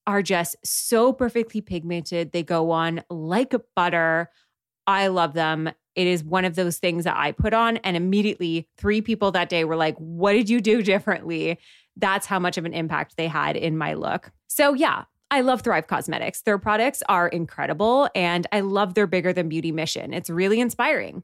are 0.06 0.22
just 0.22 0.56
so 0.64 1.14
perfectly 1.14 1.62
pigmented. 1.62 2.32
They 2.32 2.44
go 2.44 2.72
on 2.72 3.04
like 3.10 3.54
butter. 3.76 4.30
I 4.88 5.08
love 5.08 5.34
them. 5.34 5.72
It 5.96 6.08
is 6.08 6.24
one 6.24 6.46
of 6.46 6.56
those 6.56 6.78
things 6.80 7.04
that 7.04 7.16
I 7.16 7.32
put 7.32 7.54
on, 7.54 7.78
and 7.78 7.96
immediately 7.96 8.68
three 8.78 9.02
people 9.02 9.32
that 9.32 9.50
day 9.50 9.64
were 9.64 9.76
like, 9.76 9.96
What 9.98 10.34
did 10.34 10.50
you 10.50 10.60
do 10.60 10.82
differently? 10.84 11.60
That's 11.96 12.26
how 12.26 12.40
much 12.40 12.58
of 12.58 12.66
an 12.66 12.74
impact 12.74 13.18
they 13.18 13.28
had 13.28 13.56
in 13.56 13.78
my 13.78 13.94
look. 13.94 14.32
So, 14.48 14.74
yeah, 14.74 15.04
I 15.30 15.42
love 15.42 15.62
Thrive 15.62 15.88
Causemetics. 15.88 16.44
Their 16.44 16.58
products 16.58 17.04
are 17.08 17.28
incredible, 17.28 18.10
and 18.16 18.48
I 18.52 18.62
love 18.62 18.94
their 18.96 19.08
bigger 19.08 19.34
than 19.34 19.50
beauty 19.50 19.72
mission. 19.72 20.14
It's 20.14 20.30
really 20.30 20.60
inspiring. 20.60 21.24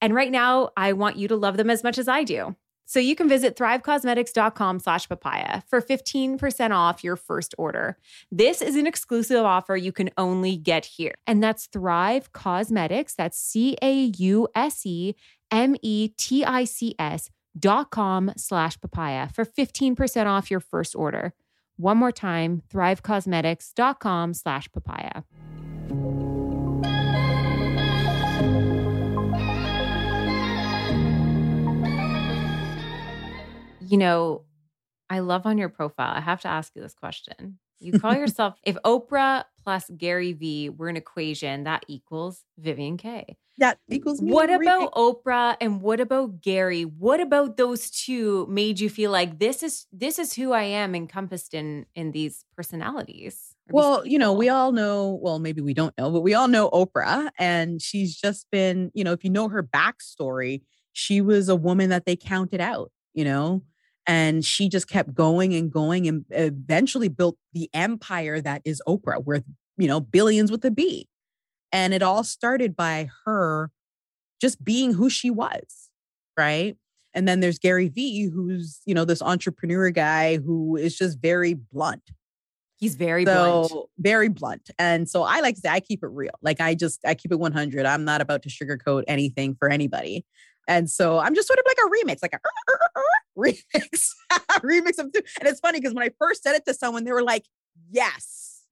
And 0.00 0.14
right 0.14 0.30
now, 0.30 0.70
I 0.76 0.92
want 0.92 1.16
you 1.16 1.28
to 1.28 1.36
love 1.36 1.56
them 1.56 1.70
as 1.70 1.82
much 1.82 1.98
as 1.98 2.08
I 2.08 2.24
do. 2.24 2.56
So 2.86 3.00
you 3.00 3.16
can 3.16 3.28
visit 3.28 3.56
thrivecausemetics.com 3.56 4.80
slash 4.80 5.08
papaya 5.08 5.62
for 5.66 5.80
15% 5.80 6.70
off 6.70 7.02
your 7.02 7.16
first 7.16 7.54
order. 7.58 7.96
This 8.30 8.60
is 8.60 8.76
an 8.76 8.86
exclusive 8.86 9.44
offer 9.44 9.76
you 9.76 9.92
can 9.92 10.10
only 10.16 10.56
get 10.56 10.84
here. 10.84 11.14
And 11.26 11.42
that's 11.42 11.66
Thrive 11.66 12.32
Causemetics. 12.32 13.14
That's 13.14 13.38
C-A-U-S-E-M-E-T-I-C-S 13.38 14.50
dot 17.56 17.90
com 17.90 18.32
slash 18.36 18.80
papaya 18.80 19.28
for 19.32 19.44
15% 19.44 20.26
off 20.26 20.50
your 20.50 20.60
first 20.60 20.96
order. 20.96 21.32
One 21.76 21.96
more 21.96 22.12
time, 22.12 22.62
thrivecausemetics.com 22.72 24.34
slash 24.34 24.68
papaya. 24.72 25.22
You 33.88 33.98
know, 33.98 34.44
I 35.10 35.20
love 35.20 35.46
on 35.46 35.58
your 35.58 35.68
profile. 35.68 36.12
I 36.14 36.20
have 36.20 36.40
to 36.42 36.48
ask 36.48 36.74
you 36.74 36.82
this 36.82 36.94
question. 36.94 37.58
You 37.80 37.98
call 37.98 38.14
yourself, 38.16 38.54
if 38.62 38.76
Oprah 38.84 39.44
plus 39.62 39.90
Gary 39.96 40.32
Vee 40.32 40.68
were 40.70 40.88
an 40.88 40.96
equation, 40.96 41.64
that 41.64 41.84
equals 41.88 42.44
Vivian 42.58 42.96
Kaye. 42.96 43.36
That 43.58 43.78
equals 43.88 44.20
me. 44.20 44.32
What 44.32 44.50
about 44.50 44.92
Oprah 44.94 45.56
and 45.60 45.80
what 45.80 46.00
about 46.00 46.40
Gary? 46.40 46.82
What 46.82 47.20
about 47.20 47.56
those 47.56 47.88
two 47.88 48.46
made 48.50 48.80
you 48.80 48.90
feel 48.90 49.12
like 49.12 49.38
this 49.38 49.62
is 49.62 49.86
this 49.92 50.18
is 50.18 50.34
who 50.34 50.52
I 50.52 50.64
am 50.64 50.94
encompassed 50.94 51.54
in 51.54 51.86
in 51.94 52.10
these 52.10 52.44
personalities? 52.56 53.54
Well, 53.70 54.04
you 54.06 54.18
know, 54.18 54.32
we 54.32 54.48
all 54.48 54.72
know, 54.72 55.18
well, 55.22 55.38
maybe 55.38 55.60
we 55.62 55.72
don't 55.72 55.96
know, 55.96 56.10
but 56.10 56.20
we 56.20 56.34
all 56.34 56.48
know 56.48 56.68
Oprah. 56.70 57.30
And 57.38 57.80
she's 57.80 58.16
just 58.16 58.50
been, 58.50 58.90
you 58.92 59.04
know, 59.04 59.12
if 59.12 59.24
you 59.24 59.30
know 59.30 59.48
her 59.48 59.62
backstory, 59.62 60.62
she 60.92 61.20
was 61.20 61.48
a 61.48 61.56
woman 61.56 61.90
that 61.90 62.04
they 62.04 62.16
counted 62.16 62.60
out, 62.60 62.90
you 63.14 63.24
know, 63.24 63.62
and 64.06 64.44
she 64.44 64.68
just 64.68 64.88
kept 64.88 65.14
going 65.14 65.54
and 65.54 65.70
going 65.70 66.06
and 66.06 66.24
eventually 66.30 67.08
built 67.08 67.36
the 67.52 67.70
empire 67.72 68.40
that 68.40 68.62
is 68.64 68.82
Oprah, 68.86 69.24
worth, 69.24 69.44
you 69.76 69.88
know, 69.88 70.00
billions 70.00 70.50
with 70.50 70.64
a 70.64 70.70
B. 70.70 71.08
And 71.72 71.92
it 71.94 72.02
all 72.02 72.22
started 72.22 72.76
by 72.76 73.08
her 73.24 73.70
just 74.40 74.62
being 74.62 74.94
who 74.94 75.08
she 75.08 75.30
was, 75.30 75.90
right? 76.36 76.76
And 77.14 77.26
then 77.26 77.40
there's 77.40 77.58
Gary 77.58 77.88
Vee, 77.88 78.24
who's, 78.24 78.80
you 78.84 78.94
know, 78.94 79.04
this 79.04 79.22
entrepreneur 79.22 79.90
guy 79.90 80.36
who 80.36 80.76
is 80.76 80.96
just 80.96 81.18
very 81.20 81.54
blunt. 81.54 82.02
He's 82.76 82.96
very 82.96 83.24
so, 83.24 83.68
blunt. 83.68 83.88
Very 83.98 84.28
blunt. 84.28 84.70
And 84.78 85.08
so 85.08 85.22
I 85.22 85.40
like 85.40 85.54
to 85.54 85.60
say 85.62 85.68
I 85.70 85.80
keep 85.80 86.02
it 86.02 86.08
real. 86.08 86.34
Like 86.42 86.60
I 86.60 86.74
just 86.74 87.00
I 87.06 87.14
keep 87.14 87.32
it 87.32 87.38
100. 87.38 87.86
I'm 87.86 88.04
not 88.04 88.20
about 88.20 88.42
to 88.42 88.48
sugarcoat 88.48 89.04
anything 89.08 89.54
for 89.54 89.70
anybody. 89.70 90.26
And 90.66 90.88
so 90.90 91.18
I'm 91.18 91.34
just 91.34 91.48
sort 91.48 91.58
of 91.58 91.64
like 91.66 91.76
a 91.78 91.90
remix, 91.90 92.18
like 92.22 92.32
a 92.32 92.36
uh, 92.36 92.76
uh, 92.96 93.00
uh, 93.00 93.02
remix, 93.38 94.10
remix 94.62 94.98
of 94.98 95.12
two. 95.12 95.20
And 95.40 95.48
it's 95.48 95.60
funny 95.60 95.80
because 95.80 95.94
when 95.94 96.04
I 96.04 96.10
first 96.18 96.42
said 96.42 96.54
it 96.54 96.64
to 96.66 96.74
someone, 96.74 97.04
they 97.04 97.12
were 97.12 97.22
like, 97.22 97.44
yes, 97.90 98.62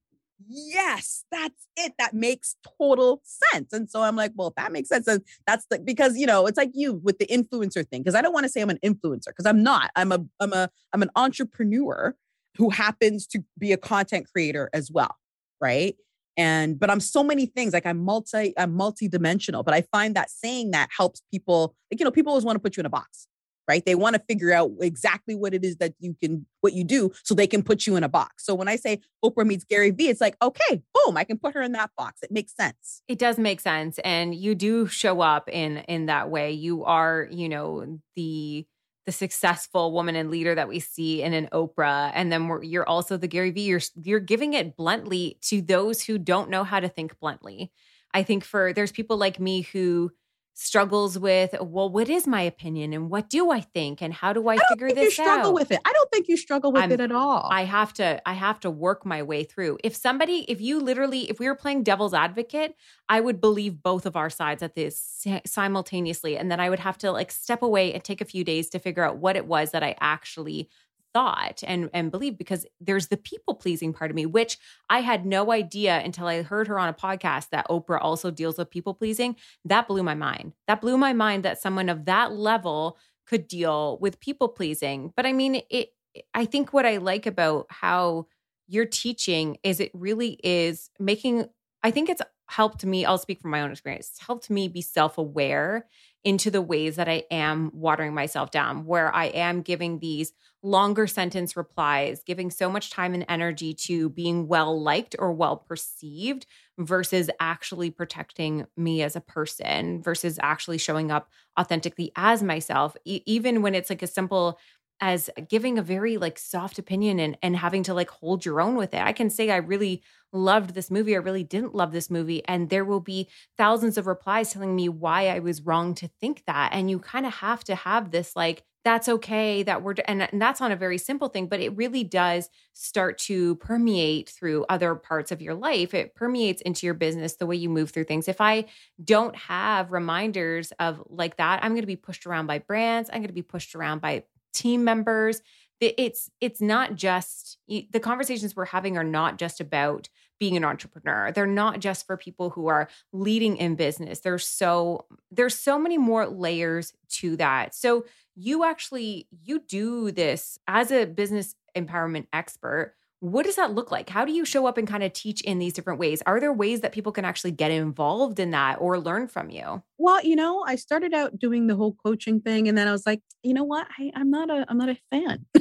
yes, 0.49 1.25
that's 1.31 1.67
it. 1.77 1.93
That 1.99 2.15
makes 2.15 2.57
total 2.79 3.23
sense. 3.25 3.73
And 3.73 3.91
so 3.91 4.03
I'm 4.03 4.17
like, 4.17 4.33
well, 4.35 4.49
if 4.49 4.55
that 4.57 4.73
makes 4.73 4.89
sense, 4.89 5.07
then 5.07 5.21
that's 5.47 5.67
the 5.71 5.79
because 5.79 6.17
you 6.17 6.27
know, 6.27 6.47
it's 6.47 6.59
like 6.59 6.71
you 6.75 6.95
with 6.95 7.19
the 7.19 7.27
influencer 7.27 7.87
thing. 7.87 8.05
Cause 8.05 8.15
I 8.15 8.23
don't 8.23 8.33
want 8.33 8.45
to 8.45 8.51
say 8.51 8.61
I'm 8.61 8.71
an 8.71 8.79
influencer 8.85 9.29
because 9.29 9.47
I'm 9.47 9.63
not. 9.63 9.91
I'm 9.97 10.13
a 10.13 10.25
I'm 10.41 10.53
a 10.53 10.71
I'm 10.93 11.03
an 11.03 11.11
entrepreneur 11.17 12.15
who 12.57 12.71
happens 12.71 13.27
to 13.29 13.43
be 13.59 13.73
a 13.73 13.77
content 13.77 14.27
creator 14.31 14.69
as 14.73 14.91
well. 14.91 15.17
Right 15.61 15.97
and 16.37 16.79
but 16.79 16.91
i'm 16.91 17.01
so 17.01 17.23
many 17.23 17.47
things 17.47 17.73
like 17.73 17.87
i'm 17.87 17.99
multi 17.99 18.55
i'm 18.59 18.73
multi-dimensional 18.73 19.63
but 19.63 19.75
i 19.75 19.83
find 19.93 20.15
that 20.15 20.31
saying 20.31 20.71
that 20.71 20.89
helps 20.97 21.23
people 21.31 21.75
like 21.91 22.01
you 22.01 22.05
know 22.05 22.11
people 22.11 22.31
always 22.31 22.45
want 22.45 22.57
to 22.57 22.61
put 22.61 22.77
you 22.77 22.81
in 22.81 22.87
a 22.87 22.91
box 22.91 23.27
right? 23.69 23.85
They 23.85 23.95
want 23.95 24.15
to 24.15 24.23
figure 24.29 24.53
out 24.53 24.71
exactly 24.81 25.35
what 25.35 25.55
it 25.55 25.65
is 25.65 25.77
that 25.77 25.95
you 25.99 26.15
can 26.21 26.47
what 26.61 26.73
you 26.73 26.85
do 26.85 27.11
so 27.23 27.35
they 27.35 27.47
can 27.47 27.63
put 27.63 27.87
you 27.87 27.97
in 27.97 28.05
a 28.05 28.09
box. 28.09 28.45
So 28.45 28.55
when 28.55 28.69
i 28.69 28.77
say 28.77 29.01
oprah 29.25 29.47
meets 29.47 29.65
gary 29.65 29.91
vee 29.91 30.09
it's 30.09 30.21
like 30.21 30.37
okay 30.43 30.83
boom 30.95 31.17
i 31.17 31.25
can 31.25 31.39
put 31.39 31.55
her 31.55 31.63
in 31.63 31.73
that 31.73 31.91
box. 31.97 32.21
It 32.23 32.31
makes 32.31 32.55
sense. 32.55 33.03
It 33.09 33.19
does 33.19 33.39
make 33.39 33.61
sense 33.61 33.99
and 34.01 34.35
you 34.35 34.55
do 34.55 34.87
show 34.87 35.21
up 35.21 35.49
in 35.49 35.79
in 35.89 36.07
that 36.07 36.31
way. 36.31 36.53
You 36.53 36.85
are 36.85 37.29
you 37.31 37.49
know 37.49 37.99
the 38.17 38.67
the 39.05 39.13
successful 39.13 39.93
woman 39.93 40.15
and 40.17 40.31
leader 40.31 40.55
that 40.55 40.69
we 40.69 40.79
see 40.79 41.23
in 41.23 41.33
an 41.33 41.49
Oprah, 41.53 42.13
and 42.15 42.31
then 42.31 42.61
you're 42.63 42.89
also 42.89 43.17
the 43.17 43.29
Gary 43.29 43.51
Vee. 43.51 43.63
You're 43.63 43.81
you're 44.03 44.21
giving 44.21 44.55
it 44.55 44.77
bluntly 44.77 45.39
to 45.43 45.61
those 45.61 46.03
who 46.03 46.19
don't 46.19 46.51
know 46.51 46.65
how 46.65 46.81
to 46.81 46.89
think 46.89 47.19
bluntly. 47.19 47.73
I 48.15 48.23
think 48.23 48.45
for 48.45 48.73
there's 48.73 48.93
people 48.93 49.17
like 49.17 49.41
me 49.41 49.63
who 49.63 50.13
struggles 50.55 51.19
with 51.19 51.55
well 51.61 51.89
what 51.89 52.11
is 52.11 52.27
my 52.27 52.43
opinion 52.43 52.93
and 52.93 53.09
what 53.09 53.31
do 53.31 53.51
i 53.51 53.61
think 53.61 54.03
and 54.03 54.13
how 54.13 54.33
do 54.35 54.49
i, 54.49 54.55
I 54.55 54.59
figure 54.69 54.89
this 54.89 54.99
out 54.99 55.03
you 55.05 55.11
struggle 55.11 55.51
out? 55.51 55.55
with 55.55 55.71
it. 55.71 55.81
I 55.85 55.93
don't 55.93 56.11
think 56.11 56.29
you 56.29 56.37
struggle 56.37 56.73
with 56.73 56.83
I'm, 56.83 56.93
it 56.93 57.01
at 57.01 57.11
all. 57.11 57.49
I 57.51 57.65
have 57.65 57.93
to 57.95 58.21
i 58.29 58.35
have 58.35 58.61
to 58.61 58.71
work 58.71 59.07
my 59.07 59.23
way 59.23 59.45
through. 59.45 59.79
If 59.83 59.97
somebody 59.97 60.45
if 60.49 60.61
you 60.61 60.81
literally 60.81 61.31
if 61.31 61.39
we 61.39 61.47
were 61.47 61.55
playing 61.55 61.85
devil's 61.85 62.13
advocate 62.13 62.77
i 63.09 63.21
would 63.21 63.41
believe 63.41 63.83
both 63.83 64.05
of 64.05 64.17
our 64.17 64.29
sides 64.29 64.63
at 64.63 64.75
this 64.75 65.27
simultaneously 65.47 66.37
and 66.37 66.51
then 66.51 66.61
i 66.61 66.69
would 66.69 66.81
have 66.81 66.99
to 66.99 67.11
like 67.11 67.33
step 67.33 67.63
away 67.63 67.93
and 67.95 68.05
take 68.05 68.21
a 68.21 68.27
few 68.27 68.45
days 68.45 68.69
to 68.71 68.79
figure 68.79 69.05
out 69.05 69.17
what 69.19 69.37
it 69.37 69.47
was 69.47 69.71
that 69.71 69.83
i 69.83 69.97
actually 70.01 70.69
thought 71.13 71.63
and 71.67 71.91
and 71.93 72.11
believe 72.11 72.39
because 72.39 72.67
there's 72.81 73.09
the 73.09 73.17
people 73.17 73.55
pleasing 73.55 73.93
part 73.93 74.11
of 74.11 74.15
me 74.15 74.27
which 74.27 74.59
I 74.89 75.01
had 75.01 75.27
no 75.27 75.53
idea 75.53 76.01
until 76.01 76.27
I 76.27 76.43
heard 76.43 76.69
her 76.69 76.79
on 76.79 76.89
a 76.89 76.95
podcast 76.95 77.51
that 77.51 77.69
Oprah 77.69 78.01
also 78.01 78.31
deals 78.31 78.59
with 78.59 78.71
people 78.71 78.95
pleasing. 78.95 79.37
That 79.65 79.89
blew 79.89 80.03
my 80.03 80.15
mind. 80.15 80.53
That 80.67 80.81
blew 80.81 80.99
my 80.99 81.13
mind 81.13 81.45
that 81.45 81.61
someone 81.61 81.89
of 81.89 82.07
that 82.07 82.33
level 82.33 82.99
could 83.27 83.49
deal 83.49 83.99
with 84.01 84.21
people 84.21 84.49
pleasing. 84.49 85.13
But 85.17 85.27
I 85.27 85.33
mean 85.33 85.63
it 85.71 85.91
I 86.35 86.45
think 86.45 86.73
what 86.73 86.87
I 86.87 86.99
like 86.99 87.27
about 87.27 87.67
how 87.71 88.27
you're 88.69 88.87
teaching 88.87 89.59
is 89.63 89.81
it 89.81 89.91
really 89.95 90.39
is 90.43 90.91
making 90.99 91.47
I 91.83 91.91
think 91.91 92.09
it's 92.09 92.23
helped 92.49 92.85
me 92.85 93.05
I'll 93.05 93.19
speak 93.19 93.41
from 93.41 93.51
my 93.51 93.63
own 93.63 93.71
experience 93.71 94.11
it's 94.11 94.27
helped 94.27 94.51
me 94.51 94.69
be 94.69 94.83
self-aware 94.83 95.87
into 96.25 96.51
the 96.51 96.63
ways 96.63 96.97
that 96.97 97.09
I 97.09 97.25
am 97.31 97.71
watering 97.75 98.15
myself 98.15 98.51
down, 98.51 98.85
where 98.87 99.15
I 99.15 99.27
am 99.27 99.63
giving 99.63 99.99
these 99.99 100.33
longer 100.63 101.07
sentence 101.09 101.57
replies, 101.57 102.23
giving 102.25 102.51
so 102.51 102.71
much 102.71 102.91
time 102.91 103.15
and 103.15 103.25
energy 103.29 103.75
to 103.75 104.09
being 104.11 104.47
well 104.47 104.81
liked 104.81 105.17
or 105.19 105.33
well 105.33 105.57
perceived 105.57 106.47
versus 106.79 107.29
actually 107.41 107.91
protecting 107.91 108.67
me 108.77 109.03
as 109.03 109.17
a 109.17 109.21
person, 109.21 110.01
versus 110.03 110.39
actually 110.43 110.79
showing 110.79 111.11
up 111.11 111.29
authentically 111.59 112.13
as 112.17 112.43
myself, 112.43 112.97
e- 113.05 113.23
even 113.27 113.61
when 113.61 113.75
it's 113.75 113.91
like 113.91 114.03
a 114.03 114.07
simple 114.07 114.59
as 115.03 115.29
giving 115.49 115.79
a 115.79 115.83
very 115.83 116.17
like 116.17 116.39
soft 116.39 116.79
opinion 116.79 117.19
and 117.19 117.37
and 117.43 117.57
having 117.57 117.83
to 117.83 117.93
like 117.93 118.09
hold 118.09 118.45
your 118.45 118.61
own 118.61 118.77
with 118.77 118.95
it. 118.95 119.03
I 119.03 119.13
can 119.13 119.29
say 119.29 119.51
I 119.51 119.57
really 119.57 120.03
loved 120.33 120.75
this 120.75 120.91
movie 120.91 121.15
I 121.15 121.19
really 121.19 121.45
didn't 121.45 121.75
love 121.75 121.93
this 121.93 122.09
movie 122.09 122.43
and 122.47 122.71
there 122.71 122.87
will 122.87 123.01
be 123.01 123.29
thousands 123.59 123.99
of 123.99 124.07
replies 124.07 124.53
telling 124.53 124.75
me 124.75 124.89
why 124.89 125.29
I 125.29 125.41
was 125.41 125.61
wrong 125.61 125.95
to 125.97 126.09
think 126.21 126.45
that 126.47 126.71
and 126.73 126.89
you 126.89 126.99
kind 126.99 127.27
of 127.27 127.35
have 127.35 127.63
to 127.65 127.75
have 127.75 128.13
this 128.13 128.35
like 128.35 128.65
that's 128.85 129.09
okay 129.09 129.63
that 129.63 129.83
we're 129.83 129.95
and, 130.07 130.23
and 130.23 130.41
that's 130.41 130.61
on 130.61 130.73
a 130.73 130.77
very 130.77 130.99
simple 130.99 131.29
thing 131.29 131.47
but 131.47 131.61
it 131.61 131.77
really 131.77 132.03
does 132.03 132.49
start 132.73 133.19
to 133.19 133.57
permeate 133.57 134.31
through 134.31 134.65
other 134.69 134.95
parts 134.95 135.31
of 135.31 135.43
your 135.43 135.55
life 135.55 135.95
it 135.95 136.15
permeates 136.15 136.63
into 136.63 136.87
your 136.87 136.95
business 136.95 137.37
the 137.37 137.47
way 137.47 137.57
you 137.57 137.69
move 137.69 137.91
through 137.91 138.05
things 138.05 138.27
if 138.27 138.41
i 138.41 138.65
don't 139.05 139.37
have 139.37 139.93
reminders 139.93 140.73
of 140.81 141.03
like 141.09 141.37
that 141.37 141.63
i'm 141.63 141.73
going 141.73 141.83
to 141.83 141.87
be 141.87 141.97
pushed 141.97 142.27
around 142.27 142.47
by 142.47 142.59
brands 142.59 143.09
i'm 143.13 143.19
going 143.21 143.29
to 143.29 143.35
be 143.35 143.43
pushed 143.43 143.75
around 143.75 144.01
by 144.01 144.25
team 144.53 144.85
members 144.85 145.43
it's 145.83 146.31
it's 146.41 146.61
not 146.61 146.95
just 146.95 147.59
the 147.67 148.01
conversations 148.01 148.55
we're 148.55 148.65
having 148.67 148.97
are 148.97 149.05
not 149.05 149.37
just 149.37 149.61
about 149.61 150.09
being 150.39 150.57
an 150.57 150.65
entrepreneur. 150.65 151.31
They're 151.31 151.47
not 151.47 151.81
just 151.81 152.07
for 152.07 152.17
people 152.17 152.51
who 152.51 152.67
are 152.67 152.89
leading 153.13 153.57
in 153.57 153.75
business. 153.75 154.21
There's 154.21 154.47
so 154.47 155.07
there's 155.31 155.55
so 155.57 155.79
many 155.79 155.99
more 155.99 156.27
layers 156.27 156.93
to 157.11 157.37
that. 157.37 157.75
So 157.75 158.05
you 158.35 158.65
actually 158.65 159.29
you 159.45 159.61
do 159.61 160.11
this 160.11 160.59
as 160.69 160.91
a 160.91 161.05
business 161.05 161.55
empowerment 161.77 162.27
expert 162.33 162.95
what 163.23 163.47
does 163.47 163.55
that 163.55 163.73
look 163.73 163.93
like? 163.93 164.11
How 164.11 164.25
do 164.25 164.33
you 164.33 164.45
show 164.45 164.67
up 164.67 164.77
and 164.77 164.89
kind 164.89 165.05
of 165.05 165.13
teach 165.13 165.43
in 165.43 165.61
these 165.61 165.73
different 165.73 166.01
ways? 166.01 166.25
Are 166.27 166.41
there 166.41 166.53
ways 166.53 166.81
that 166.81 166.91
people 166.91 167.13
can 167.13 167.25
actually 167.25 167.53
get 167.53 167.71
involved 167.71 168.41
in 168.41 168.51
that 168.51 168.81
or 168.81 168.99
learn 168.99 169.29
from 169.29 169.49
you? 169.49 169.81
Well, 169.97 170.25
you 170.25 170.35
know, 170.35 170.65
I 170.67 170.75
started 170.75 171.15
out 171.15 171.39
doing 171.39 171.69
the 171.69 171.77
whole 171.77 171.95
coaching 172.05 172.41
thing, 172.41 172.67
and 172.67 172.77
then 172.77 172.89
I 172.89 172.91
was 172.91 173.07
like, 173.07 173.21
you 173.45 173.55
know 173.55 173.63
what? 173.63 173.87
I, 173.97 174.11
am 174.17 174.29
not 174.29 174.51
a 174.51 174.67
I'm 174.69 174.77
not 174.77 174.89
a 174.89 174.99
fan. 175.13 175.47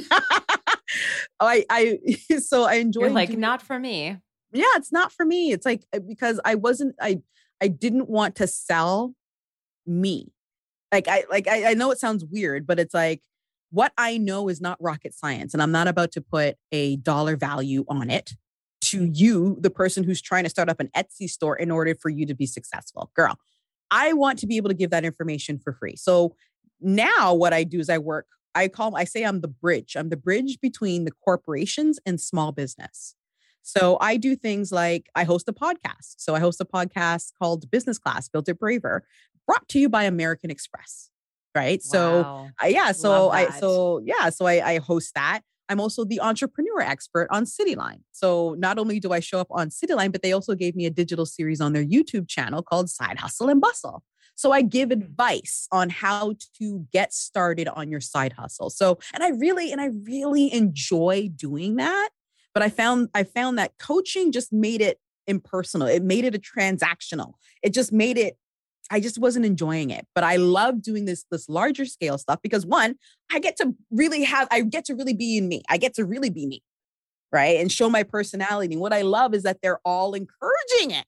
I 1.38 1.64
I 1.70 1.98
so 2.40 2.64
I 2.64 2.74
enjoy 2.74 3.10
like 3.10 3.28
doing, 3.28 3.38
not 3.38 3.62
for 3.62 3.78
me. 3.78 4.16
Yeah, 4.52 4.64
it's 4.74 4.90
not 4.90 5.12
for 5.12 5.24
me. 5.24 5.52
It's 5.52 5.64
like 5.64 5.84
uh, 5.92 6.00
because 6.00 6.40
I 6.44 6.56
wasn't 6.56 6.96
I 7.00 7.20
I 7.60 7.68
didn't 7.68 8.08
want 8.08 8.34
to 8.36 8.48
sell 8.48 9.14
me. 9.86 10.32
Like 10.90 11.06
I 11.06 11.26
like 11.30 11.46
I, 11.46 11.70
I 11.70 11.74
know 11.74 11.92
it 11.92 12.00
sounds 12.00 12.24
weird, 12.24 12.66
but 12.66 12.80
it's 12.80 12.92
like 12.92 13.22
what 13.72 13.92
I 13.96 14.18
know 14.18 14.48
is 14.48 14.60
not 14.60 14.76
rocket 14.80 15.14
science, 15.14 15.54
and 15.54 15.62
I'm 15.62 15.72
not 15.72 15.88
about 15.88 16.12
to 16.12 16.20
put 16.20 16.56
a 16.72 16.96
dollar 16.96 17.36
value 17.36 17.84
on 17.88 18.10
it 18.10 18.34
to 18.82 19.04
you, 19.04 19.56
the 19.60 19.70
person 19.70 20.04
who's 20.04 20.20
trying 20.20 20.44
to 20.44 20.50
start 20.50 20.68
up 20.68 20.78
an 20.78 20.90
Etsy 20.94 21.28
store 21.28 21.56
in 21.56 21.70
order 21.70 21.94
for 21.94 22.10
you 22.10 22.26
to 22.26 22.34
be 22.34 22.44
successful. 22.44 23.10
Girl, 23.16 23.38
I 23.90 24.12
want 24.12 24.38
to 24.40 24.46
be 24.46 24.58
able 24.58 24.68
to 24.68 24.74
give 24.74 24.90
that 24.90 25.06
information 25.06 25.58
for 25.58 25.72
free. 25.72 25.96
So 25.96 26.36
now 26.80 27.32
what 27.32 27.54
I 27.54 27.64
do 27.64 27.80
is 27.80 27.88
I 27.88 27.96
work, 27.96 28.26
I 28.54 28.68
call, 28.68 28.94
I 28.94 29.04
say 29.04 29.22
I'm 29.22 29.40
the 29.40 29.48
bridge. 29.48 29.96
I'm 29.96 30.10
the 30.10 30.16
bridge 30.18 30.58
between 30.60 31.04
the 31.04 31.12
corporations 31.24 31.98
and 32.04 32.20
small 32.20 32.52
business. 32.52 33.14
So 33.62 33.96
I 34.02 34.18
do 34.18 34.36
things 34.36 34.70
like 34.70 35.08
I 35.14 35.24
host 35.24 35.48
a 35.48 35.52
podcast. 35.54 36.16
So 36.18 36.34
I 36.34 36.40
host 36.40 36.60
a 36.60 36.66
podcast 36.66 37.32
called 37.40 37.70
Business 37.70 37.98
Class 37.98 38.28
Built 38.28 38.48
It 38.50 38.58
Braver, 38.58 39.04
brought 39.46 39.66
to 39.70 39.78
you 39.78 39.88
by 39.88 40.04
American 40.04 40.50
Express 40.50 41.11
right? 41.54 41.80
Wow. 41.84 41.90
So 41.90 42.48
uh, 42.62 42.66
yeah, 42.66 42.92
so 42.92 43.30
I 43.30 43.50
so 43.50 44.00
yeah, 44.04 44.30
so 44.30 44.46
I, 44.46 44.74
I 44.74 44.78
host 44.78 45.14
that. 45.14 45.40
I'm 45.68 45.80
also 45.80 46.04
the 46.04 46.20
entrepreneur 46.20 46.80
expert 46.80 47.28
on 47.30 47.44
Cityline. 47.44 48.00
So 48.10 48.54
not 48.58 48.78
only 48.78 49.00
do 49.00 49.12
I 49.12 49.20
show 49.20 49.40
up 49.40 49.46
on 49.50 49.70
Cityline, 49.70 50.12
but 50.12 50.22
they 50.22 50.32
also 50.32 50.54
gave 50.54 50.76
me 50.76 50.86
a 50.86 50.90
digital 50.90 51.24
series 51.24 51.60
on 51.60 51.72
their 51.72 51.84
YouTube 51.84 52.28
channel 52.28 52.62
called 52.62 52.90
Side 52.90 53.18
Hustle 53.18 53.48
and 53.48 53.60
Bustle. 53.60 54.02
So 54.34 54.52
I 54.52 54.62
give 54.62 54.90
mm. 54.90 54.92
advice 54.92 55.68
on 55.72 55.90
how 55.90 56.34
to 56.58 56.86
get 56.92 57.12
started 57.12 57.68
on 57.68 57.90
your 57.90 58.00
side 58.00 58.34
hustle. 58.34 58.70
So 58.70 58.98
and 59.14 59.22
I 59.22 59.28
really 59.30 59.72
and 59.72 59.80
I 59.80 59.90
really 60.04 60.52
enjoy 60.52 61.30
doing 61.34 61.76
that. 61.76 62.10
But 62.54 62.62
I 62.62 62.68
found 62.68 63.08
I 63.14 63.24
found 63.24 63.58
that 63.58 63.78
coaching 63.78 64.32
just 64.32 64.52
made 64.52 64.80
it 64.80 64.98
impersonal. 65.26 65.86
It 65.86 66.02
made 66.02 66.24
it 66.24 66.34
a 66.34 66.38
transactional. 66.38 67.34
It 67.62 67.72
just 67.72 67.92
made 67.92 68.18
it 68.18 68.36
I 68.92 69.00
just 69.00 69.18
wasn't 69.18 69.46
enjoying 69.46 69.88
it. 69.88 70.06
But 70.14 70.22
I 70.22 70.36
love 70.36 70.82
doing 70.82 71.06
this 71.06 71.24
this 71.30 71.48
larger 71.48 71.86
scale 71.86 72.18
stuff 72.18 72.40
because 72.42 72.66
one, 72.66 72.94
I 73.32 73.40
get 73.40 73.56
to 73.56 73.74
really 73.90 74.22
have 74.24 74.46
I 74.50 74.60
get 74.60 74.84
to 74.86 74.94
really 74.94 75.14
be 75.14 75.38
in 75.38 75.48
me. 75.48 75.62
I 75.68 75.78
get 75.78 75.94
to 75.94 76.04
really 76.04 76.30
be 76.30 76.46
me. 76.46 76.62
Right? 77.32 77.58
And 77.58 77.72
show 77.72 77.88
my 77.88 78.02
personality. 78.02 78.74
And 78.74 78.82
what 78.82 78.92
I 78.92 79.00
love 79.00 79.32
is 79.32 79.44
that 79.44 79.58
they're 79.62 79.80
all 79.86 80.12
encouraging 80.12 80.90
it. 80.90 81.06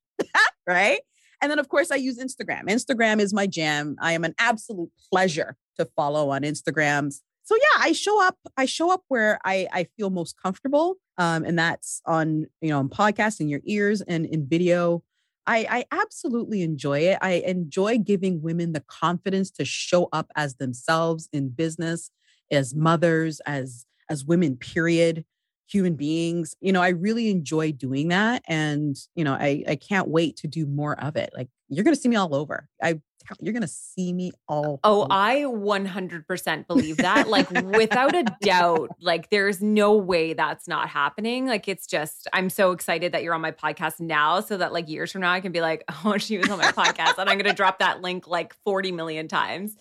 right? 0.67 1.01
And 1.43 1.51
then 1.51 1.59
of 1.59 1.69
course 1.69 1.91
I 1.91 1.97
use 1.97 2.19
Instagram. 2.19 2.63
Instagram 2.71 3.21
is 3.21 3.35
my 3.35 3.47
jam. 3.47 3.97
I 4.01 4.13
am 4.13 4.25
an 4.25 4.35
absolute 4.39 4.91
pleasure 5.13 5.57
to 5.77 5.85
follow 5.85 6.31
on 6.31 6.41
Instagrams. 6.41 7.21
So 7.43 7.55
yeah, 7.57 7.85
I 7.85 7.93
show 7.93 8.27
up. 8.27 8.39
I 8.57 8.65
show 8.65 8.91
up 8.91 9.03
where 9.09 9.39
I 9.45 9.69
I 9.71 9.87
feel 9.99 10.09
most 10.09 10.41
comfortable, 10.43 10.97
um, 11.19 11.45
and 11.45 11.59
that's 11.59 12.01
on 12.07 12.47
you 12.63 12.71
know 12.71 12.79
on 12.79 12.89
podcasts 12.89 13.41
in 13.41 13.51
your 13.51 13.61
ears 13.65 14.01
and 14.01 14.25
in 14.25 14.49
video. 14.49 15.03
I, 15.47 15.67
I 15.71 15.85
absolutely 15.93 16.63
enjoy 16.63 17.01
it. 17.01 17.19
I 17.21 17.43
enjoy 17.47 17.99
giving 17.99 18.41
women 18.41 18.73
the 18.73 18.81
confidence 18.81 19.51
to 19.53 19.65
show 19.65 20.09
up 20.13 20.31
as 20.37 20.57
themselves 20.57 21.29
in 21.33 21.51
business, 21.51 22.11
as 22.51 22.75
mothers, 22.75 23.41
as 23.41 23.87
as 24.11 24.25
women, 24.25 24.57
period, 24.57 25.25
human 25.67 25.95
beings. 25.95 26.55
You 26.61 26.73
know, 26.73 26.83
I 26.83 26.89
really 26.89 27.31
enjoy 27.31 27.73
doing 27.73 28.09
that. 28.09 28.43
And, 28.47 28.97
you 29.15 29.25
know, 29.25 29.33
I, 29.33 29.65
I 29.69 29.77
can't 29.77 30.09
wait 30.09 30.37
to 30.39 30.49
do 30.49 30.67
more 30.67 30.99
of 31.03 31.17
it. 31.17 31.31
Like 31.37 31.49
you're 31.69 31.85
gonna 31.85 31.97
see 31.97 32.09
me 32.09 32.17
all 32.17 32.35
over. 32.35 32.69
I 32.83 33.01
you're 33.41 33.53
going 33.53 33.63
to 33.63 33.69
see 33.69 34.13
me 34.13 34.33
all. 34.49 34.81
Oh, 34.85 35.07
I 35.11 35.43
100% 35.43 36.67
believe 36.67 36.97
that. 36.99 37.29
like, 37.29 37.51
without 37.51 38.15
a 38.15 38.25
doubt, 38.41 38.91
like, 39.01 39.31
there's 39.31 39.63
no 39.63 39.95
way 39.95 40.33
that's 40.35 40.69
not 40.69 40.89
happening. 40.89 41.47
Like, 41.47 41.69
it's 41.69 41.87
just, 41.87 42.29
I'm 42.33 42.51
so 42.51 42.73
excited 42.73 43.13
that 43.13 43.23
you're 43.23 43.35
on 43.35 43.41
my 43.41 43.53
podcast 43.53 44.01
now 44.01 44.41
so 44.41 44.57
that, 44.57 44.73
like, 44.73 44.89
years 44.89 45.13
from 45.13 45.23
now, 45.23 45.33
I 45.33 45.41
can 45.41 45.53
be 45.53 45.61
like, 45.61 45.85
oh, 46.05 46.19
she 46.19 46.39
was 46.39 46.49
on 46.51 46.59
my 46.59 46.73
podcast. 46.73 47.19
And 47.19 47.29
I'm 47.29 47.39
going 47.39 47.51
to 47.51 47.55
drop 47.55 47.79
that 47.79 48.03
link 48.03 48.27
like 48.27 48.55
40 48.65 48.93
million 48.93 49.29
times. 49.29 49.77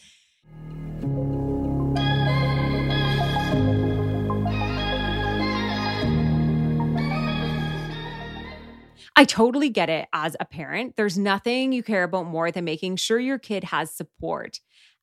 I 9.16 9.26
totally 9.26 9.70
get 9.70 9.89
it 9.89 10.07
as 10.11 10.36
a 10.39 10.45
parent. 10.45 10.95
There's 10.95 11.18
nothing 11.18 11.72
you 11.72 11.84
care 11.84 12.03
about 12.03 12.26
more 12.26 12.51
than 12.51 12.66
making 12.66 12.95
sure 12.95 13.20
your 13.20 13.38
kid 13.38 13.66
has 13.66 13.91
support 13.91 14.59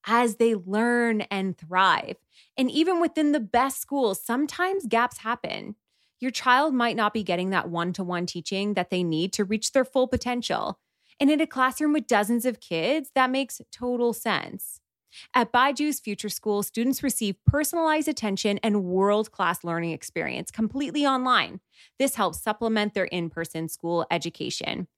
as 0.07 0.37
they 0.37 0.55
learn 0.55 1.21
and 1.23 1.57
thrive. 1.57 2.17
And 2.57 2.71
even 2.71 3.01
within 3.01 3.33
the 3.33 3.41
best 3.41 3.81
schools, 3.81 4.25
sometimes 4.25 4.87
gaps 4.87 5.19
happen. 5.19 5.77
Your 6.19 6.31
child 6.31 6.75
might 6.75 6.97
not 6.97 7.15
be 7.15 7.23
getting 7.23 7.51
that 7.51 7.71
one 7.71 7.93
to 7.95 8.05
one 8.05 8.27
teaching 8.27 8.75
that 8.75 8.91
they 8.91 9.03
need 9.03 9.33
to 9.35 9.45
reach 9.45 9.73
their 9.73 9.85
full 9.85 10.09
potential. 10.09 10.79
And 11.21 11.31
in 11.31 11.41
a 11.41 11.47
classroom 11.47 11.93
with 11.93 12.07
dozens 12.07 12.45
of 12.45 12.61
kids, 12.61 13.11
that 13.15 13.31
makes 13.31 13.61
total 13.71 14.13
sense. 14.13 14.81
At 15.35 15.53
Byju's 15.53 16.01
Future 16.01 16.29
School, 16.29 16.63
students 16.63 17.03
receive 17.03 17.37
personalized 17.47 18.09
attention 18.09 18.59
and 18.63 18.85
world 18.85 19.31
class 19.31 19.65
learning 19.65 19.93
experience 19.93 20.51
completely 20.51 21.07
online. 21.07 21.61
This 21.99 22.15
helps 22.15 22.41
supplement 22.41 22.95
their 22.95 23.05
in 23.05 23.31
person 23.31 23.69
school 23.69 24.07
education. 24.11 24.89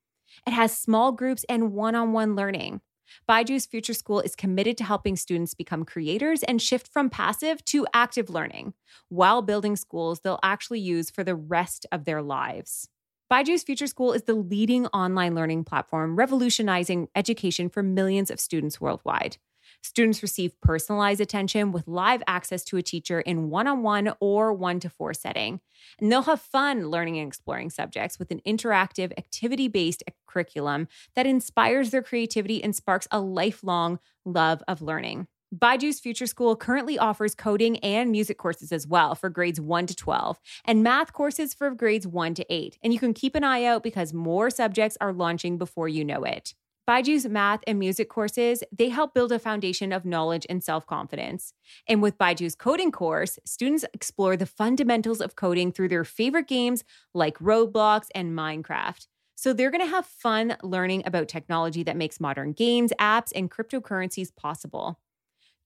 It 0.46 0.52
has 0.52 0.76
small 0.76 1.12
groups 1.12 1.44
and 1.48 1.72
one 1.72 1.94
on 1.94 2.12
one 2.12 2.34
learning. 2.34 2.80
Byju's 3.28 3.66
Future 3.66 3.94
School 3.94 4.20
is 4.20 4.34
committed 4.34 4.78
to 4.78 4.84
helping 4.84 5.16
students 5.16 5.54
become 5.54 5.84
creators 5.84 6.42
and 6.42 6.62
shift 6.62 6.88
from 6.88 7.10
passive 7.10 7.64
to 7.66 7.86
active 7.92 8.30
learning 8.30 8.72
while 9.08 9.42
building 9.42 9.76
schools 9.76 10.20
they'll 10.20 10.38
actually 10.42 10.80
use 10.80 11.10
for 11.10 11.22
the 11.22 11.34
rest 11.34 11.84
of 11.92 12.04
their 12.04 12.22
lives. 12.22 12.88
Byju's 13.30 13.62
Future 13.62 13.86
School 13.86 14.12
is 14.12 14.22
the 14.22 14.34
leading 14.34 14.86
online 14.88 15.34
learning 15.34 15.64
platform 15.64 16.16
revolutionizing 16.16 17.08
education 17.14 17.68
for 17.68 17.82
millions 17.82 18.30
of 18.30 18.40
students 18.40 18.80
worldwide. 18.80 19.36
Students 19.82 20.22
receive 20.22 20.58
personalized 20.60 21.20
attention 21.20 21.72
with 21.72 21.88
live 21.88 22.22
access 22.26 22.62
to 22.64 22.76
a 22.76 22.82
teacher 22.82 23.20
in 23.20 23.50
one 23.50 23.66
on 23.66 23.82
one 23.82 24.12
or 24.20 24.52
one 24.52 24.78
to 24.80 24.88
four 24.88 25.12
setting. 25.12 25.60
And 26.00 26.10
they'll 26.10 26.22
have 26.22 26.40
fun 26.40 26.88
learning 26.88 27.18
and 27.18 27.26
exploring 27.26 27.70
subjects 27.70 28.18
with 28.18 28.30
an 28.30 28.40
interactive, 28.46 29.12
activity 29.18 29.68
based 29.68 30.04
curriculum 30.26 30.88
that 31.14 31.26
inspires 31.26 31.90
their 31.90 32.02
creativity 32.02 32.62
and 32.62 32.74
sparks 32.74 33.08
a 33.10 33.20
lifelong 33.20 33.98
love 34.24 34.62
of 34.68 34.80
learning. 34.80 35.26
Byju's 35.54 36.00
Future 36.00 36.26
School 36.26 36.56
currently 36.56 36.98
offers 36.98 37.34
coding 37.34 37.76
and 37.80 38.10
music 38.10 38.38
courses 38.38 38.72
as 38.72 38.86
well 38.86 39.14
for 39.14 39.28
grades 39.28 39.60
1 39.60 39.86
to 39.88 39.94
12 39.94 40.40
and 40.64 40.82
math 40.82 41.12
courses 41.12 41.52
for 41.52 41.70
grades 41.72 42.06
1 42.06 42.34
to 42.34 42.46
8. 42.48 42.78
And 42.82 42.94
you 42.94 42.98
can 42.98 43.12
keep 43.12 43.34
an 43.34 43.44
eye 43.44 43.64
out 43.64 43.82
because 43.82 44.14
more 44.14 44.48
subjects 44.48 44.96
are 44.98 45.12
launching 45.12 45.58
before 45.58 45.88
you 45.88 46.06
know 46.06 46.24
it. 46.24 46.54
Byju's 46.92 47.26
math 47.26 47.60
and 47.66 47.78
music 47.78 48.10
courses, 48.10 48.62
they 48.70 48.90
help 48.90 49.14
build 49.14 49.32
a 49.32 49.38
foundation 49.38 49.94
of 49.94 50.04
knowledge 50.04 50.44
and 50.50 50.62
self-confidence. 50.62 51.54
And 51.88 52.02
with 52.02 52.18
Byju's 52.18 52.54
coding 52.54 52.92
course, 52.92 53.38
students 53.46 53.86
explore 53.94 54.36
the 54.36 54.44
fundamentals 54.44 55.22
of 55.22 55.34
coding 55.34 55.72
through 55.72 55.88
their 55.88 56.04
favorite 56.04 56.48
games 56.48 56.84
like 57.14 57.38
Roblox 57.38 58.08
and 58.14 58.36
Minecraft. 58.36 59.06
So 59.36 59.54
they're 59.54 59.70
going 59.70 59.80
to 59.80 59.90
have 59.90 60.04
fun 60.04 60.58
learning 60.62 61.04
about 61.06 61.28
technology 61.28 61.82
that 61.82 61.96
makes 61.96 62.20
modern 62.20 62.52
games, 62.52 62.92
apps, 63.00 63.32
and 63.34 63.50
cryptocurrencies 63.50 64.28
possible. 64.36 65.00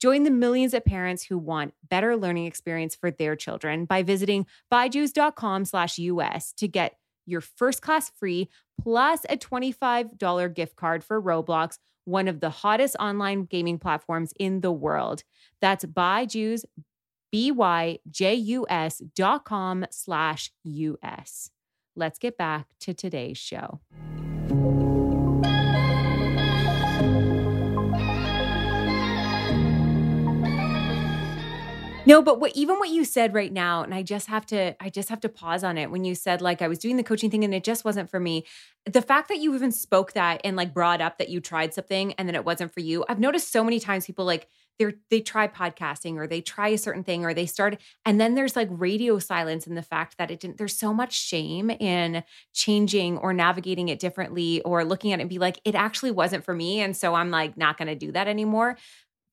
Join 0.00 0.22
the 0.22 0.30
millions 0.30 0.74
of 0.74 0.84
parents 0.84 1.24
who 1.24 1.38
want 1.38 1.74
better 1.90 2.16
learning 2.16 2.46
experience 2.46 2.94
for 2.94 3.10
their 3.10 3.34
children 3.34 3.84
by 3.84 4.04
visiting 4.04 4.46
byju's.com 4.72 5.64
slash 5.64 5.98
US 5.98 6.52
to 6.52 6.68
get 6.68 6.98
your 7.26 7.40
first 7.40 7.82
class 7.82 8.10
free 8.10 8.48
plus 8.80 9.24
a 9.28 9.36
$25 9.36 10.54
gift 10.54 10.76
card 10.76 11.04
for 11.04 11.20
Roblox, 11.20 11.78
one 12.04 12.28
of 12.28 12.40
the 12.40 12.50
hottest 12.50 12.96
online 13.00 13.44
gaming 13.44 13.78
platforms 13.78 14.32
in 14.38 14.60
the 14.60 14.72
world. 14.72 15.24
That's 15.60 15.84
byju's, 15.84 16.64
B-Y-J-U-S 17.32 19.02
dot 19.14 19.44
com 19.44 19.86
slash 19.90 20.52
US. 20.64 21.50
Let's 21.96 22.18
get 22.18 22.36
back 22.36 22.68
to 22.80 22.94
today's 22.94 23.38
show. 23.38 23.80
No, 32.06 32.22
but 32.22 32.38
what 32.38 32.52
even 32.54 32.76
what 32.78 32.90
you 32.90 33.04
said 33.04 33.34
right 33.34 33.52
now, 33.52 33.82
and 33.82 33.92
I 33.92 34.02
just 34.04 34.28
have 34.28 34.46
to, 34.46 34.76
I 34.80 34.90
just 34.90 35.08
have 35.08 35.20
to 35.22 35.28
pause 35.28 35.64
on 35.64 35.76
it 35.76 35.90
when 35.90 36.04
you 36.04 36.14
said 36.14 36.40
like 36.40 36.62
I 36.62 36.68
was 36.68 36.78
doing 36.78 36.96
the 36.96 37.02
coaching 37.02 37.30
thing 37.30 37.42
and 37.42 37.52
it 37.52 37.64
just 37.64 37.84
wasn't 37.84 38.10
for 38.10 38.20
me. 38.20 38.44
The 38.84 39.02
fact 39.02 39.28
that 39.28 39.38
you 39.38 39.54
even 39.56 39.72
spoke 39.72 40.12
that 40.12 40.40
and 40.44 40.56
like 40.56 40.72
brought 40.72 41.00
up 41.00 41.18
that 41.18 41.30
you 41.30 41.40
tried 41.40 41.74
something 41.74 42.12
and 42.12 42.28
then 42.28 42.36
it 42.36 42.44
wasn't 42.44 42.72
for 42.72 42.80
you. 42.80 43.04
I've 43.08 43.18
noticed 43.18 43.50
so 43.50 43.64
many 43.64 43.80
times 43.80 44.06
people 44.06 44.24
like 44.24 44.46
they're 44.78 44.92
they 45.10 45.20
try 45.20 45.48
podcasting 45.48 46.16
or 46.16 46.26
they 46.26 46.42
try 46.42 46.68
a 46.68 46.78
certain 46.78 47.02
thing 47.02 47.24
or 47.24 47.32
they 47.32 47.46
start 47.46 47.80
and 48.04 48.20
then 48.20 48.34
there's 48.34 48.54
like 48.54 48.68
radio 48.70 49.18
silence 49.18 49.66
in 49.66 49.74
the 49.74 49.82
fact 49.82 50.18
that 50.18 50.30
it 50.30 50.38
didn't 50.38 50.58
there's 50.58 50.76
so 50.76 50.92
much 50.92 51.14
shame 51.18 51.70
in 51.70 52.22
changing 52.52 53.16
or 53.16 53.32
navigating 53.32 53.88
it 53.88 53.98
differently 53.98 54.60
or 54.62 54.84
looking 54.84 55.14
at 55.14 55.18
it 55.18 55.22
and 55.22 55.30
be 55.30 55.38
like 55.38 55.58
it 55.64 55.74
actually 55.74 56.10
wasn't 56.10 56.44
for 56.44 56.52
me 56.52 56.80
and 56.80 56.94
so 56.94 57.14
I'm 57.14 57.30
like 57.30 57.56
not 57.56 57.78
going 57.78 57.88
to 57.88 57.94
do 57.94 58.12
that 58.12 58.28
anymore 58.28 58.76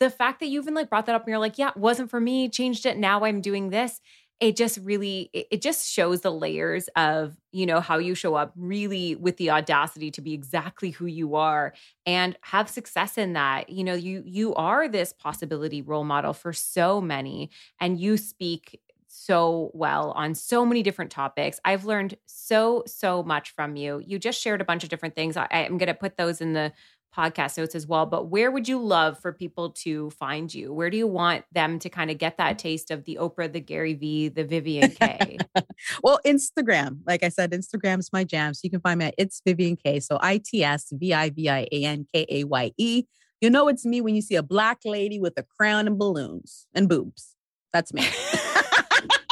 the 0.03 0.09
fact 0.09 0.41
that 0.41 0.47
you 0.47 0.59
even 0.59 0.73
like 0.73 0.89
brought 0.89 1.05
that 1.05 1.15
up 1.15 1.21
and 1.21 1.29
you're 1.29 1.39
like, 1.39 1.57
yeah, 1.57 1.71
wasn't 1.77 2.09
for 2.09 2.19
me, 2.19 2.49
changed 2.49 2.85
it. 2.85 2.97
Now 2.97 3.23
I'm 3.23 3.39
doing 3.39 3.69
this. 3.69 4.01
It 4.41 4.57
just 4.57 4.77
really, 4.79 5.29
it 5.31 5.61
just 5.61 5.89
shows 5.89 6.19
the 6.19 6.31
layers 6.31 6.89
of, 6.97 7.37
you 7.53 7.65
know, 7.65 7.79
how 7.79 7.99
you 7.99 8.13
show 8.13 8.35
up 8.35 8.51
really 8.57 9.15
with 9.15 9.37
the 9.37 9.51
audacity 9.51 10.11
to 10.11 10.21
be 10.21 10.33
exactly 10.33 10.89
who 10.89 11.05
you 11.05 11.35
are 11.35 11.73
and 12.05 12.37
have 12.41 12.67
success 12.67 13.17
in 13.17 13.31
that. 13.33 13.69
You 13.69 13.85
know, 13.85 13.93
you, 13.93 14.23
you 14.25 14.53
are 14.55 14.89
this 14.89 15.13
possibility 15.13 15.81
role 15.81 16.03
model 16.03 16.33
for 16.33 16.51
so 16.51 16.99
many 16.99 17.49
and 17.79 17.97
you 17.97 18.17
speak 18.17 18.81
so 19.07 19.71
well 19.73 20.11
on 20.17 20.35
so 20.35 20.65
many 20.65 20.83
different 20.83 21.11
topics. 21.11 21.61
I've 21.63 21.85
learned 21.85 22.17
so, 22.25 22.83
so 22.87 23.23
much 23.23 23.51
from 23.51 23.77
you. 23.77 24.03
You 24.05 24.19
just 24.19 24.41
shared 24.41 24.59
a 24.59 24.65
bunch 24.65 24.83
of 24.83 24.89
different 24.89 25.15
things. 25.15 25.37
I, 25.37 25.47
am 25.49 25.77
going 25.77 25.87
to 25.87 25.93
put 25.93 26.17
those 26.17 26.41
in 26.41 26.51
the 26.51 26.73
podcast 27.15 27.57
notes 27.57 27.75
as 27.75 27.87
well. 27.87 28.05
But 28.05 28.27
where 28.27 28.51
would 28.51 28.67
you 28.67 28.79
love 28.79 29.19
for 29.19 29.31
people 29.31 29.71
to 29.83 30.09
find 30.11 30.53
you? 30.53 30.73
Where 30.73 30.89
do 30.89 30.97
you 30.97 31.07
want 31.07 31.45
them 31.51 31.79
to 31.79 31.89
kind 31.89 32.09
of 32.09 32.17
get 32.17 32.37
that 32.37 32.59
taste 32.59 32.91
of 32.91 33.05
the 33.05 33.17
Oprah, 33.21 33.51
the 33.51 33.59
Gary 33.59 33.93
Vee, 33.93 34.29
the 34.29 34.43
Vivian 34.43 34.91
Kaye? 34.91 35.37
well, 36.03 36.19
Instagram, 36.25 36.99
like 37.05 37.23
I 37.23 37.29
said, 37.29 37.51
Instagram's 37.51 38.11
my 38.11 38.23
jam. 38.23 38.53
So 38.53 38.61
you 38.63 38.71
can 38.71 38.81
find 38.81 38.99
me 38.99 39.05
at 39.05 39.15
It's 39.17 39.41
Vivian 39.45 39.75
Kaye. 39.75 39.99
So 39.99 40.17
I 40.21 40.39
T 40.43 40.63
S 40.63 40.87
V 40.91 41.13
I 41.13 41.29
V 41.29 41.49
I 41.49 41.67
A 41.71 41.83
N 41.85 42.05
K 42.13 42.25
A 42.29 42.43
Y 42.45 42.71
E. 42.77 43.03
You 43.41 43.49
know 43.49 43.67
it's 43.67 43.85
me 43.85 43.99
when 44.01 44.15
you 44.15 44.21
see 44.21 44.35
a 44.35 44.43
black 44.43 44.79
lady 44.85 45.19
with 45.19 45.33
a 45.37 45.43
crown 45.43 45.87
and 45.87 45.99
balloons 45.99 46.65
and 46.73 46.87
boobs. 46.87 47.35
That's 47.73 47.93
me. 47.93 48.07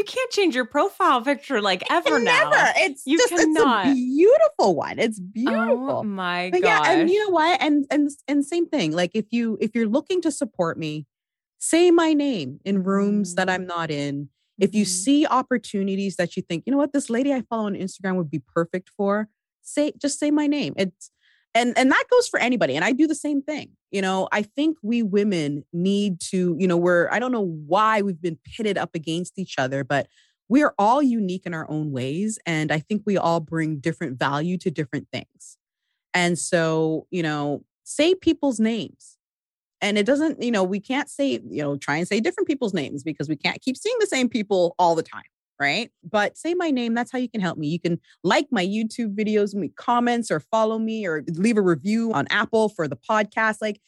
you 0.00 0.04
can't 0.04 0.30
change 0.30 0.54
your 0.54 0.64
profile 0.64 1.20
picture 1.20 1.60
like 1.60 1.82
ever 1.90 2.18
now. 2.18 2.48
Never. 2.50 2.72
It's 2.76 3.02
you 3.04 3.18
just, 3.18 3.28
cannot. 3.28 3.86
It's 3.86 3.92
a 3.92 3.94
beautiful 3.94 4.74
one. 4.74 4.98
It's 4.98 5.20
beautiful. 5.20 5.98
Oh 5.98 6.02
my 6.02 6.48
gosh. 6.50 6.62
yeah, 6.62 6.92
and 6.92 7.10
you 7.10 7.18
know 7.24 7.28
what? 7.34 7.60
And 7.60 7.84
and 7.90 8.10
and 8.26 8.44
same 8.44 8.66
thing. 8.66 8.92
Like 8.92 9.10
if 9.12 9.26
you 9.30 9.58
if 9.60 9.72
you're 9.74 9.86
looking 9.88 10.22
to 10.22 10.30
support 10.32 10.78
me, 10.78 11.06
say 11.58 11.90
my 11.90 12.14
name 12.14 12.60
in 12.64 12.82
rooms 12.82 13.34
that 13.34 13.48
Mm. 13.48 13.52
I'm 13.52 13.66
not 13.66 13.90
in. 13.90 14.30
If 14.58 14.74
you 14.74 14.84
Mhm. 14.84 14.88
see 14.88 15.26
opportunities 15.26 16.16
that 16.16 16.34
you 16.36 16.42
think, 16.42 16.64
you 16.66 16.70
know 16.70 16.78
what, 16.78 16.92
this 16.94 17.10
lady 17.10 17.32
I 17.34 17.42
follow 17.42 17.66
on 17.66 17.74
Instagram 17.74 18.16
would 18.16 18.30
be 18.30 18.40
perfect 18.40 18.90
for, 18.96 19.28
say 19.60 19.92
just 19.98 20.18
say 20.18 20.30
my 20.30 20.46
name. 20.46 20.72
It's 20.78 21.10
and 21.54 21.76
and 21.76 21.90
that 21.90 22.04
goes 22.10 22.28
for 22.28 22.38
anybody. 22.38 22.76
And 22.76 22.84
I 22.84 22.92
do 22.92 23.06
the 23.06 23.14
same 23.14 23.42
thing. 23.42 23.70
You 23.90 24.02
know, 24.02 24.28
I 24.32 24.42
think 24.42 24.78
we 24.82 25.02
women 25.02 25.64
need 25.72 26.20
to, 26.30 26.56
you 26.58 26.68
know, 26.68 26.76
we're 26.76 27.08
I 27.10 27.18
don't 27.18 27.32
know 27.32 27.46
why 27.66 28.02
we've 28.02 28.20
been 28.20 28.38
pitted 28.44 28.78
up 28.78 28.90
against 28.94 29.38
each 29.38 29.56
other, 29.58 29.84
but 29.84 30.06
we 30.48 30.62
are 30.62 30.74
all 30.78 31.02
unique 31.02 31.46
in 31.46 31.54
our 31.54 31.68
own 31.70 31.92
ways. 31.92 32.38
And 32.44 32.72
I 32.72 32.80
think 32.80 33.02
we 33.06 33.16
all 33.16 33.40
bring 33.40 33.78
different 33.78 34.18
value 34.18 34.58
to 34.58 34.70
different 34.70 35.08
things. 35.12 35.56
And 36.12 36.38
so, 36.38 37.06
you 37.10 37.22
know, 37.22 37.64
say 37.84 38.14
people's 38.14 38.58
names. 38.58 39.16
And 39.80 39.96
it 39.96 40.04
doesn't, 40.04 40.42
you 40.42 40.50
know, 40.50 40.62
we 40.62 40.78
can't 40.78 41.08
say, 41.08 41.40
you 41.48 41.62
know, 41.62 41.76
try 41.76 41.96
and 41.96 42.06
say 42.06 42.20
different 42.20 42.48
people's 42.48 42.74
names 42.74 43.02
because 43.02 43.28
we 43.28 43.36
can't 43.36 43.62
keep 43.62 43.76
seeing 43.76 43.96
the 43.98 44.06
same 44.06 44.28
people 44.28 44.74
all 44.78 44.94
the 44.94 45.02
time. 45.02 45.22
Right. 45.60 45.90
But 46.02 46.38
say 46.38 46.54
my 46.54 46.70
name. 46.70 46.94
That's 46.94 47.12
how 47.12 47.18
you 47.18 47.28
can 47.28 47.42
help 47.42 47.58
me. 47.58 47.68
You 47.68 47.78
can 47.78 48.00
like 48.24 48.48
my 48.50 48.64
YouTube 48.64 49.14
videos, 49.14 49.54
make 49.54 49.76
comments, 49.76 50.30
or 50.30 50.40
follow 50.40 50.78
me, 50.78 51.06
or 51.06 51.22
leave 51.34 51.58
a 51.58 51.62
review 51.62 52.14
on 52.14 52.26
Apple 52.30 52.70
for 52.70 52.88
the 52.88 52.96
podcast. 52.96 53.58
Like 53.60 53.78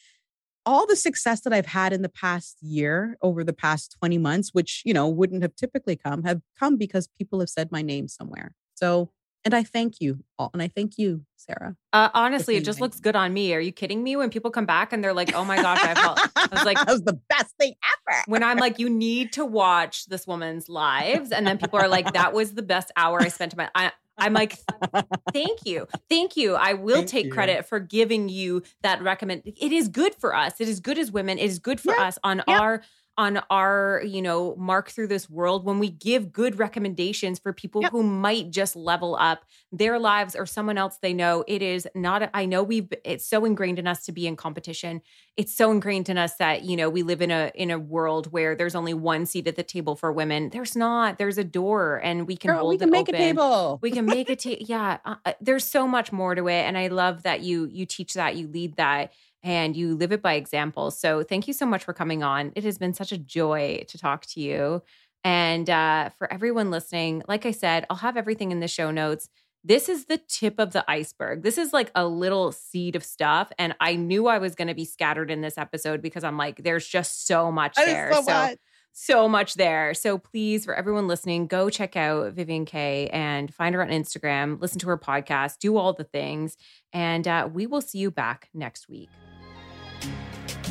all 0.67 0.85
the 0.85 0.95
success 0.95 1.41
that 1.41 1.51
I've 1.51 1.65
had 1.65 1.91
in 1.91 2.03
the 2.03 2.09
past 2.09 2.57
year, 2.61 3.17
over 3.23 3.43
the 3.43 3.53
past 3.53 3.95
20 3.99 4.19
months, 4.19 4.51
which, 4.53 4.83
you 4.85 4.93
know, 4.93 5.09
wouldn't 5.09 5.41
have 5.41 5.55
typically 5.55 5.95
come, 5.95 6.23
have 6.23 6.41
come 6.59 6.77
because 6.77 7.07
people 7.17 7.39
have 7.39 7.49
said 7.49 7.71
my 7.71 7.81
name 7.81 8.07
somewhere. 8.07 8.53
So, 8.75 9.09
and 9.45 9.53
I 9.53 9.63
thank 9.63 9.99
you 10.01 10.23
all. 10.39 10.49
And 10.53 10.61
I 10.61 10.67
thank 10.67 10.97
you, 10.97 11.25
Sarah. 11.37 11.75
Uh, 11.91 12.09
honestly, 12.13 12.55
it 12.55 12.63
just 12.65 12.79
looks 12.81 12.99
good 12.99 13.15
on 13.15 13.33
me. 13.33 13.53
Are 13.53 13.59
you 13.59 13.71
kidding 13.71 14.03
me? 14.03 14.15
When 14.15 14.29
people 14.29 14.51
come 14.51 14.65
back 14.65 14.93
and 14.93 15.03
they're 15.03 15.13
like, 15.13 15.33
"Oh 15.35 15.43
my 15.45 15.57
gosh, 15.61 15.83
I 15.83 15.93
felt," 15.95 16.19
I 16.35 16.47
was 16.51 16.63
like, 16.65 16.77
that 16.77 16.87
was 16.87 17.03
the 17.03 17.19
best 17.29 17.55
thing 17.59 17.73
ever. 18.09 18.23
when 18.27 18.43
I'm 18.43 18.57
like, 18.57 18.79
"You 18.79 18.89
need 18.89 19.33
to 19.33 19.45
watch 19.45 20.05
this 20.05 20.25
woman's 20.27 20.69
lives," 20.69 21.31
and 21.31 21.45
then 21.45 21.57
people 21.57 21.79
are 21.79 21.87
like, 21.87 22.13
"That 22.13 22.33
was 22.33 22.53
the 22.53 22.63
best 22.63 22.91
hour 22.95 23.21
I 23.21 23.27
spent 23.29 23.53
in 23.53 23.57
my." 23.57 23.69
I, 23.75 23.91
I'm 24.17 24.33
like, 24.33 24.59
thank 25.33 25.65
you, 25.65 25.87
thank 26.09 26.37
you. 26.37 26.53
I 26.55 26.73
will 26.73 26.97
Thank 26.97 27.09
take 27.09 27.25
you. 27.25 27.31
credit 27.31 27.65
for 27.65 27.79
giving 27.79 28.29
you 28.29 28.61
that 28.83 29.01
recommend. 29.01 29.41
It 29.45 29.71
is 29.71 29.87
good 29.87 30.13
for 30.15 30.35
us. 30.35 30.61
It 30.61 30.67
is 30.67 30.79
good 30.79 30.97
as 30.99 31.11
women. 31.11 31.39
It 31.39 31.45
is 31.45 31.59
good 31.59 31.79
for 31.79 31.93
Yeah, 31.95 32.03
us 32.03 32.19
on 32.23 32.43
yeah. 32.47 32.59
our 32.59 32.83
on 33.17 33.39
our 33.51 34.01
you 34.05 34.21
know 34.21 34.55
mark 34.57 34.89
through 34.89 35.07
this 35.07 35.29
world 35.29 35.65
when 35.65 35.77
we 35.77 35.89
give 35.89 36.31
good 36.31 36.57
recommendations 36.57 37.37
for 37.39 37.53
people 37.53 37.81
Yep. 37.83 37.91
who 37.91 38.01
might 38.03 38.49
just 38.49 38.75
level 38.75 39.15
up 39.19 39.45
their 39.71 39.99
lives 39.99 40.35
or 40.35 40.45
someone 40.45 40.77
else 40.77 40.97
they 41.01 41.13
know. 41.13 41.43
It 41.47 41.61
is 41.61 41.87
not 41.95 42.29
i 42.33 42.45
know 42.45 42.63
we've 42.63 42.91
it's 43.05 43.25
so 43.25 43.45
ingrained 43.45 43.77
in 43.79 43.87
us 43.87 44.03
to 44.05 44.11
be 44.11 44.25
in 44.27 44.35
competition. 44.35 45.01
It's 45.37 45.55
so 45.55 45.71
ingrained 45.71 46.09
in 46.09 46.17
us 46.17 46.35
that 46.35 46.63
you 46.63 46.75
know 46.75 46.89
we 46.89 47.03
live 47.03 47.21
in 47.21 47.29
a 47.31 47.51
in 47.55 47.69
a 47.71 47.77
world 47.79 48.31
where 48.31 48.55
there's 48.55 48.75
only 48.75 48.93
one 48.93 49.25
seat 49.25 49.47
at 49.47 49.55
the 49.55 49.63
table 49.63 49.95
for 49.95 50.11
women. 50.11 50.49
There's 50.49 50.75
not. 50.75 51.17
There's 51.17 51.37
a 51.37 51.43
door 51.43 52.01
and 52.03 52.27
we 52.27 52.35
can 52.35 52.49
Girl, 52.51 52.59
hold 52.61 52.69
we 52.69 52.77
can 52.79 52.89
it 52.89 52.91
make 52.91 53.01
open. 53.09 53.15
a 53.15 53.17
table. 53.17 53.79
we 53.81 53.91
can 53.91 54.05
make 54.05 54.29
it 54.29 54.39
ta- 54.39 54.55
yeah 54.59 54.97
uh, 55.05 55.15
uh, 55.25 55.33
there's 55.41 55.65
so 55.65 55.87
much 55.87 56.11
more 56.11 56.35
to 56.35 56.47
it 56.47 56.61
and 56.63 56.77
i 56.77 56.87
love 56.87 57.23
that 57.23 57.41
you 57.41 57.67
you 57.71 57.85
teach 57.85 58.13
that 58.15 58.35
you 58.35 58.47
lead 58.47 58.75
that 58.77 59.11
and 59.43 59.75
you 59.75 59.95
live 59.95 60.11
it 60.11 60.21
by 60.21 60.33
example 60.33 60.89
so 60.91 61.23
thank 61.23 61.47
you 61.47 61.53
so 61.53 61.65
much 61.65 61.83
for 61.83 61.93
coming 61.93 62.23
on 62.23 62.51
it 62.55 62.63
has 62.63 62.77
been 62.77 62.93
such 62.93 63.11
a 63.11 63.17
joy 63.17 63.83
to 63.87 63.97
talk 63.97 64.25
to 64.25 64.39
you 64.39 64.81
and 65.23 65.69
uh, 65.69 66.09
for 66.17 66.31
everyone 66.31 66.71
listening 66.71 67.21
like 67.27 67.45
i 67.45 67.51
said 67.51 67.85
i'll 67.89 67.97
have 67.97 68.17
everything 68.17 68.51
in 68.51 68.59
the 68.59 68.67
show 68.67 68.91
notes 68.91 69.29
this 69.65 69.87
is 69.87 70.05
the 70.05 70.17
tip 70.27 70.55
of 70.59 70.71
the 70.73 70.83
iceberg 70.89 71.43
this 71.43 71.57
is 71.57 71.71
like 71.73 71.91
a 71.95 72.05
little 72.07 72.51
seed 72.51 72.95
of 72.95 73.03
stuff 73.03 73.51
and 73.57 73.75
i 73.79 73.95
knew 73.95 74.27
i 74.27 74.37
was 74.37 74.55
going 74.55 74.67
to 74.67 74.73
be 74.73 74.85
scattered 74.85 75.29
in 75.31 75.41
this 75.41 75.57
episode 75.57 76.01
because 76.01 76.23
i'm 76.23 76.37
like 76.37 76.63
there's 76.63 76.87
just 76.87 77.25
so 77.27 77.51
much 77.51 77.75
That 77.75 77.85
there 77.85 78.13
so 78.13 78.21
so 78.21 78.31
much. 78.33 78.57
so 78.95 79.27
much 79.27 79.55
there. 79.55 79.95
So 79.95 80.19
please, 80.19 80.65
for 80.65 80.75
everyone 80.75 81.07
listening, 81.07 81.47
go 81.47 81.71
check 81.71 81.95
out 81.95 82.33
Vivian 82.33 82.63
Kaye 82.65 83.07
and 83.11 83.51
find 83.51 83.73
her 83.73 83.81
on 83.81 83.89
Instagram, 83.89 84.61
listen 84.61 84.77
to 84.81 84.87
her 84.87 84.99
podcast, 84.99 85.57
do 85.57 85.77
all 85.77 85.93
the 85.93 86.03
things. 86.03 86.57
And 86.93 87.27
uh, 87.27 87.49
we 87.51 87.65
will 87.65 87.81
see 87.81 87.97
you 87.97 88.11
back 88.11 88.49
next 88.53 88.87
week. 88.87 89.09